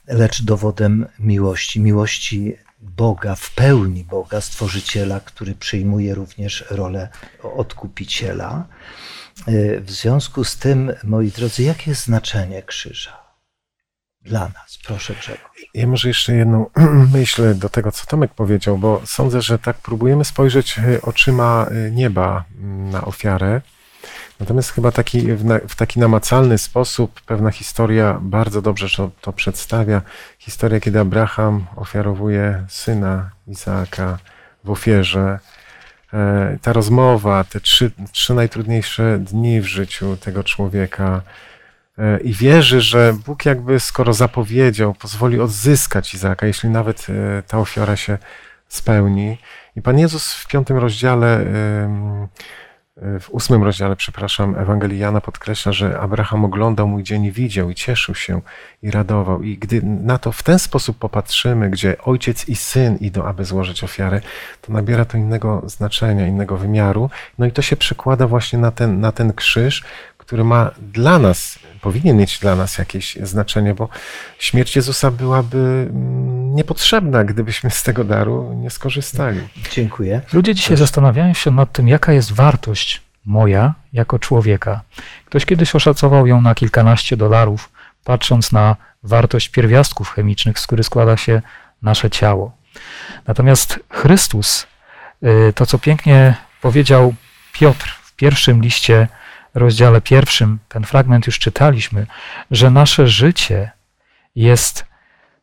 lecz 0.08 0.44
dowodem 0.44 1.08
miłości, 1.20 1.80
miłości 1.80 2.56
Boga, 2.80 3.36
w 3.36 3.52
pełni 3.52 4.04
Boga, 4.04 4.42
Stworzyciela, 4.42 5.20
który 5.20 5.56
przyjmuje 5.56 6.16
również 6.16 6.66
rolę 6.70 7.10
odkupiciela. 7.44 8.68
E, 9.48 9.80
w 9.80 9.92
związku 9.92 10.44
z 10.44 10.58
tym, 10.58 10.94
moi 11.04 11.32
drodzy, 11.32 11.64
jakie 11.64 11.92
jest 11.92 12.04
znaczenie 12.04 12.64
krzyża? 12.64 13.22
dla 14.24 14.40
nas. 14.40 14.80
Proszę 14.86 15.14
Grzegorz. 15.16 15.66
Ja 15.74 15.88
może 15.88 16.08
jeszcze 16.08 16.36
jedną 16.36 16.66
myśl 17.14 17.58
do 17.58 17.70
tego, 17.70 17.92
co 17.92 18.06
Tomek 18.06 18.34
powiedział, 18.34 18.78
bo 18.78 19.02
sądzę, 19.06 19.42
że 19.42 19.60
tak 19.60 19.78
próbujemy 19.78 20.26
spojrzeć 20.26 20.80
e, 20.80 21.02
oczyma 21.02 21.68
nieba 21.92 22.44
na 22.92 23.06
ofiarę, 23.06 23.62
Natomiast 24.42 24.72
chyba 24.72 24.92
taki, 24.92 25.22
w, 25.22 25.46
na, 25.46 25.60
w, 25.68 25.76
taki 25.76 26.00
namacalny 26.00 26.58
sposób 26.58 27.22
pewna 27.22 27.52
historia 27.52 28.20
bardzo 28.22 28.62
dobrze 28.62 28.90
to, 28.98 29.12
to 29.22 29.34
przedstawia. 29.34 30.02
Historia, 30.40 30.80
kiedy 30.80 31.00
Abraham 31.00 31.66
ofiarowuje 31.76 32.66
syna 32.70 33.30
Izaaka 33.48 34.18
w 34.64 34.70
ofierze. 34.70 35.40
E, 36.14 36.58
ta 36.62 36.74
rozmowa, 36.74 37.44
te 37.44 37.60
trzy, 37.60 37.92
trzy 38.12 38.34
najtrudniejsze 38.34 39.20
dni 39.20 39.62
w 39.62 39.66
życiu 39.66 40.18
tego 40.18 40.44
człowieka 40.44 41.22
e, 41.98 42.20
i 42.20 42.34
wierzy, 42.34 42.82
że 42.82 43.14
Bóg 43.26 43.46
jakby 43.46 43.80
skoro 43.80 44.14
zapowiedział, 44.14 44.94
pozwoli 44.94 45.40
odzyskać 45.40 46.14
Izaaka, 46.14 46.48
jeśli 46.48 46.70
nawet 46.70 47.08
e, 47.10 47.44
ta 47.44 47.58
ofiara 47.60 47.96
się 47.96 48.18
spełni. 48.68 49.38
I 49.76 49.82
Pan 49.82 50.00
Jezus 50.00 50.34
w 50.34 50.48
piątym 50.48 50.78
rozdziale 50.78 51.46
w 53.20 53.30
ósmym 53.30 53.64
rozdziale, 53.64 53.96
przepraszam, 53.96 54.56
Ewangelii 54.56 55.00
Jana 55.00 55.22
podkreśla, 55.22 55.72
że 55.72 56.00
Abraham 56.00 56.46
oglądał 56.46 56.88
mój 56.88 57.04
dzień 57.04 57.24
i 57.24 57.32
widział, 57.32 57.70
i 57.70 57.76
cieszył 57.76 58.16
się, 58.16 58.42
i 58.84 58.92
radował. 58.92 59.44
I 59.44 59.58
gdy 59.58 59.82
na 59.84 60.18
to 60.18 60.32
w 60.32 60.44
ten 60.44 60.60
sposób 60.60 60.98
popatrzymy, 60.98 61.70
gdzie 61.70 61.98
ojciec 61.98 62.50
i 62.50 62.56
syn 62.56 62.98
idą, 62.98 63.24
aby 63.24 63.46
złożyć 63.46 63.84
ofiarę, 63.84 64.22
to 64.62 64.74
nabiera 64.74 65.06
to 65.06 65.18
innego 65.18 65.64
znaczenia, 65.66 66.28
innego 66.28 66.58
wymiaru. 66.58 67.10
No 67.38 67.46
i 67.46 67.52
to 67.52 67.62
się 67.62 67.76
przekłada 67.76 68.28
właśnie 68.28 68.60
na 68.60 68.72
ten, 68.72 69.00
na 69.00 69.12
ten 69.12 69.34
krzyż, 69.34 69.84
który 70.22 70.44
ma 70.44 70.72
dla 70.94 71.20
nas, 71.20 71.60
powinien 71.82 72.18
mieć 72.18 72.40
dla 72.40 72.56
nas 72.56 72.78
jakieś 72.78 73.18
znaczenie, 73.24 73.74
bo 73.74 73.90
śmierć 74.40 74.76
Jezusa 74.76 75.12
byłaby 75.12 75.58
mm, 75.90 76.56
niepotrzebna, 76.56 77.24
gdybyśmy 77.24 77.70
z 77.72 77.84
tego 77.84 78.04
daru 78.04 78.54
nie 78.54 78.70
skorzystali. 78.70 79.40
Dziękuję. 79.72 80.22
Ludzie 80.34 80.56
dzisiaj 80.56 80.78
zastanawiają 80.78 81.34
się 81.34 81.52
nad 81.52 81.72
tym, 81.72 81.88
jaka 81.88 82.14
jest 82.14 82.32
wartość 82.32 83.02
moja 83.26 83.74
jako 83.94 84.20
człowieka. 84.20 84.82
Ktoś 85.26 85.46
kiedyś 85.46 85.76
oszacował 85.76 86.28
ją 86.28 86.42
na 86.42 86.56
kilkanaście 86.56 87.18
dolarów, 87.18 87.70
patrząc 88.04 88.52
na 88.52 88.76
wartość 89.04 89.50
pierwiastków 89.50 90.10
chemicznych, 90.10 90.60
z 90.60 90.68
których 90.68 90.86
składa 90.86 91.18
się 91.18 91.42
nasze 91.82 92.10
ciało. 92.10 92.52
Natomiast 93.28 93.80
Chrystus, 93.90 94.68
y, 95.24 95.54
to 95.54 95.66
co 95.66 95.80
pięknie 95.80 96.36
powiedział 96.62 97.14
Piotr 97.54 98.00
w 98.04 98.16
pierwszym 98.16 98.62
liście 98.62 99.08
rozdziale 99.54 100.02
pierwszym, 100.02 100.60
ten 100.70 100.84
fragment 100.84 101.28
już 101.28 101.40
czytaliśmy, 101.40 102.08
że 102.52 102.72
nasze 102.72 103.08
życie 103.08 103.72
jest 104.36 104.86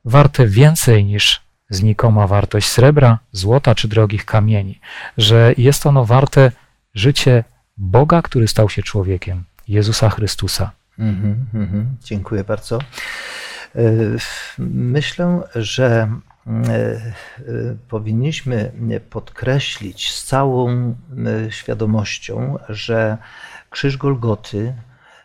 warte 0.04 0.46
więcej 0.46 1.04
niż 1.04 1.42
znikoma 1.70 2.26
wartość 2.26 2.68
srebra, 2.68 3.18
złota 3.32 3.74
czy 3.74 3.88
drogich 3.88 4.24
kamieni, 4.24 4.80
że 5.18 5.54
jest 5.58 5.86
ono 5.86 6.04
warte 6.04 6.52
życie 6.94 7.44
Boga, 7.76 8.22
który 8.22 8.48
stał 8.48 8.68
się 8.68 8.82
człowiekiem, 8.82 9.44
Jezusa 9.68 10.10
Chrystusa. 10.10 10.70
Mm 10.98 11.14
-hmm, 11.14 11.56
mm 11.56 11.68
-hmm. 11.68 12.04
Dziękuję 12.04 12.44
bardzo. 12.44 12.78
E, 12.78 13.80
myślę, 14.58 15.40
że 15.54 16.08
e, 16.46 16.50
e, 16.50 17.02
powinniśmy 17.88 18.72
podkreślić 19.10 20.12
z 20.14 20.24
całą 20.24 20.94
świadomością, 21.50 22.58
że 22.68 23.18
Krzyż 23.70 23.96
Golgoty 23.96 24.74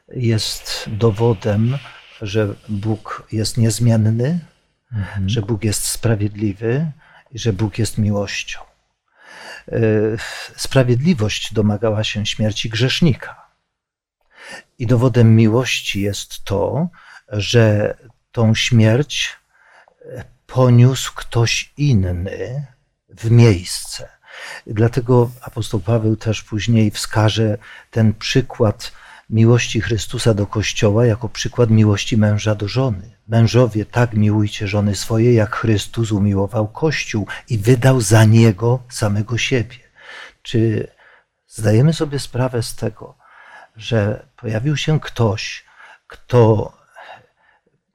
jest 0.08 0.86
dowodem, 0.88 1.78
że 2.22 2.56
Bóg 2.70 3.28
jest 3.32 3.58
niezmienny, 3.58 4.40
mhm. 4.94 5.30
że 5.30 5.42
Bóg 5.42 5.64
jest 5.64 5.86
sprawiedliwy 5.86 6.92
i 7.32 7.40
że 7.40 7.54
Bóg 7.54 7.78
jest 7.78 7.98
miłością. 7.98 8.60
E, 9.72 9.80
sprawiedliwość 10.56 11.54
domagała 11.54 12.04
się 12.04 12.26
śmierci 12.26 12.70
grzesznika. 12.70 13.44
I 14.80 14.88
dowodem 14.88 15.36
miłości 15.36 16.02
jest 16.02 16.44
to, 16.44 16.90
że 17.28 17.98
tą 18.32 18.56
śmierć 18.56 19.38
poniósł 20.48 21.14
ktoś 21.16 21.74
inny 21.78 22.68
w 23.10 23.32
miejsce. 23.32 24.10
Dlatego 24.68 25.30
apostoł 25.42 25.80
Paweł 25.80 26.16
też 26.16 26.44
później 26.44 26.92
wskaże 26.92 27.58
ten 27.92 28.14
przykład 28.14 28.92
miłości 29.30 29.82
Chrystusa 29.82 30.34
do 30.34 30.48
Kościoła 30.48 31.06
jako 31.06 31.30
przykład 31.30 31.70
miłości 31.70 32.18
męża 32.18 32.56
do 32.56 32.68
żony. 32.68 33.16
Mężowie, 33.28 33.86
tak 33.86 34.14
miłujcie 34.14 34.68
żony 34.68 34.96
swoje, 34.96 35.34
jak 35.34 35.56
Chrystus 35.56 36.12
umiłował 36.12 36.68
Kościół 36.68 37.28
i 37.50 37.58
wydał 37.58 38.02
za 38.02 38.26
niego 38.26 38.84
samego 38.90 39.38
siebie. 39.38 39.78
Czy 40.42 40.88
zdajemy 41.48 41.94
sobie 41.94 42.20
sprawę 42.20 42.64
z 42.64 42.76
tego, 42.76 43.18
że 43.76 44.28
pojawił 44.36 44.78
się 44.78 45.00
ktoś, 45.00 45.66
kto 46.08 46.74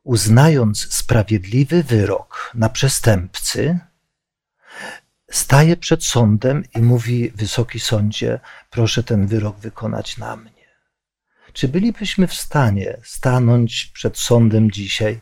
uznając 0.04 0.94
sprawiedliwy 0.94 1.82
wyrok 1.82 2.50
na 2.54 2.68
przestępcy, 2.68 3.78
staje 5.30 5.76
przed 5.76 6.04
sądem 6.04 6.64
i 6.76 6.82
mówi: 6.82 7.30
Wysoki 7.34 7.80
sądzie, 7.80 8.40
proszę 8.70 9.02
ten 9.02 9.26
wyrok 9.26 9.58
wykonać 9.58 10.18
na 10.18 10.36
mnie. 10.36 10.68
Czy 11.52 11.68
bylibyśmy 11.68 12.26
w 12.26 12.34
stanie 12.34 12.96
stanąć 13.04 13.90
przed 13.94 14.18
sądem 14.18 14.70
dzisiaj? 14.70 15.20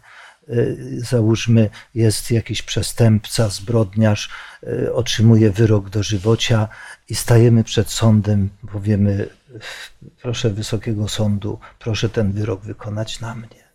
Y, 0.49 1.01
załóżmy, 1.01 1.71
jest 1.95 2.31
jakiś 2.31 2.63
przestępca, 2.63 3.49
zbrodniarz, 3.49 4.31
y, 4.63 4.95
otrzymuje 4.95 5.51
wyrok 5.51 5.91
do 5.91 6.03
żywocia 6.03 6.69
i 7.09 7.15
stajemy 7.15 7.65
przed 7.65 7.91
sądem, 7.91 8.51
powiemy: 8.73 9.29
Proszę 10.23 10.51
Wysokiego 10.51 11.09
Sądu, 11.09 11.59
proszę 11.79 12.09
ten 12.09 12.33
wyrok 12.33 12.61
wykonać 12.61 13.21
na 13.21 13.35
mnie. 13.35 13.67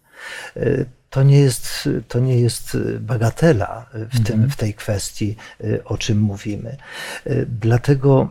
Y, 1.12 1.14
to 1.14 1.24
nie 1.24 1.40
jest, 1.40 1.90
to 2.08 2.20
nie 2.20 2.40
jest 2.40 2.78
bagatela 3.00 3.86
w, 3.94 4.24
tym, 4.24 4.36
mhm. 4.36 4.50
w 4.50 4.56
tej 4.56 4.74
kwestii, 4.74 5.36
o 5.86 5.98
czym 5.98 6.20
mówimy. 6.20 6.78
Dlatego, 7.48 8.30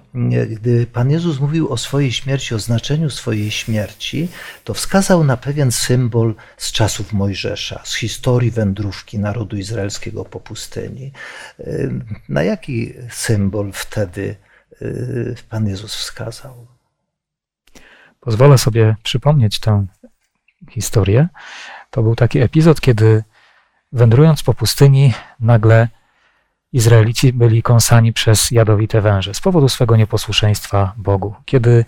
gdy 0.51 0.87
Pan 0.87 1.11
Jezus 1.11 1.41
mówił 1.41 1.69
o 1.69 1.77
swojej 1.77 2.13
śmierci, 2.13 2.55
o 2.55 2.59
znaczeniu 2.59 3.11
swojej 3.11 3.51
śmierci, 3.51 4.29
to 4.65 4.75
wskazał 4.75 5.25
na 5.25 5.37
pewien 5.37 5.73
symbol 5.73 6.35
z 6.57 6.73
czasów 6.73 7.13
Mojżesza, 7.13 7.81
z 7.85 7.95
historii 7.95 8.51
wędrówki 8.51 9.19
narodu 9.19 9.57
izraelskiego 9.57 10.25
po 10.25 10.41
pustyni. 10.41 11.13
Na 12.29 12.43
jaki 12.43 12.95
symbol 13.11 13.73
wtedy 13.73 14.37
Pan 15.51 15.69
Jezus 15.69 15.95
wskazał? 15.95 16.67
Pozwolę 18.21 18.59
sobie 18.59 18.97
przypomnieć 19.03 19.61
tę 19.61 19.87
historię. 20.71 21.29
To 21.91 22.03
był 22.03 22.17
taki 22.17 22.39
epizod, 22.41 22.81
kiedy 22.81 23.25
wędrując 23.93 24.43
po 24.43 24.55
pustyni, 24.55 25.15
nagle 25.41 25.89
Izraelici 26.73 27.33
byli 27.33 27.63
kąsani 27.63 28.13
przez 28.13 28.51
jadowite 28.51 29.01
węże 29.01 29.35
z 29.35 29.41
powodu 29.41 29.69
swego 29.69 29.97
nieposłuszeństwa 29.97 30.93
Bogu. 30.97 31.35
Kiedy 31.45 31.85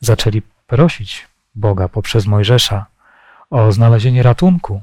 zaczęli 0.00 0.42
prosić 0.66 1.28
Boga 1.54 1.88
poprzez 1.88 2.26
Mojżesza 2.26 2.86
o 3.50 3.72
znalezienie 3.72 4.22
ratunku 4.22 4.82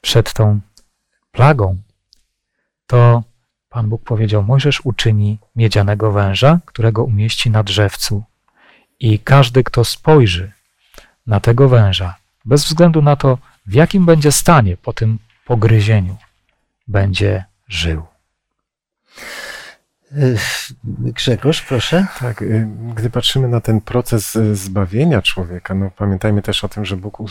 przed 0.00 0.32
tą 0.32 0.60
plagą, 1.32 1.76
to 2.86 3.22
Pan 3.68 3.88
Bóg 3.88 4.02
powiedział: 4.02 4.42
Mojżesz 4.42 4.80
uczyni 4.84 5.38
miedzianego 5.56 6.12
węża, 6.12 6.60
którego 6.66 7.04
umieści 7.04 7.50
na 7.50 7.62
drzewcu. 7.62 8.22
I 9.00 9.18
każdy, 9.18 9.64
kto 9.64 9.84
spojrzy 9.84 10.52
na 11.26 11.40
tego 11.40 11.68
węża, 11.68 12.14
bez 12.44 12.64
względu 12.64 13.02
na 13.02 13.16
to, 13.16 13.38
w 13.66 13.74
jakim 13.74 14.06
będzie 14.06 14.32
stanie 14.32 14.76
po 14.76 14.92
tym 14.92 15.18
pogryzieniu, 15.44 16.16
będzie 16.88 17.44
żył. 17.68 18.02
Grzegorz, 20.84 21.62
proszę. 21.62 22.06
Tak, 22.20 22.42
y, 22.42 22.68
gdy 22.94 23.10
patrzymy 23.10 23.48
na 23.48 23.60
ten 23.60 23.80
proces 23.80 24.36
y, 24.36 24.56
zbawienia 24.56 25.22
człowieka, 25.22 25.74
no 25.74 25.90
pamiętajmy 25.96 26.42
też 26.42 26.64
o 26.64 26.68
tym, 26.68 26.84
że 26.84 26.96
Bóg 26.96 27.20
y, 27.20 27.24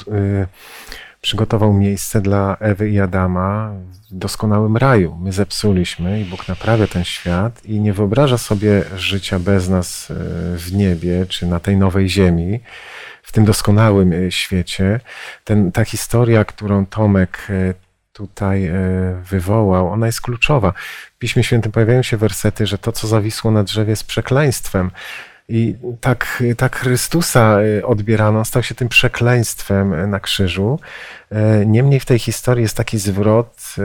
przygotował 1.22 1.74
miejsce 1.74 2.22
dla 2.22 2.58
Ewy 2.60 2.90
i 2.90 3.00
Adama 3.00 3.74
w 4.12 4.16
doskonałym 4.16 4.78
raju. 4.78 5.18
My 5.22 5.32
zepsuliśmy 5.32 6.22
i 6.22 6.26
Bóg 6.26 6.48
naprawia 6.48 6.88
ten 6.88 7.04
świat 7.04 7.66
i 7.66 7.80
nie 7.80 7.94
wyobraża 7.94 8.38
sobie 8.38 8.84
życia 8.96 9.40
bez 9.40 9.70
nas 9.70 10.08
w 10.56 10.74
niebie 10.74 11.26
czy 11.26 11.46
na 11.46 11.60
tej 11.60 11.78
nowej 11.78 12.10
ziemi 12.10 12.60
w 13.24 13.32
tym 13.32 13.46
doskonałym 13.46 14.14
e, 14.14 14.32
świecie. 14.32 15.00
Ten, 15.44 15.72
ta 15.72 15.86
historia, 15.86 16.46
którą 16.46 16.86
Tomek 16.86 17.48
e, 17.50 17.74
tutaj 18.14 18.66
e, 18.66 18.74
wywołał, 19.30 19.92
ona 19.92 20.06
jest 20.06 20.22
kluczowa. 20.22 20.74
W 21.16 21.18
Piśmie 21.20 21.44
Świętym 21.44 21.72
pojawiają 21.72 22.04
się 22.04 22.18
wersety, 22.18 22.68
że 22.68 22.78
to, 22.78 22.92
co 22.92 23.08
zawisło 23.08 23.52
na 23.52 23.64
drzewie, 23.64 23.90
jest 23.90 24.08
przekleństwem. 24.08 24.92
I 25.50 25.76
tak, 26.02 26.44
tak 26.58 26.76
Chrystusa 26.76 27.58
odbierano, 27.84 28.46
stał 28.46 28.64
się 28.64 28.76
tym 28.76 28.90
przekleństwem 28.90 30.10
na 30.10 30.20
krzyżu. 30.20 30.80
Niemniej 31.66 32.00
w 32.00 32.06
tej 32.06 32.20
historii 32.20 32.62
jest 32.62 32.78
taki 32.78 33.00
zwrot, 33.00 33.76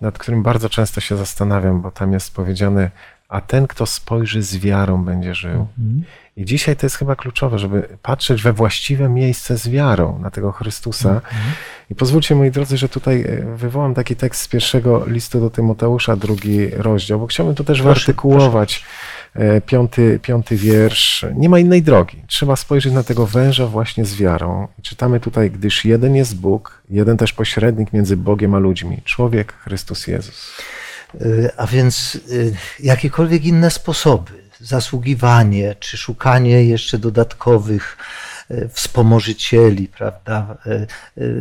nad 0.00 0.18
którym 0.18 0.42
bardzo 0.42 0.68
często 0.68 1.00
się 1.00 1.16
zastanawiam, 1.16 1.82
bo 1.82 1.90
tam 1.90 2.12
jest 2.12 2.34
powiedziane, 2.34 2.90
a 3.28 3.40
ten, 3.40 3.66
kto 3.66 3.86
spojrzy 3.86 4.42
z 4.42 4.56
wiarą, 4.56 5.04
będzie 5.04 5.34
żył. 5.34 5.66
Mhm. 5.78 6.04
I 6.36 6.44
dzisiaj 6.44 6.76
to 6.76 6.86
jest 6.86 6.96
chyba 6.96 7.16
kluczowe, 7.16 7.58
żeby 7.58 7.88
patrzeć 8.02 8.42
we 8.42 8.52
właściwe 8.52 9.08
miejsce 9.08 9.58
z 9.58 9.68
wiarą 9.68 10.18
na 10.18 10.30
tego 10.30 10.52
Chrystusa. 10.52 11.08
Mhm. 11.08 11.54
I 11.90 11.94
pozwólcie, 11.94 12.34
moi 12.34 12.50
drodzy, 12.50 12.76
że 12.76 12.88
tutaj 12.88 13.22
e, 13.22 13.56
wywołam 13.56 13.94
taki 13.94 14.16
tekst 14.16 14.42
z 14.42 14.48
pierwszego 14.48 15.04
listu 15.06 15.40
do 15.40 15.50
Tymoteusza, 15.50 16.16
drugi 16.16 16.70
rozdział, 16.70 17.20
bo 17.20 17.26
chciałbym 17.26 17.54
to 17.54 17.64
też 17.64 17.78
proszę, 17.78 17.94
wyartykułować. 17.94 18.80
Proszę. 18.80 19.14
Piąty, 19.66 20.20
piąty 20.22 20.56
wiersz. 20.56 21.26
Nie 21.34 21.48
ma 21.48 21.58
innej 21.58 21.82
drogi. 21.82 22.22
Trzeba 22.26 22.56
spojrzeć 22.56 22.92
na 22.92 23.02
tego 23.02 23.26
węża 23.26 23.66
właśnie 23.66 24.04
z 24.04 24.16
wiarą. 24.16 24.68
I 24.78 24.82
czytamy 24.82 25.20
tutaj, 25.20 25.50
gdyż 25.50 25.84
jeden 25.84 26.14
jest 26.14 26.36
Bóg, 26.36 26.82
jeden 26.90 27.16
też 27.16 27.32
pośrednik 27.32 27.92
między 27.92 28.16
Bogiem 28.16 28.54
a 28.54 28.58
ludźmi. 28.58 29.02
Człowiek, 29.04 29.52
Chrystus 29.52 30.06
Jezus. 30.06 30.52
E, 31.20 31.50
a 31.56 31.66
więc 31.66 32.18
e, 32.30 32.84
jakiekolwiek 32.86 33.44
inne 33.44 33.70
sposoby, 33.70 34.32
zasługiwanie, 34.60 35.74
czy 35.80 35.96
szukanie 35.96 36.64
jeszcze 36.64 36.98
dodatkowych 36.98 37.96
e, 38.50 38.68
wspomożycieli, 38.68 39.88
prawda, 39.88 40.56
e, 40.66 40.70
e, 40.72 40.86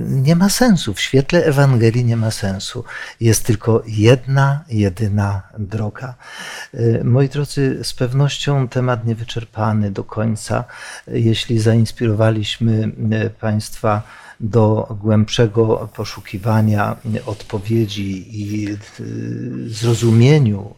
nie 0.06 0.36
ma 0.36 0.50
sensu. 0.50 0.94
W 0.94 1.02
świetle 1.02 1.46
Ewangelii 1.46 2.06
nie 2.06 2.18
ma 2.18 2.32
sensu. 2.32 2.84
Jest 3.20 3.46
tylko 3.46 3.84
jedna, 3.88 4.64
jedyna 4.70 5.42
droga. 5.60 6.16
Moi 7.04 7.30
drodzy, 7.30 7.80
z 7.84 7.94
pewnością 7.94 8.68
temat 8.68 9.06
niewyczerpany 9.06 9.92
do 9.92 10.04
końca. 10.04 10.64
Jeśli 11.08 11.60
zainspirowaliśmy 11.60 12.92
Państwa 13.40 14.02
do 14.40 14.98
głębszego 15.02 15.90
poszukiwania 15.96 16.96
odpowiedzi 17.26 18.42
i 18.42 18.78
zrozumieniu 19.68 20.76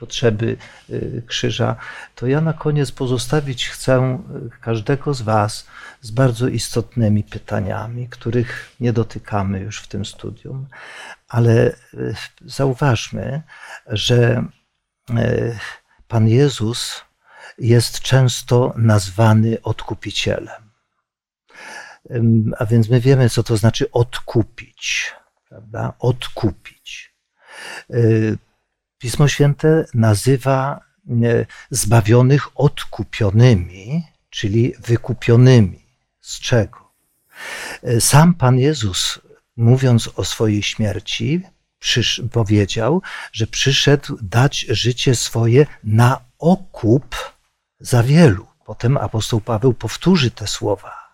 potrzeby 0.00 0.56
y, 0.90 1.22
krzyża, 1.26 1.76
to 2.14 2.26
ja 2.26 2.40
na 2.40 2.52
koniec 2.52 2.92
pozostawić 2.92 3.68
chcę 3.68 4.18
każdego 4.60 5.14
z 5.14 5.22
Was 5.22 5.66
z 6.00 6.10
bardzo 6.10 6.48
istotnymi 6.48 7.24
pytaniami, 7.24 8.08
których 8.08 8.72
nie 8.80 8.92
dotykamy 8.92 9.60
już 9.60 9.80
w 9.80 9.88
tym 9.88 10.04
studium, 10.04 10.66
ale 11.28 11.76
zauważmy, 12.46 13.42
że 13.86 14.44
Pan 16.08 16.28
Jezus 16.28 17.04
jest 17.58 18.00
często 18.00 18.74
nazwany 18.76 19.62
odkupicielem. 19.62 20.70
A 22.58 22.66
więc 22.66 22.88
my 22.88 23.00
wiemy, 23.00 23.30
co 23.30 23.42
to 23.42 23.56
znaczy 23.56 23.90
odkupić, 23.90 25.14
prawda? 25.48 25.92
Odkupić. 25.98 27.14
Pismo 28.98 29.28
Święte 29.28 29.84
nazywa 29.94 30.80
e, 31.08 31.46
zbawionych 31.70 32.60
odkupionymi, 32.60 34.04
czyli 34.30 34.72
wykupionymi. 34.78 35.86
Z 36.20 36.40
czego? 36.40 36.92
E, 37.82 38.00
sam 38.00 38.34
Pan 38.34 38.58
Jezus, 38.58 39.20
mówiąc 39.56 40.10
o 40.16 40.24
swojej 40.24 40.62
śmierci, 40.62 41.42
powiedział, 42.32 43.02
że 43.32 43.46
przyszedł 43.46 44.18
dać 44.22 44.58
życie 44.68 45.14
swoje 45.14 45.66
na 45.84 46.20
okup 46.38 47.16
za 47.80 48.02
wielu. 48.02 48.46
Potem 48.64 48.96
apostoł 48.96 49.40
Paweł 49.40 49.74
powtórzy 49.74 50.30
te 50.30 50.46
słowa 50.46 51.06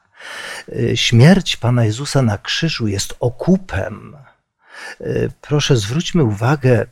Y, 0.68 0.96
śmierć 0.96 1.56
Pana 1.56 1.84
Jezusa 1.84 2.22
na 2.22 2.38
krzyżu 2.38 2.88
jest 2.88 3.14
okupem. 3.20 4.16
Proszę, 5.40 5.76
zwróćmy 5.76 6.24
uwagę, 6.24 6.86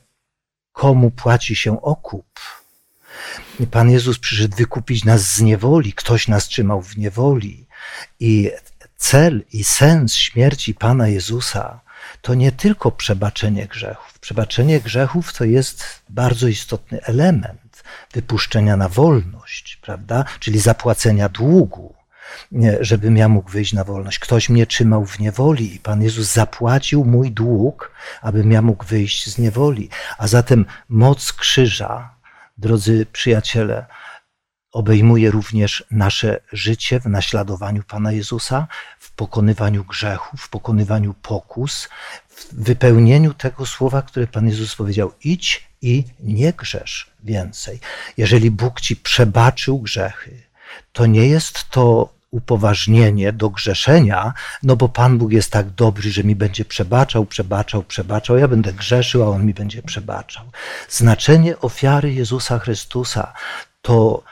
komu 0.81 1.11
płaci 1.11 1.57
się 1.57 1.83
okup. 1.83 2.41
Pan 3.71 3.91
Jezus 3.91 4.19
przyszedł 4.19 4.57
wykupić 4.57 5.05
nas 5.05 5.21
z 5.35 5.41
niewoli, 5.41 5.93
ktoś 5.93 6.29
nas 6.29 6.49
trzymał 6.49 6.83
w 6.83 6.97
niewoli. 6.97 7.67
I 8.21 8.51
cel 8.97 9.45
i 9.53 9.65
sens 9.65 10.15
śmierci 10.15 10.75
Pana 10.75 11.09
Jezusa 11.09 11.81
to 12.23 12.35
nie 12.35 12.53
tylko 12.53 12.91
przebaczenie 12.93 13.67
grzechów. 13.67 14.19
Przebaczenie 14.19 14.81
grzechów 14.81 15.33
to 15.33 15.45
jest 15.45 15.85
bardzo 16.09 16.49
istotny 16.49 17.03
element 17.03 17.83
wypuszczenia 18.13 18.77
na 18.77 18.89
wolność, 18.89 19.79
prawda? 19.83 20.25
Czyli 20.39 20.59
zapłacenia 20.59 21.29
długu 21.29 21.95
żebym 22.81 23.17
ja 23.17 23.29
mógł 23.29 23.51
wyjść 23.51 23.73
na 23.73 23.85
wolność. 23.85 24.19
Ktoś 24.19 24.49
mnie 24.49 24.67
trzymał 24.67 25.07
w 25.07 25.19
niewoli 25.19 25.75
i 25.75 25.79
Pan 25.79 26.03
Jezus 26.03 26.33
zapłacił 26.33 27.05
mój 27.05 27.33
dług, 27.33 27.93
abym 28.23 28.53
ja 28.53 28.63
mógł 28.63 28.85
wyjść 28.85 29.31
z 29.31 29.39
niewoli. 29.39 29.89
A 30.19 30.27
zatem 30.27 30.65
moc 30.89 31.33
krzyża, 31.33 32.15
drodzy 32.59 33.07
przyjaciele, 33.13 33.87
obejmuje 34.73 35.31
również 35.31 35.85
nasze 35.91 36.41
życie 36.53 37.01
w 37.01 37.07
naśladowaniu 37.07 37.83
Pana 37.83 38.13
Jezusa, 38.13 38.67
w 38.99 39.13
pokonywaniu 39.13 39.85
grzechów, 39.85 40.41
w 40.41 40.49
pokonywaniu 40.49 41.15
pokus, 41.15 41.89
w 42.29 42.55
wypełnieniu 42.55 43.35
tego 43.35 43.67
słowa, 43.67 44.03
które 44.03 44.27
Pan 44.27 44.49
Jezus 44.49 44.75
powiedział: 44.75 45.13
idź 45.25 45.71
i 45.83 46.05
nie 46.21 46.53
grzesz 46.53 47.11
więcej. 47.25 47.81
Jeżeli 48.17 48.51
Bóg 48.51 48.81
ci 48.81 48.97
przebaczył 48.97 49.79
grzechy, 49.79 50.43
to 50.93 51.07
nie 51.07 51.29
jest 51.29 51.71
to 51.71 52.15
upoważnienie 52.31 53.33
do 53.33 53.51
grzeszenia, 53.51 54.33
no 54.63 54.77
bo 54.77 54.89
Pan 54.89 55.19
Bóg 55.19 55.33
jest 55.33 55.51
tak 55.51 55.71
dobry, 55.71 56.11
że 56.11 56.25
mi 56.25 56.37
będzie 56.37 56.65
przebaczał, 56.65 57.27
przebaczał, 57.27 57.83
przebaczał, 57.83 58.37
ja 58.37 58.49
będę 58.49 58.73
grzeszył, 58.73 59.23
a 59.23 59.27
On 59.27 59.47
mi 59.47 59.55
będzie 59.55 59.83
przebaczał. 59.83 60.45
Znaczenie 60.89 61.59
ofiary 61.59 62.13
Jezusa 62.13 62.59
Chrystusa 62.59 63.33
to 63.83 64.23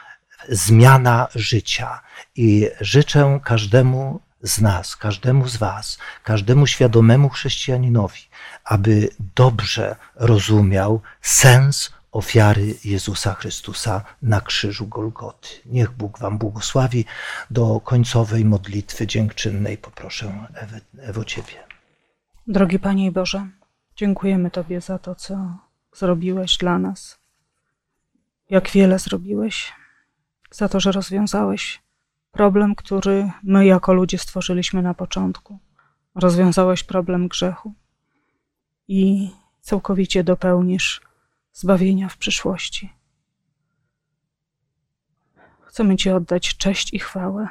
zmiana 0.49 1.29
życia 1.35 2.01
i 2.37 2.69
życzę 2.81 3.41
każdemu 3.45 4.21
z 4.43 4.61
nas, 4.61 4.97
każdemu 4.97 5.49
z 5.49 5.57
Was, 5.57 5.99
każdemu 6.25 6.67
świadomemu 6.67 7.29
chrześcijaninowi, 7.29 8.21
aby 8.65 9.09
dobrze 9.35 9.97
rozumiał 10.15 11.01
sens 11.23 11.93
ofiary 12.13 12.75
Jezusa 12.85 13.35
Chrystusa 13.35 14.05
na 14.23 14.41
krzyżu 14.41 14.87
Golgoty. 14.87 15.49
Niech 15.67 15.91
Bóg 15.91 16.19
Wam 16.19 16.39
błogosławi. 16.39 17.05
Do 17.51 17.81
końcowej 17.81 18.45
modlitwy 18.45 19.07
dziękczynnej 19.07 19.79
poproszę 19.79 20.47
Ewo, 20.55 20.77
Ewo 20.99 21.25
Ciebie. 21.25 21.69
Drogi 22.47 22.79
Panie 22.79 23.13
Boże, 23.13 23.49
dziękujemy 23.97 24.51
Tobie 24.51 24.81
za 24.81 24.99
to, 24.99 25.15
co 25.15 25.57
zrobiłeś 25.93 26.57
dla 26.57 26.79
nas. 26.79 27.19
Jak 28.51 28.71
wiele 28.71 28.99
zrobiłeś, 28.99 29.73
za 30.51 30.69
to, 30.69 30.81
że 30.81 30.93
rozwiązałeś 30.93 31.83
problem, 32.33 32.75
który 32.75 33.31
my 33.43 33.67
jako 33.67 33.93
ludzie 33.93 34.19
stworzyliśmy 34.19 34.83
na 34.83 34.95
początku. 34.95 35.59
Rozwiązałeś 36.15 36.85
problem 36.85 37.29
grzechu 37.29 37.75
i 38.89 39.31
całkowicie 39.61 40.25
dopełnisz 40.25 41.08
zbawienia 41.59 42.09
w 42.09 42.17
przyszłości. 42.17 42.93
Chcemy 45.61 45.97
Ci 45.97 46.11
oddać 46.11 46.57
cześć 46.57 46.95
i 46.95 46.99
chwałę 46.99 47.49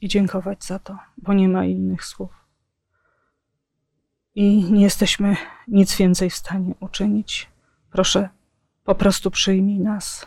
i 0.00 0.08
dziękować 0.08 0.64
za 0.64 0.78
to, 0.78 0.98
bo 1.16 1.34
nie 1.34 1.48
ma 1.48 1.64
innych 1.64 2.04
słów. 2.04 2.30
I 4.34 4.72
nie 4.72 4.82
jesteśmy 4.82 5.36
nic 5.68 5.96
więcej 5.96 6.30
w 6.30 6.34
stanie 6.34 6.74
uczynić. 6.80 7.48
Proszę, 7.90 8.28
po 8.84 8.94
prostu 8.94 9.30
przyjmij 9.30 9.80
nas. 9.80 10.26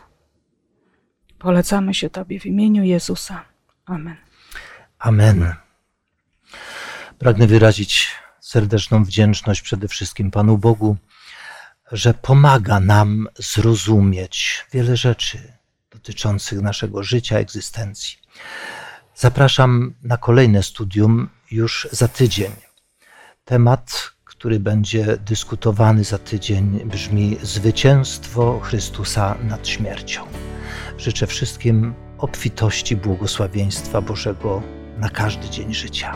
Polecamy 1.38 1.94
się 1.94 2.10
Tobie 2.10 2.40
w 2.40 2.46
imieniu 2.46 2.84
Jezusa. 2.84 3.44
Amen. 3.86 4.16
Amen. 4.98 5.54
Pragnę 7.18 7.46
wyrazić 7.46 8.14
serdeczną 8.40 9.04
wdzięczność 9.04 9.62
przede 9.62 9.88
wszystkim 9.88 10.30
Panu 10.30 10.58
Bogu, 10.58 10.96
że 11.92 12.14
pomaga 12.14 12.80
nam 12.80 13.28
zrozumieć 13.38 14.66
wiele 14.72 14.96
rzeczy 14.96 15.52
dotyczących 15.90 16.60
naszego 16.60 17.02
życia, 17.02 17.38
egzystencji. 17.38 18.18
Zapraszam 19.14 19.94
na 20.02 20.16
kolejne 20.16 20.62
studium 20.62 21.28
już 21.50 21.88
za 21.92 22.08
tydzień. 22.08 22.52
Temat, 23.44 24.10
który 24.24 24.60
będzie 24.60 25.16
dyskutowany 25.16 26.04
za 26.04 26.18
tydzień, 26.18 26.80
brzmi 26.84 27.36
Zwycięstwo 27.42 28.60
Chrystusa 28.60 29.36
nad 29.42 29.68
śmiercią. 29.68 30.26
Życzę 30.98 31.26
wszystkim 31.26 31.94
obfitości 32.18 32.96
błogosławieństwa 32.96 34.00
Bożego 34.00 34.62
na 34.98 35.08
każdy 35.08 35.50
dzień 35.50 35.74
życia. 35.74 36.14